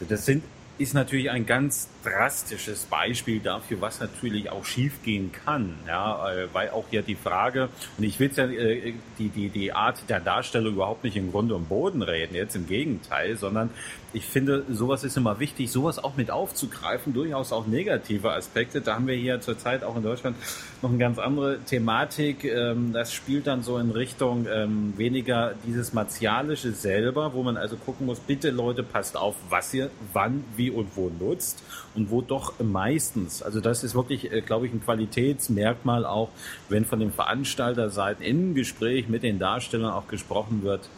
Das 0.08 0.24
sind 0.24 0.42
ist 0.80 0.94
natürlich 0.94 1.30
ein 1.30 1.44
ganz 1.44 1.88
drastisches 2.02 2.86
Beispiel 2.86 3.40
dafür, 3.40 3.80
was 3.80 4.00
natürlich 4.00 4.50
auch 4.50 4.64
schiefgehen 4.64 5.32
kann. 5.32 5.74
Ja, 5.86 6.32
äh, 6.32 6.48
weil 6.52 6.70
auch 6.70 6.84
ja 6.90 7.02
die 7.02 7.14
Frage, 7.14 7.68
und 7.98 8.04
ich 8.04 8.18
will 8.18 8.30
ja 8.34 8.44
äh, 8.46 8.94
die, 9.18 9.28
die, 9.28 9.48
die 9.48 9.72
Art 9.72 9.98
der 10.08 10.20
Darstellung 10.20 10.74
überhaupt 10.74 11.04
nicht 11.04 11.16
im 11.16 11.30
Grunde 11.30 11.54
und 11.54 11.68
Boden 11.68 12.02
reden, 12.02 12.34
jetzt 12.34 12.56
im 12.56 12.66
Gegenteil, 12.66 13.36
sondern 13.36 13.70
ich 14.12 14.26
finde, 14.26 14.64
sowas 14.68 15.04
ist 15.04 15.16
immer 15.16 15.38
wichtig, 15.38 15.70
sowas 15.70 16.02
auch 16.02 16.16
mit 16.16 16.30
aufzugreifen, 16.30 17.14
durchaus 17.14 17.52
auch 17.52 17.66
negative 17.66 18.32
Aspekte. 18.32 18.80
Da 18.80 18.96
haben 18.96 19.06
wir 19.06 19.14
hier 19.14 19.40
zurzeit 19.40 19.84
auch 19.84 19.96
in 19.96 20.02
Deutschland 20.02 20.36
noch 20.82 20.90
eine 20.90 20.98
ganz 20.98 21.18
andere 21.18 21.60
Thematik. 21.60 22.44
Ähm, 22.44 22.92
das 22.92 23.12
spielt 23.12 23.46
dann 23.46 23.62
so 23.62 23.78
in 23.78 23.90
Richtung 23.90 24.46
ähm, 24.52 24.94
weniger 24.96 25.54
dieses 25.64 25.92
Martialische 25.92 26.72
selber, 26.72 27.34
wo 27.34 27.42
man 27.42 27.56
also 27.56 27.76
gucken 27.76 28.06
muss, 28.06 28.18
bitte 28.18 28.50
Leute, 28.50 28.82
passt 28.82 29.16
auf, 29.16 29.36
was 29.48 29.72
ihr 29.74 29.90
wann, 30.12 30.44
wie 30.56 30.70
und 30.70 30.96
wo 30.96 31.10
nutzt 31.20 31.62
und 32.00 32.10
wo 32.10 32.22
doch 32.22 32.54
meistens, 32.60 33.42
also 33.42 33.60
das 33.60 33.84
ist 33.84 33.94
wirklich, 33.94 34.32
äh, 34.32 34.40
glaube 34.40 34.66
ich, 34.66 34.72
ein 34.72 34.82
Qualitätsmerkmal 34.82 36.06
auch, 36.06 36.30
wenn 36.70 36.86
von 36.86 36.98
den 36.98 37.12
Veranstalterseiten 37.12 38.24
im 38.24 38.54
Gespräch 38.54 39.08
mit 39.08 39.22
den 39.22 39.38
Darstellern 39.38 39.92
auch 39.92 40.08
gesprochen 40.08 40.62
wird, 40.62 40.88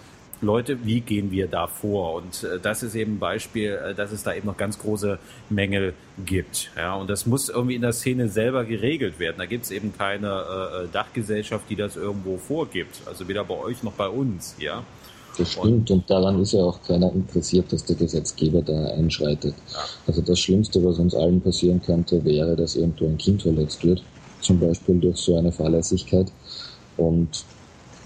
Leute, 0.40 0.84
wie 0.84 1.00
gehen 1.00 1.30
wir 1.30 1.46
da 1.48 1.66
vor? 1.66 2.14
Und 2.14 2.44
äh, 2.44 2.60
das 2.60 2.82
ist 2.84 2.94
eben 2.94 3.14
ein 3.14 3.18
Beispiel, 3.18 3.70
äh, 3.72 3.94
dass 3.94 4.12
es 4.12 4.22
da 4.22 4.32
eben 4.32 4.46
noch 4.46 4.56
ganz 4.56 4.78
große 4.78 5.18
Mängel 5.50 5.94
gibt. 6.24 6.70
Ja, 6.76 6.94
und 6.94 7.10
das 7.10 7.26
muss 7.26 7.48
irgendwie 7.48 7.74
in 7.74 7.82
der 7.82 7.92
Szene 7.92 8.28
selber 8.28 8.64
geregelt 8.64 9.18
werden. 9.18 9.36
Da 9.38 9.46
gibt 9.46 9.64
es 9.64 9.70
eben 9.72 9.92
keine 9.96 10.28
äh, 10.28 10.88
Dachgesellschaft, 10.92 11.68
die 11.68 11.76
das 11.76 11.96
irgendwo 11.96 12.38
vorgibt. 12.38 13.02
Also 13.06 13.26
weder 13.26 13.44
bei 13.44 13.54
euch 13.54 13.82
noch 13.82 13.92
bei 13.92 14.08
uns, 14.08 14.54
ja. 14.58 14.84
Das 15.38 15.52
stimmt 15.52 15.90
und 15.90 16.08
daran 16.10 16.40
ist 16.40 16.52
ja 16.52 16.62
auch 16.62 16.82
keiner 16.82 17.10
interessiert, 17.12 17.72
dass 17.72 17.84
der 17.84 17.96
Gesetzgeber 17.96 18.60
da 18.60 18.88
einschreitet. 18.88 19.54
Also 20.06 20.20
das 20.20 20.38
Schlimmste, 20.38 20.84
was 20.84 20.98
uns 20.98 21.14
allen 21.14 21.40
passieren 21.40 21.80
könnte, 21.80 22.22
wäre, 22.24 22.54
dass 22.54 22.76
irgendwo 22.76 23.06
ein 23.06 23.16
Kind 23.16 23.42
verletzt 23.42 23.82
wird, 23.84 24.02
zum 24.40 24.60
Beispiel 24.60 25.00
durch 25.00 25.16
so 25.16 25.36
eine 25.36 25.50
Fahrlässigkeit. 25.50 26.30
Und 26.98 27.44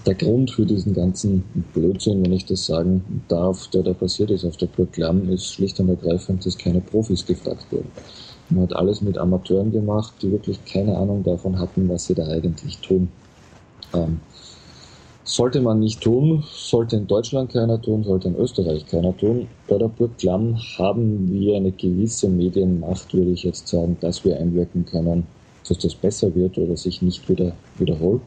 der 0.05 0.15
Grund 0.15 0.51
für 0.51 0.65
diesen 0.65 0.93
ganzen 0.93 1.43
Blödsinn, 1.73 2.23
wenn 2.23 2.31
ich 2.31 2.45
das 2.45 2.65
sagen 2.65 3.23
darf, 3.27 3.67
der 3.67 3.83
da 3.83 3.91
passiert 3.91 4.31
ist 4.31 4.45
auf 4.45 4.55
der 4.55 4.67
Burg 4.67 4.93
Klamm, 4.93 5.29
ist 5.29 5.53
schlicht 5.53 5.81
und 5.81 5.89
ergreifend, 5.89 6.45
dass 6.45 6.57
keine 6.57 6.79
Profis 6.79 7.25
gefragt 7.25 7.65
wurden. 7.71 7.91
Man 8.49 8.63
hat 8.63 8.75
alles 8.77 9.01
mit 9.01 9.17
Amateuren 9.17 9.73
gemacht, 9.73 10.13
die 10.21 10.31
wirklich 10.31 10.63
keine 10.63 10.95
Ahnung 10.95 11.23
davon 11.23 11.59
hatten, 11.59 11.89
was 11.89 12.05
sie 12.05 12.13
da 12.13 12.25
eigentlich 12.25 12.77
tun. 12.77 13.09
Ähm, 13.93 14.21
sollte 15.27 15.61
man 15.61 15.79
nicht 15.79 16.01
tun, 16.01 16.43
sollte 16.49 16.95
in 16.95 17.05
Deutschland 17.05 17.51
keiner 17.51 17.81
tun, 17.81 18.03
sollte 18.03 18.29
in 18.29 18.35
Österreich 18.35 18.85
keiner 18.85 19.15
tun. 19.15 19.47
Bei 19.67 19.77
der 19.77 19.89
Burg 19.89 20.17
Klamm 20.17 20.57
haben 20.77 21.31
wir 21.31 21.57
eine 21.57 21.71
gewisse 21.71 22.29
Medienmacht, 22.29 23.13
würde 23.13 23.31
ich 23.31 23.43
jetzt 23.43 23.67
sagen, 23.67 23.97
dass 23.99 24.23
wir 24.23 24.39
einwirken 24.39 24.85
können, 24.85 25.27
dass 25.67 25.77
das 25.79 25.93
besser 25.95 26.33
wird 26.33 26.57
oder 26.57 26.77
sich 26.77 27.01
nicht 27.01 27.27
wieder 27.29 27.51
wiederholt 27.77 28.21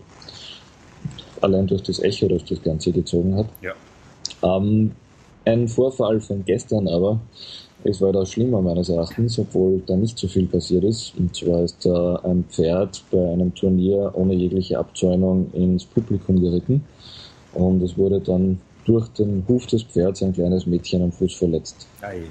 allein 1.40 1.66
durch 1.66 1.82
das 1.82 2.00
Echo, 2.00 2.28
das 2.28 2.44
das 2.44 2.62
Ganze 2.62 2.92
gezogen 2.92 3.36
hat. 3.36 3.46
Ja. 3.62 3.72
Ähm, 4.42 4.92
ein 5.44 5.68
Vorfall 5.68 6.20
von 6.20 6.44
gestern 6.44 6.88
aber, 6.88 7.20
es 7.84 8.00
war 8.00 8.12
da 8.12 8.24
schlimmer 8.26 8.60
meines 8.60 8.88
Erachtens, 8.88 9.38
obwohl 9.38 9.82
da 9.86 9.96
nicht 9.96 10.18
so 10.18 10.28
viel 10.28 10.46
passiert 10.46 10.84
ist. 10.84 11.14
Und 11.18 11.34
zwar 11.34 11.62
ist 11.62 11.84
da 11.84 12.16
ein 12.24 12.44
Pferd 12.48 13.02
bei 13.10 13.32
einem 13.32 13.54
Turnier 13.54 14.10
ohne 14.14 14.34
jegliche 14.34 14.78
Abzäunung 14.78 15.50
ins 15.52 15.84
Publikum 15.84 16.40
geritten. 16.40 16.84
Und 17.54 17.82
es 17.82 17.96
wurde 17.96 18.20
dann 18.20 18.60
durch 18.84 19.08
den 19.08 19.44
Huf 19.48 19.66
des 19.66 19.82
Pferds 19.82 20.22
ein 20.22 20.32
kleines 20.32 20.66
Mädchen 20.66 21.02
am 21.02 21.12
Fuß 21.12 21.34
verletzt. 21.34 21.86
Ei 22.02 22.22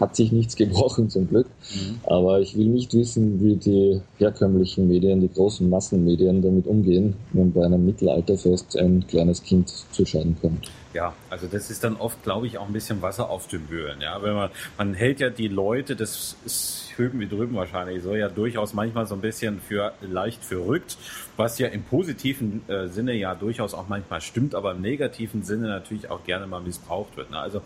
hat 0.00 0.16
sich 0.16 0.32
nichts 0.32 0.56
gebrochen 0.56 1.10
zum 1.10 1.28
Glück. 1.28 1.46
Mhm. 1.46 2.00
Aber 2.04 2.40
ich 2.40 2.56
will 2.56 2.66
nicht 2.66 2.94
wissen, 2.94 3.40
wie 3.40 3.56
die 3.56 4.00
herkömmlichen 4.16 4.88
Medien, 4.88 5.20
die 5.20 5.28
großen 5.32 5.68
Massenmedien 5.68 6.42
damit 6.42 6.66
umgehen, 6.66 7.14
wenn 7.32 7.52
bei 7.52 7.64
einem 7.64 7.84
Mittelalterfest 7.84 8.76
ein 8.78 9.06
kleines 9.06 9.42
Kind 9.42 9.68
zu 9.68 10.04
Schaden 10.04 10.36
kommt. 10.40 10.70
Ja, 10.92 11.14
also 11.28 11.46
das 11.46 11.70
ist 11.70 11.84
dann 11.84 11.96
oft, 11.96 12.22
glaube 12.24 12.48
ich, 12.48 12.58
auch 12.58 12.66
ein 12.66 12.72
bisschen 12.72 13.00
Wasser 13.00 13.30
auf 13.30 13.46
den 13.46 13.68
Mühlen. 13.68 14.00
Ja, 14.00 14.22
wenn 14.22 14.34
man, 14.34 14.50
man 14.76 14.94
hält 14.94 15.20
ja 15.20 15.30
die 15.30 15.46
Leute, 15.46 15.94
das 15.94 16.36
ist 16.44 16.92
hüben 16.96 17.20
wie 17.20 17.28
drüben 17.28 17.54
wahrscheinlich, 17.54 18.02
so 18.02 18.14
ja 18.14 18.28
durchaus 18.28 18.74
manchmal 18.74 19.06
so 19.06 19.14
ein 19.14 19.20
bisschen 19.20 19.60
für 19.60 19.92
leicht 20.00 20.44
verrückt, 20.44 20.98
was 21.36 21.58
ja 21.58 21.68
im 21.68 21.84
positiven 21.84 22.68
äh, 22.68 22.88
Sinne 22.88 23.14
ja 23.14 23.36
durchaus 23.36 23.72
auch 23.72 23.88
manchmal 23.88 24.20
stimmt, 24.20 24.54
aber 24.54 24.72
im 24.72 24.80
negativen 24.80 25.44
Sinne 25.44 25.68
natürlich 25.68 26.10
auch 26.10 26.24
gerne 26.24 26.48
mal 26.48 26.60
missbraucht 26.60 27.16
wird. 27.16 27.30
Ne? 27.30 27.38
Also 27.38 27.62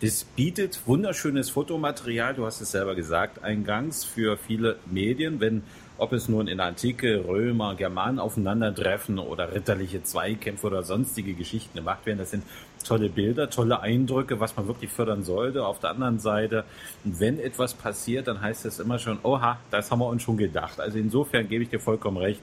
das 0.00 0.22
bietet 0.22 0.78
wunderschönes 0.86 1.50
Fotomaterial, 1.50 2.34
du 2.34 2.46
hast 2.46 2.60
es 2.60 2.70
selber 2.70 2.94
gesagt, 2.94 3.42
eingangs 3.42 4.04
für 4.04 4.36
viele 4.36 4.76
Medien, 4.86 5.40
wenn 5.40 5.64
ob 5.98 6.12
es 6.12 6.28
nun 6.28 6.46
in 6.46 6.58
der 6.58 6.66
Antike 6.66 7.24
Römer, 7.26 7.74
Germanen 7.74 8.18
aufeinandertreffen 8.18 9.18
oder 9.18 9.52
ritterliche 9.52 10.02
Zweikämpfe 10.02 10.68
oder 10.68 10.82
sonstige 10.82 11.34
Geschichten 11.34 11.76
gemacht 11.76 12.06
werden. 12.06 12.18
Das 12.18 12.30
sind 12.30 12.44
tolle 12.84 13.08
Bilder, 13.08 13.50
tolle 13.50 13.80
Eindrücke, 13.80 14.40
was 14.40 14.56
man 14.56 14.68
wirklich 14.68 14.90
fördern 14.90 15.24
sollte. 15.24 15.66
Auf 15.66 15.80
der 15.80 15.90
anderen 15.90 16.20
Seite, 16.20 16.64
wenn 17.04 17.38
etwas 17.38 17.74
passiert, 17.74 18.28
dann 18.28 18.40
heißt 18.40 18.64
es 18.64 18.78
immer 18.78 18.98
schon, 18.98 19.18
oha, 19.24 19.58
das 19.70 19.90
haben 19.90 19.98
wir 19.98 20.06
uns 20.06 20.22
schon 20.22 20.36
gedacht. 20.36 20.80
Also 20.80 20.98
insofern 20.98 21.48
gebe 21.48 21.64
ich 21.64 21.70
dir 21.70 21.80
vollkommen 21.80 22.16
recht. 22.16 22.40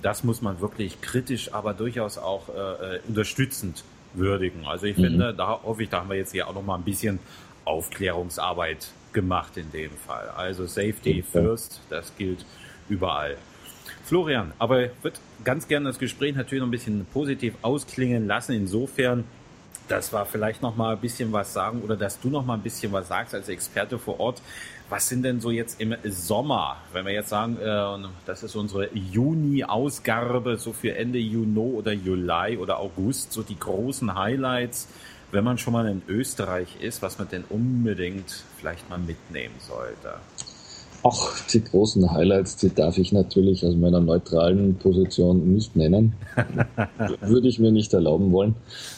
Das 0.00 0.24
muss 0.24 0.40
man 0.40 0.60
wirklich 0.60 1.00
kritisch, 1.00 1.52
aber 1.52 1.74
durchaus 1.74 2.18
auch 2.18 2.48
äh, 2.48 2.96
äh 2.96 3.00
unterstützend 3.08 3.84
würdigen. 4.14 4.64
Also 4.64 4.86
ich 4.86 4.96
mhm. 4.96 5.02
finde, 5.02 5.34
da 5.34 5.60
hoffe 5.62 5.82
ich, 5.82 5.88
da 5.88 6.00
haben 6.00 6.10
wir 6.10 6.16
jetzt 6.16 6.32
hier 6.32 6.48
auch 6.48 6.54
noch 6.54 6.64
mal 6.64 6.76
ein 6.76 6.84
bisschen 6.84 7.18
Aufklärungsarbeit 7.64 8.92
gemacht 9.12 9.56
in 9.56 9.70
dem 9.72 9.90
Fall. 9.90 10.28
Also 10.36 10.66
Safety 10.66 11.22
first, 11.22 11.80
das 11.90 12.16
gilt 12.16 12.44
überall. 12.92 13.36
Florian, 14.04 14.52
aber 14.58 14.84
ich 14.84 14.90
würde 15.02 15.18
ganz 15.42 15.66
gerne 15.68 15.86
das 15.86 15.98
Gespräch 15.98 16.34
natürlich 16.34 16.60
noch 16.60 16.68
ein 16.68 16.72
bisschen 16.72 17.06
positiv 17.06 17.54
ausklingen 17.62 18.26
lassen. 18.26 18.52
Insofern, 18.52 19.24
dass 19.88 20.12
wir 20.12 20.26
vielleicht 20.26 20.60
noch 20.60 20.76
mal 20.76 20.94
ein 20.94 21.00
bisschen 21.00 21.32
was 21.32 21.52
sagen 21.52 21.80
oder 21.82 21.96
dass 21.96 22.20
du 22.20 22.28
noch 22.28 22.44
mal 22.44 22.54
ein 22.54 22.62
bisschen 22.62 22.92
was 22.92 23.08
sagst 23.08 23.34
als 23.34 23.48
Experte 23.48 23.98
vor 23.98 24.20
Ort. 24.20 24.42
Was 24.90 25.08
sind 25.08 25.22
denn 25.22 25.40
so 25.40 25.50
jetzt 25.50 25.80
im 25.80 25.94
Sommer, 26.04 26.76
wenn 26.92 27.06
wir 27.06 27.12
jetzt 27.12 27.30
sagen, 27.30 27.56
äh, 27.58 28.08
das 28.26 28.42
ist 28.42 28.54
unsere 28.54 28.90
Juni-Ausgabe, 28.94 30.58
so 30.58 30.74
für 30.74 30.94
Ende 30.94 31.18
Juni 31.18 31.58
oder 31.58 31.92
Juli 31.92 32.58
oder 32.58 32.78
August, 32.78 33.32
so 33.32 33.42
die 33.42 33.58
großen 33.58 34.14
Highlights, 34.14 34.88
wenn 35.30 35.44
man 35.44 35.56
schon 35.56 35.72
mal 35.72 35.88
in 35.88 36.02
Österreich 36.08 36.76
ist, 36.80 37.00
was 37.00 37.18
man 37.18 37.28
denn 37.28 37.44
unbedingt 37.48 38.44
vielleicht 38.58 38.90
mal 38.90 38.98
mitnehmen 38.98 39.54
sollte? 39.60 40.16
Ach, 41.04 41.46
die 41.52 41.64
großen 41.64 42.12
Highlights, 42.12 42.56
die 42.56 42.72
darf 42.72 42.96
ich 42.96 43.12
natürlich 43.12 43.66
aus 43.66 43.74
meiner 43.74 44.00
neutralen 44.00 44.76
Position 44.76 45.52
nicht 45.52 45.74
nennen. 45.74 46.12
Würde 47.20 47.48
ich 47.48 47.58
mir 47.58 47.72
nicht 47.72 47.92
erlauben 47.92 48.30
wollen. 48.30 48.54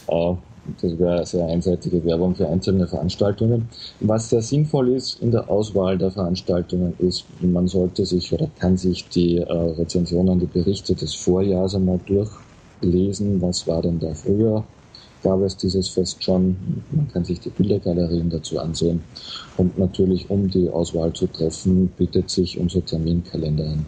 Äh, 0.08 0.34
das 0.80 0.98
wäre 0.98 1.26
sehr 1.26 1.46
einseitige 1.46 2.04
Werbung 2.04 2.34
für 2.34 2.48
einzelne 2.48 2.86
Veranstaltungen. 2.86 3.68
Was 4.00 4.30
sehr 4.30 4.42
sinnvoll 4.42 4.90
ist 4.90 5.20
in 5.22 5.30
der 5.30 5.48
Auswahl 5.50 5.98
der 5.98 6.10
Veranstaltungen 6.10 6.94
ist, 6.98 7.24
man 7.40 7.68
sollte 7.68 8.04
sich 8.06 8.32
oder 8.32 8.48
kann 8.58 8.76
sich 8.76 9.08
die 9.08 9.38
äh, 9.38 9.52
Rezensionen, 9.52 10.40
die 10.40 10.46
Berichte 10.46 10.94
des 10.94 11.14
Vorjahres 11.14 11.74
einmal 11.74 12.00
durchlesen. 12.06 13.40
Was 13.40 13.66
war 13.66 13.82
denn 13.82 13.98
da 13.98 14.14
früher? 14.14 14.64
Gab 15.24 15.40
es 15.40 15.56
dieses 15.56 15.88
Fest 15.88 16.22
schon. 16.22 16.56
Man 16.92 17.10
kann 17.12 17.24
sich 17.24 17.40
die 17.40 17.50
Bildergalerien 17.50 18.30
dazu 18.30 18.60
ansehen. 18.60 19.02
Und 19.56 19.76
natürlich, 19.76 20.30
um 20.30 20.48
die 20.48 20.70
Auswahl 20.70 21.12
zu 21.12 21.26
treffen, 21.26 21.88
bietet 21.88 22.30
sich 22.30 22.58
unser 22.58 22.84
Terminkalender 22.84 23.64
an. 23.64 23.86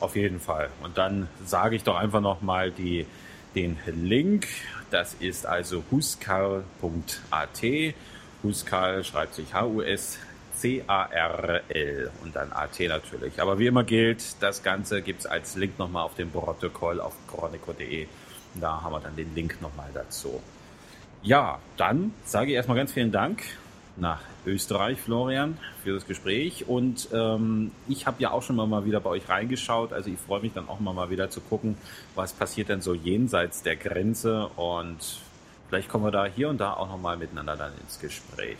Auf 0.00 0.16
jeden 0.16 0.40
Fall. 0.40 0.70
Und 0.82 0.98
dann 0.98 1.28
sage 1.46 1.76
ich 1.76 1.84
doch 1.84 1.96
einfach 1.96 2.20
nochmal 2.20 2.72
den 2.72 3.76
Link. 4.02 4.48
Das 4.90 5.14
ist 5.20 5.46
also 5.46 5.84
huskal.at. 5.92 7.62
Huskal 8.42 9.04
schreibt 9.04 9.34
sich 9.36 9.54
H-U-S. 9.54 10.18
C-A-R-L 10.56 12.12
und 12.22 12.36
dann 12.36 12.52
AT 12.52 12.78
natürlich. 12.78 13.40
Aber 13.42 13.58
wie 13.58 13.66
immer 13.66 13.82
gilt, 13.82 14.40
das 14.40 14.62
Ganze 14.62 15.02
gibt 15.02 15.20
es 15.20 15.26
als 15.26 15.56
Link 15.56 15.80
nochmal 15.80 16.04
auf 16.04 16.14
dem 16.14 16.30
Protokoll 16.30 17.00
auf 17.00 17.14
chronico.de 17.26 18.06
da 18.60 18.82
haben 18.82 18.92
wir 18.92 19.00
dann 19.00 19.16
den 19.16 19.34
Link 19.34 19.60
nochmal 19.60 19.90
dazu. 19.92 20.40
Ja, 21.22 21.58
dann 21.76 22.12
sage 22.24 22.50
ich 22.50 22.56
erstmal 22.56 22.76
ganz 22.76 22.92
vielen 22.92 23.12
Dank 23.12 23.42
nach 23.96 24.20
Österreich, 24.46 25.00
Florian, 25.00 25.56
für 25.82 25.94
das 25.94 26.06
Gespräch. 26.06 26.68
Und 26.68 27.08
ähm, 27.12 27.70
ich 27.88 28.06
habe 28.06 28.20
ja 28.22 28.30
auch 28.30 28.42
schon 28.42 28.56
mal 28.56 28.84
wieder 28.84 29.00
bei 29.00 29.10
euch 29.10 29.28
reingeschaut. 29.28 29.92
Also 29.92 30.10
ich 30.10 30.18
freue 30.18 30.40
mich 30.40 30.52
dann 30.52 30.68
auch 30.68 30.80
mal 30.80 31.10
wieder 31.10 31.30
zu 31.30 31.40
gucken, 31.40 31.76
was 32.14 32.32
passiert 32.32 32.68
denn 32.68 32.80
so 32.80 32.94
jenseits 32.94 33.62
der 33.62 33.76
Grenze. 33.76 34.48
Und 34.56 35.20
vielleicht 35.68 35.88
kommen 35.88 36.04
wir 36.04 36.10
da 36.10 36.26
hier 36.26 36.48
und 36.48 36.58
da 36.58 36.74
auch 36.74 36.88
nochmal 36.88 37.16
miteinander 37.16 37.56
dann 37.56 37.72
ins 37.82 37.98
Gespräch. 37.98 38.58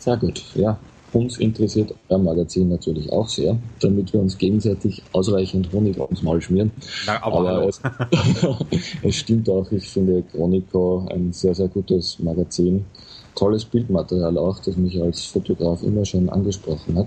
Sehr 0.00 0.16
gut, 0.16 0.42
ja. 0.54 0.78
Uns 1.12 1.38
interessiert 1.38 1.92
euer 2.08 2.18
Magazin 2.18 2.68
natürlich 2.68 3.10
auch 3.10 3.28
sehr, 3.28 3.56
damit 3.80 4.12
wir 4.12 4.20
uns 4.20 4.38
gegenseitig 4.38 5.02
ausreichend 5.12 5.72
Honig 5.72 5.98
aufs 5.98 6.22
Maul 6.22 6.40
schmieren. 6.40 6.70
Na, 7.06 7.22
aber, 7.22 7.50
aber 7.50 7.68
es, 7.68 7.80
es, 9.02 9.16
stimmt 9.16 9.48
auch, 9.48 9.70
ich 9.72 9.88
finde 9.88 10.22
Chronico 10.22 11.06
ein 11.10 11.32
sehr, 11.32 11.54
sehr 11.54 11.68
gutes 11.68 12.18
Magazin. 12.20 12.84
Tolles 13.34 13.64
Bildmaterial 13.64 14.38
auch, 14.38 14.60
das 14.60 14.76
mich 14.76 15.00
als 15.02 15.24
Fotograf 15.24 15.82
immer 15.82 16.04
schon 16.04 16.28
angesprochen 16.28 16.98
hat. 16.98 17.06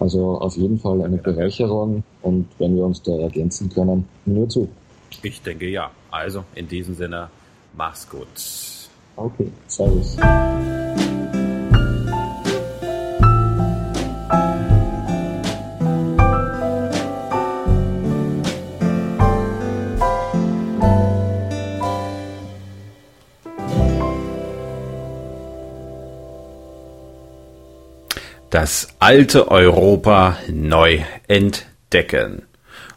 Also 0.00 0.38
auf 0.38 0.56
jeden 0.56 0.80
Fall 0.80 1.02
eine 1.02 1.18
Bereicherung 1.18 2.02
und 2.22 2.48
wenn 2.58 2.74
wir 2.74 2.84
uns 2.84 3.00
da 3.02 3.12
ergänzen 3.16 3.68
können, 3.68 4.08
nur 4.26 4.48
zu. 4.48 4.68
Ich 5.22 5.40
denke 5.42 5.68
ja. 5.68 5.90
Also 6.10 6.44
in 6.54 6.66
diesem 6.66 6.94
Sinne, 6.94 7.28
mach's 7.76 8.08
gut. 8.08 8.26
Okay, 9.16 9.50
servus. 9.68 10.16
Das 28.54 28.86
alte 29.00 29.50
Europa 29.50 30.38
neu 30.48 31.00
entdecken. 31.26 32.42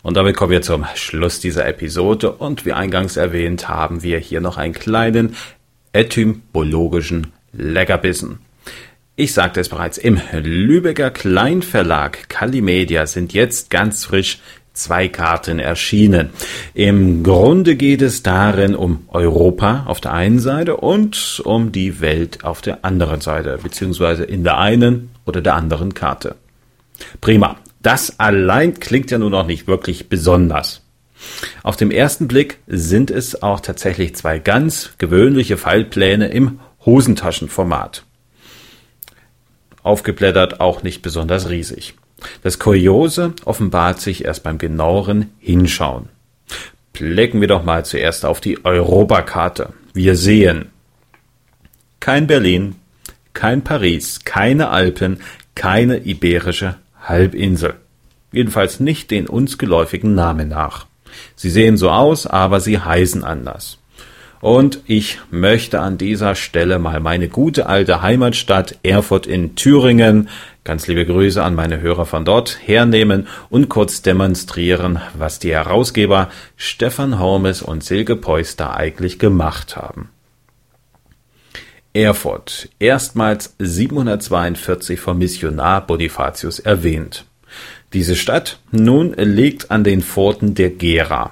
Und 0.03 0.15
damit 0.15 0.37
kommen 0.37 0.51
wir 0.51 0.61
zum 0.61 0.85
Schluss 0.93 1.39
dieser 1.39 1.65
Episode 1.65 2.31
und 2.31 2.63
wie 2.67 2.73
eingangs 2.73 3.17
erwähnt 3.17 3.67
haben 3.67 4.03
wir 4.03 4.19
hier 4.19 4.39
noch 4.39 4.57
einen 4.57 4.75
kleinen 4.75 5.35
etymologischen 5.93 7.33
Leckerbissen. 7.53 8.37
Ich 9.15 9.33
sagte 9.33 9.59
es 9.59 9.69
bereits, 9.69 9.97
im 9.97 10.21
Lübecker 10.31 11.09
Kleinverlag 11.09 12.29
Kalimedia 12.29 13.07
sind 13.07 13.33
jetzt 13.33 13.71
ganz 13.71 14.05
frisch 14.05 14.39
zwei 14.73 15.07
Karten 15.07 15.57
erschienen. 15.57 16.29
Im 16.75 17.23
Grunde 17.23 17.75
geht 17.77 18.03
es 18.03 18.21
darin 18.21 18.75
um 18.75 19.05
Europa 19.07 19.85
auf 19.87 20.01
der 20.01 20.13
einen 20.13 20.37
Seite 20.37 20.77
und 20.77 21.41
um 21.45 21.71
die 21.71 21.99
Welt 21.99 22.43
auf 22.43 22.61
der 22.61 22.85
anderen 22.85 23.21
Seite, 23.21 23.57
beziehungsweise 23.63 24.23
in 24.23 24.43
der 24.43 24.59
einen 24.59 25.16
oder 25.27 25.41
der 25.41 25.55
anderen 25.55 25.93
Karte. 25.93 26.35
Prima. 27.21 27.57
Das 27.81 28.19
allein 28.19 28.79
klingt 28.79 29.11
ja 29.11 29.17
nun 29.17 29.31
noch 29.31 29.45
nicht 29.45 29.67
wirklich 29.67 30.09
besonders. 30.09 30.81
Auf 31.63 31.77
dem 31.77 31.91
ersten 31.91 32.27
Blick 32.27 32.59
sind 32.67 33.11
es 33.11 33.41
auch 33.41 33.59
tatsächlich 33.59 34.15
zwei 34.15 34.39
ganz 34.39 34.91
gewöhnliche 34.97 35.57
Fallpläne 35.57 36.27
im 36.27 36.59
Hosentaschenformat. 36.85 38.03
Aufgeblättert 39.83 40.59
auch 40.59 40.83
nicht 40.83 41.01
besonders 41.01 41.49
riesig. 41.49 41.95
Das 42.43 42.59
Kuriose 42.59 43.33
offenbart 43.45 44.01
sich 44.01 44.25
erst 44.25 44.43
beim 44.43 44.57
genaueren 44.57 45.31
Hinschauen. 45.39 46.09
Blicken 46.93 47.41
wir 47.41 47.47
doch 47.47 47.63
mal 47.63 47.85
zuerst 47.85 48.25
auf 48.25 48.41
die 48.41 48.65
Europakarte. 48.65 49.73
Wir 49.93 50.15
sehen 50.15 50.69
kein 51.99 52.27
Berlin, 52.27 52.75
kein 53.37 53.63
Paris, 53.63 54.21
keine 54.25 54.69
Alpen, 54.69 55.19
keine 55.53 55.99
iberische 55.99 56.75
Halbinsel. 57.03 57.75
Jedenfalls 58.31 58.79
nicht 58.79 59.11
den 59.11 59.27
uns 59.27 59.59
geläufigen 59.59 60.15
Namen 60.15 60.49
nach. 60.49 60.87
Sie 61.35 61.51
sehen 61.51 61.77
so 61.77 61.91
aus, 61.91 62.25
aber 62.25 62.59
sie 62.59 62.79
heißen 62.79 63.23
anders. 63.23 63.77
Und 64.41 64.81
ich 64.87 65.19
möchte 65.29 65.79
an 65.81 65.99
dieser 65.99 66.33
Stelle 66.33 66.79
mal 66.79 66.99
meine 66.99 67.27
gute 67.27 67.67
alte 67.67 68.01
Heimatstadt 68.01 68.79
Erfurt 68.81 69.27
in 69.27 69.55
Thüringen, 69.55 70.29
ganz 70.63 70.87
liebe 70.87 71.05
Grüße 71.05 71.43
an 71.43 71.53
meine 71.53 71.79
Hörer 71.79 72.07
von 72.07 72.25
dort, 72.25 72.57
hernehmen 72.65 73.27
und 73.49 73.69
kurz 73.69 74.01
demonstrieren, 74.01 74.99
was 75.15 75.37
die 75.37 75.51
Herausgeber 75.53 76.29
Stefan 76.55 77.19
Hormes 77.19 77.61
und 77.61 77.83
Silke 77.83 78.15
Peuster 78.15 78.75
eigentlich 78.75 79.19
gemacht 79.19 79.75
haben. 79.75 80.09
Erfurt, 81.97 82.69
erstmals 82.79 83.55
742 83.59 84.99
vom 84.99 85.17
Missionar 85.17 85.85
Bonifatius 85.85 86.59
erwähnt. 86.59 87.25
Diese 87.93 88.15
Stadt 88.15 88.59
nun 88.71 89.13
liegt 89.13 89.71
an 89.71 89.83
den 89.83 90.01
Pforten 90.01 90.55
der 90.55 90.69
Gera 90.69 91.31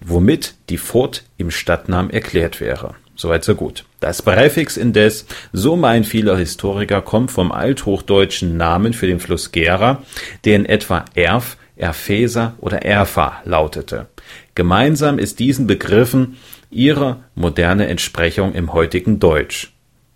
womit 0.00 0.54
die 0.68 0.78
Furt 0.78 1.24
im 1.36 1.50
Stadtnamen 1.50 2.10
erklärt 2.10 2.60
wäre. 2.60 2.94
Soweit 3.14 3.44
so 3.44 3.54
gut. 3.54 3.84
Das 4.00 4.22
Präfix 4.22 4.76
indes, 4.76 5.26
so 5.52 5.76
meinen 5.76 6.04
viele 6.04 6.36
Historiker, 6.36 7.02
kommt 7.02 7.30
vom 7.30 7.52
althochdeutschen 7.52 8.56
Namen 8.56 8.94
für 8.94 9.06
den 9.06 9.20
Fluss 9.20 9.52
Gera, 9.52 10.02
der 10.44 10.56
in 10.56 10.66
etwa 10.66 11.04
Erf, 11.14 11.56
Erfeser 11.76 12.54
oder 12.58 12.82
Erfa 12.82 13.42
lautete. 13.44 14.06
Gemeinsam 14.54 15.18
ist 15.18 15.38
diesen 15.38 15.66
Begriffen 15.66 16.36
ihre 16.72 17.24
moderne 17.34 17.86
Entsprechung 17.86 18.54
im 18.54 18.72
heutigen 18.72 19.18
Deutsch, 19.18 19.72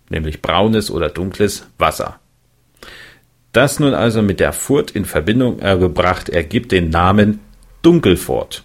nämlich 0.09 0.41
braunes 0.41 0.91
oder 0.91 1.09
dunkles 1.09 1.67
Wasser. 1.77 2.19
Das 3.53 3.79
nun 3.79 3.93
also 3.93 4.21
mit 4.21 4.39
der 4.39 4.53
Furt 4.53 4.91
in 4.91 5.05
Verbindung 5.05 5.59
gebracht 5.59 6.29
ergibt 6.29 6.71
den 6.71 6.89
Namen 6.89 7.39
Dunkelfurt. 7.81 8.63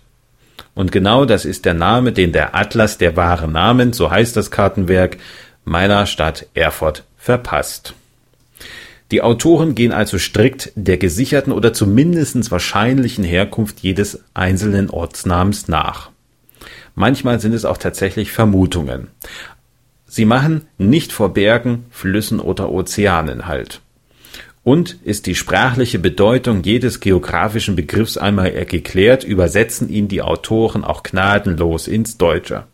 Und 0.75 0.93
genau 0.93 1.25
das 1.25 1.45
ist 1.45 1.65
der 1.65 1.75
Name, 1.75 2.13
den 2.13 2.33
der 2.33 2.55
Atlas 2.55 2.99
der 2.99 3.17
wahren 3.17 3.53
Namen, 3.53 3.93
so 3.93 4.11
heißt 4.11 4.37
das 4.37 4.51
Kartenwerk, 4.51 5.19
meiner 5.65 6.07
Stadt 6.07 6.47
Erfurt 6.55 7.05
verpasst. 7.17 7.95
Die 9.11 9.21
Autoren 9.21 9.75
gehen 9.75 9.93
also 9.93 10.19
strikt 10.19 10.73
der 10.75 10.97
gesicherten 10.97 11.53
oder 11.53 11.75
zumindest 11.75 12.51
wahrscheinlichen 12.51 13.25
Herkunft 13.25 13.81
jedes 13.81 14.25
einzelnen 14.33 14.89
Ortsnamens 14.89 15.69
nach. 15.69 16.11
Manchmal 16.95 17.41
sind 17.41 17.55
es 17.55 17.65
auch 17.65 17.79
tatsächlich 17.79 18.33
Vermutungen. 18.33 19.09
Sie 20.07 20.25
machen 20.25 20.67
nicht 20.77 21.13
vor 21.13 21.33
Bergen, 21.33 21.87
Flüssen 21.91 22.39
oder 22.39 22.71
Ozeanen 22.71 23.47
halt. 23.47 23.81
Und 24.65 24.99
ist 25.03 25.27
die 25.27 25.35
sprachliche 25.35 25.99
Bedeutung 25.99 26.63
jedes 26.63 27.01
geografischen 27.01 27.75
Begriffs 27.75 28.17
einmal 28.17 28.53
geklärt, 28.67 29.25
übersetzen 29.25 29.89
ihn 29.89 30.09
die 30.09 30.23
Autoren 30.23 30.85
auch 30.85 31.03
gnadenlos 31.03 31.89
ins 31.89 32.19
Deutsche. 32.19 32.65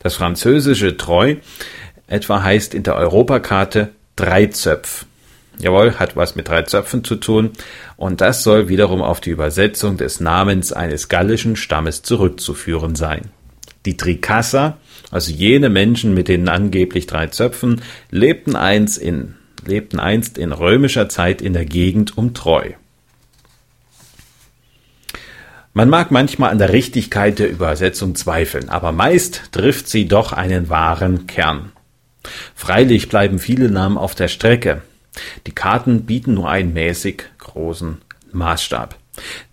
Das 0.00 0.16
französische 0.16 0.96
Treu 0.96 1.36
etwa 2.06 2.42
heißt 2.42 2.74
in 2.74 2.82
der 2.82 2.96
Europakarte 2.96 3.90
Dreizöpf. 4.16 5.05
Jawohl, 5.58 5.94
hat 5.98 6.16
was 6.16 6.36
mit 6.36 6.48
drei 6.48 6.62
Zöpfen 6.62 7.04
zu 7.04 7.16
tun. 7.16 7.50
Und 7.96 8.20
das 8.20 8.42
soll 8.42 8.68
wiederum 8.68 9.02
auf 9.02 9.20
die 9.20 9.30
Übersetzung 9.30 9.96
des 9.96 10.20
Namens 10.20 10.72
eines 10.72 11.08
gallischen 11.08 11.56
Stammes 11.56 12.02
zurückzuführen 12.02 12.94
sein. 12.94 13.30
Die 13.86 13.96
Trikasser, 13.96 14.78
also 15.10 15.32
jene 15.32 15.68
Menschen 15.68 16.14
mit 16.14 16.28
den 16.28 16.48
angeblich 16.48 17.06
drei 17.06 17.28
Zöpfen, 17.28 17.82
lebten 18.10 18.56
einst 18.56 18.98
in 18.98 19.34
lebten 19.66 19.98
einst 19.98 20.38
in 20.38 20.52
römischer 20.52 21.08
Zeit 21.08 21.42
in 21.42 21.52
der 21.52 21.64
Gegend 21.64 22.16
um 22.16 22.34
Treu. 22.34 22.70
Man 25.72 25.90
mag 25.90 26.10
manchmal 26.10 26.50
an 26.50 26.58
der 26.58 26.72
Richtigkeit 26.72 27.38
der 27.38 27.50
Übersetzung 27.50 28.14
zweifeln, 28.14 28.70
aber 28.70 28.92
meist 28.92 29.52
trifft 29.52 29.88
sie 29.88 30.08
doch 30.08 30.32
einen 30.32 30.70
wahren 30.70 31.26
Kern. 31.26 31.72
Freilich 32.54 33.08
bleiben 33.08 33.38
viele 33.38 33.70
Namen 33.70 33.98
auf 33.98 34.14
der 34.14 34.28
Strecke. 34.28 34.82
Die 35.46 35.54
Karten 35.54 36.02
bieten 36.02 36.34
nur 36.34 36.48
einen 36.48 36.72
mäßig 36.72 37.24
großen 37.38 37.98
Maßstab. 38.32 38.96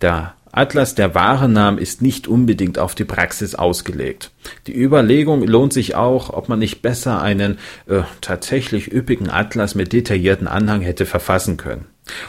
Der 0.00 0.34
Atlas 0.52 0.94
der 0.94 1.16
Warennamen 1.16 1.80
ist 1.80 2.00
nicht 2.00 2.28
unbedingt 2.28 2.78
auf 2.78 2.94
die 2.94 3.04
Praxis 3.04 3.56
ausgelegt. 3.56 4.30
Die 4.68 4.76
Überlegung 4.76 5.42
lohnt 5.42 5.72
sich 5.72 5.96
auch, 5.96 6.30
ob 6.30 6.48
man 6.48 6.60
nicht 6.60 6.80
besser 6.80 7.20
einen 7.20 7.58
äh, 7.88 8.02
tatsächlich 8.20 8.92
üppigen 8.92 9.30
Atlas 9.30 9.74
mit 9.74 9.92
detaillierten 9.92 10.46
Anhang 10.46 10.80
hätte 10.80 11.06
verfassen 11.06 11.56
können. 11.56 11.86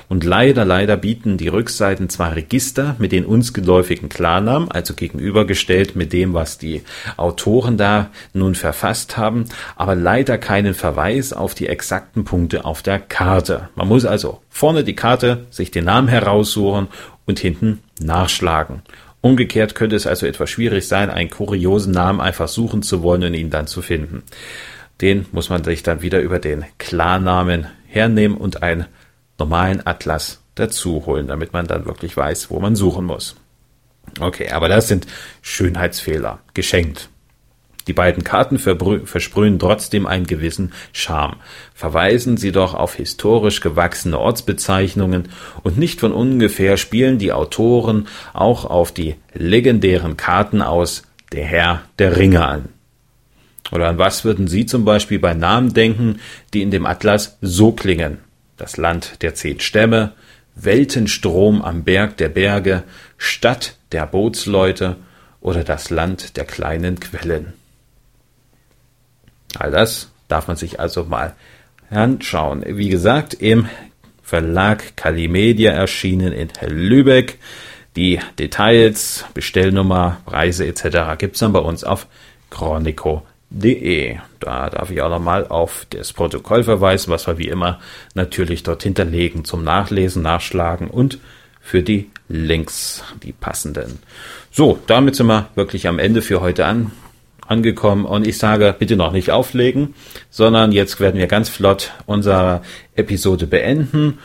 Und 0.08 0.24
leider, 0.24 0.64
leider 0.64 0.96
bieten 0.96 1.38
die 1.38 1.48
Rückseiten 1.48 2.10
zwar 2.10 2.36
Register 2.36 2.96
mit 2.98 3.12
den 3.12 3.26
uns 3.26 3.54
geläufigen 3.54 4.10
Klarnamen, 4.10 4.72
also 4.72 4.94
gegenübergestellt 4.94 5.96
mit 5.96 6.14
dem, 6.14 6.34
was 6.34 6.58
die 6.58 6.84
Autoren 7.18 7.78
da 7.78 8.10
nun 8.34 8.56
verfasst 8.56 9.18
haben, 9.18 9.46
aber 9.76 9.96
leider 9.96 10.38
keinen 10.38 10.74
Verweis 10.74 11.34
auf 11.34 11.56
die 11.56 11.68
exakten 11.68 12.24
Punkte 12.24 12.66
auf 12.66 12.82
der 12.82 13.00
Karte. 13.00 13.70
Man 13.76 13.88
muss 13.88 14.06
also 14.06 14.42
vorne 14.50 14.84
die 14.84 14.96
Karte 14.96 15.46
sich 15.50 15.72
den 15.72 15.86
Namen 15.86 16.08
heraussuchen 16.08 16.88
und 17.26 17.40
hinten 17.40 17.80
nachschlagen. 18.00 18.82
Umgekehrt 19.22 19.74
könnte 19.74 19.96
es 19.96 20.06
also 20.06 20.28
etwas 20.28 20.52
schwierig 20.52 20.88
sein, 20.88 21.10
einen 21.10 21.32
kuriosen 21.32 21.92
Namen 21.92 22.22
einfach 22.22 22.48
suchen 22.48 22.84
zu 22.84 23.02
wollen 23.02 23.24
und 23.24 23.34
ihn 23.34 23.50
dann 23.50 23.66
zu 23.66 23.82
finden. 23.82 24.24
Den 25.02 25.26
muss 25.32 25.50
man 25.50 25.64
sich 25.64 25.84
dann 25.84 26.02
wieder 26.02 26.22
über 26.22 26.40
den 26.40 26.64
Klarnamen 26.78 27.66
hernehmen 27.88 28.38
und 28.38 28.62
einen 28.62 28.86
normalen 29.38 29.86
Atlas 29.86 30.42
dazu 30.56 31.06
holen, 31.06 31.28
damit 31.28 31.54
man 31.54 31.68
dann 31.68 31.86
wirklich 31.86 32.16
weiß, 32.16 32.50
wo 32.50 32.60
man 32.60 32.76
suchen 32.76 33.06
muss. 33.06 33.36
Okay, 34.20 34.50
aber 34.52 34.70
das 34.70 34.88
sind 34.88 35.08
Schönheitsfehler, 35.42 36.40
geschenkt. 36.54 37.10
Die 37.88 37.94
beiden 37.94 38.24
Karten 38.24 38.58
versprühen 38.58 39.60
trotzdem 39.60 40.08
einen 40.08 40.26
gewissen 40.26 40.74
Charme. 40.92 41.36
Verweisen 41.76 42.36
sie 42.38 42.52
doch 42.52 42.74
auf 42.74 42.96
historisch 42.96 43.62
gewachsene 43.62 44.18
Ortsbezeichnungen 44.18 45.30
und 45.62 45.78
nicht 45.78 46.00
von 46.00 46.12
ungefähr 46.12 46.78
spielen 46.78 47.20
die 47.20 47.32
Autoren 47.32 48.08
auch 48.34 48.66
auf 48.66 48.92
die 48.92 49.16
legendären 49.34 50.18
Karten 50.18 50.64
aus 50.64 51.04
Der 51.32 51.46
Herr 51.46 51.84
der 52.00 52.18
Ringe 52.18 52.46
an. 52.46 52.70
Oder 53.72 53.90
an 53.90 53.98
was 53.98 54.24
würden 54.26 54.48
Sie 54.48 54.66
zum 54.66 54.86
Beispiel 54.86 55.20
bei 55.20 55.34
Namen 55.34 55.74
denken, 55.74 56.20
die 56.54 56.62
in 56.62 56.72
dem 56.72 56.86
Atlas 56.86 57.38
so 57.42 57.72
klingen? 57.72 58.20
Das 58.58 58.78
Land 58.78 59.22
der 59.22 59.36
zehn 59.36 59.60
Stämme, 59.60 60.14
Weltenstrom 60.56 61.62
am 61.62 61.84
Berg 61.84 62.18
der 62.18 62.30
Berge, 62.30 62.84
Stadt 63.18 63.76
der 63.92 64.06
Bootsleute 64.06 64.96
oder 65.42 65.64
das 65.64 65.90
Land 65.90 66.38
der 66.38 66.46
kleinen 66.46 67.00
Quellen. 67.00 67.54
All 69.58 69.72
das 69.72 70.10
darf 70.28 70.48
man 70.48 70.58
sich 70.58 70.80
also 70.80 71.04
mal 71.04 71.36
anschauen. 71.90 72.64
Wie 72.66 72.90
gesagt, 72.90 73.34
im 73.34 73.68
Verlag 74.24 74.98
Kalimedia 74.98 75.72
erschienen 75.72 76.34
in 76.34 76.50
Lübeck. 76.68 77.38
Die 77.96 78.20
Details, 78.40 79.26
Bestellnummer, 79.34 80.22
Preise 80.26 80.66
etc. 80.66 81.18
gibt 81.18 81.36
es 81.36 81.40
dann 81.40 81.54
bei 81.54 81.60
uns 81.60 81.84
auf 81.84 82.08
chronico.de. 83.56 84.18
Da 84.40 84.70
darf 84.70 84.92
ich 84.92 85.02
auch 85.02 85.10
nochmal 85.10 85.48
auf 85.48 85.88
das 85.90 86.14
Protokoll 86.14 86.64
verweisen, 86.64 87.12
was 87.12 87.28
wir 87.28 87.38
wie 87.38 87.48
immer 87.48 87.80
natürlich 88.14 88.64
dort 88.64 88.84
hinterlegen 88.84 89.46
zum 89.46 89.64
Nachlesen, 89.64 90.22
Nachschlagen 90.22 90.90
und 90.90 91.20
für 91.62 91.82
die 91.82 92.10
Links, 92.28 93.04
die 93.24 93.32
passenden. 93.32 94.00
So, 94.52 94.80
damit 94.88 95.16
sind 95.16 95.28
wir 95.28 95.50
wirklich 95.56 95.88
am 95.88 96.00
Ende 96.00 96.22
für 96.22 96.42
heute 96.42 96.66
an 96.66 96.92
angekommen 97.48 98.06
und 98.06 98.26
ich 98.26 98.40
sage, 98.40 98.76
bitte 98.78 98.96
noch 98.96 99.12
nicht 99.12 99.30
auflegen, 99.30 99.94
sondern 100.32 100.72
jetzt 100.72 101.00
werden 101.00 101.20
wir 101.20 101.28
ganz 101.28 101.48
flott 101.48 101.92
unsere 102.08 102.62
Episode 102.96 103.46
beenden. 103.46 104.18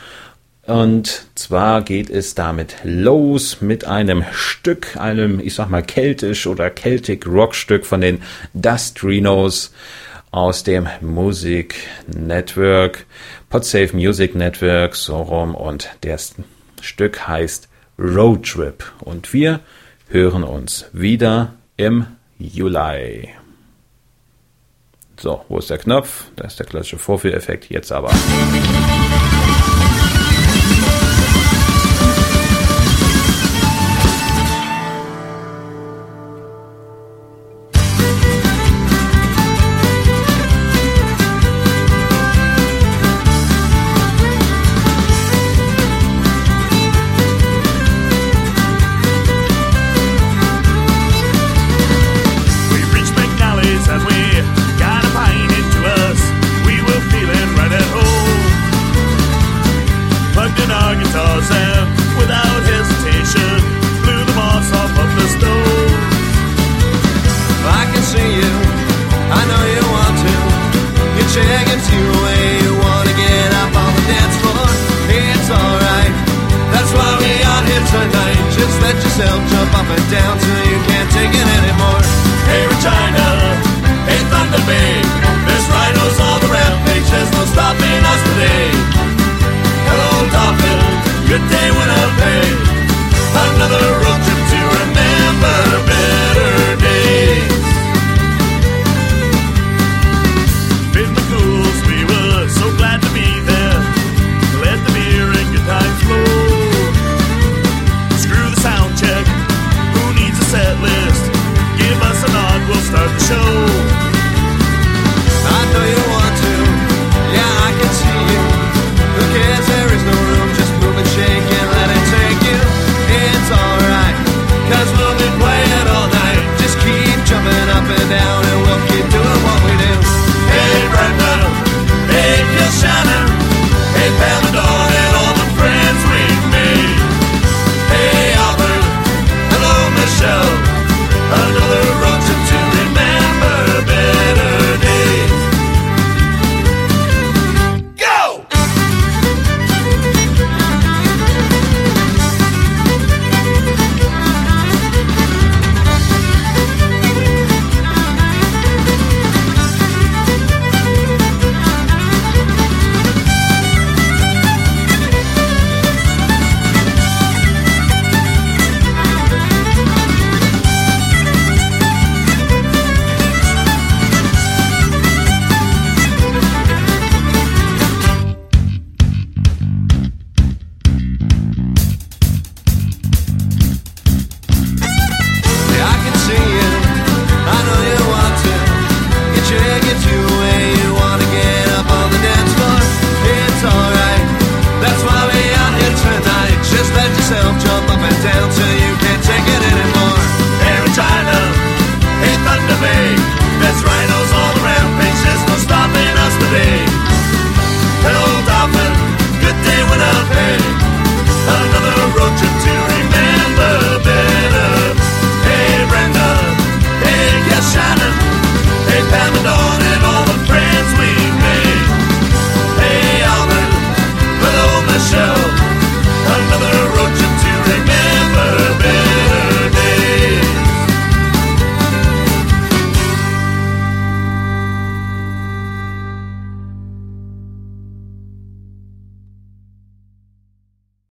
Und 0.67 1.25
zwar 1.35 1.81
geht 1.81 2.09
es 2.09 2.35
damit 2.35 2.75
los 2.83 3.61
mit 3.61 3.85
einem 3.85 4.23
Stück, 4.31 4.95
einem, 4.97 5.39
ich 5.39 5.55
sag 5.55 5.69
mal, 5.69 5.81
keltisch 5.81 6.45
oder 6.45 6.73
Celtic 6.75 7.25
Rockstück 7.25 7.85
von 7.85 8.01
den 8.01 8.21
Dustrinos 8.53 9.73
aus 10.29 10.63
dem 10.63 10.87
Music 11.01 11.75
Network, 12.07 13.05
Podsafe 13.49 13.95
Music 13.95 14.35
Network, 14.35 14.95
so 14.95 15.17
rum. 15.17 15.55
Und 15.55 15.89
das 16.01 16.35
Stück 16.81 17.27
heißt 17.27 17.67
Road 17.97 18.43
Trip. 18.45 18.83
Und 18.99 19.33
wir 19.33 19.61
hören 20.09 20.43
uns 20.43 20.85
wieder 20.93 21.55
im 21.75 22.05
Juli. 22.37 23.29
So, 25.17 25.43
wo 25.49 25.59
ist 25.59 25.69
der 25.69 25.77
Knopf? 25.79 26.25
Da 26.35 26.45
ist 26.45 26.59
der 26.59 26.65
klassische 26.65 26.97
Vorführeffekt. 26.97 27.69
Jetzt 27.69 27.91
aber. 27.91 28.11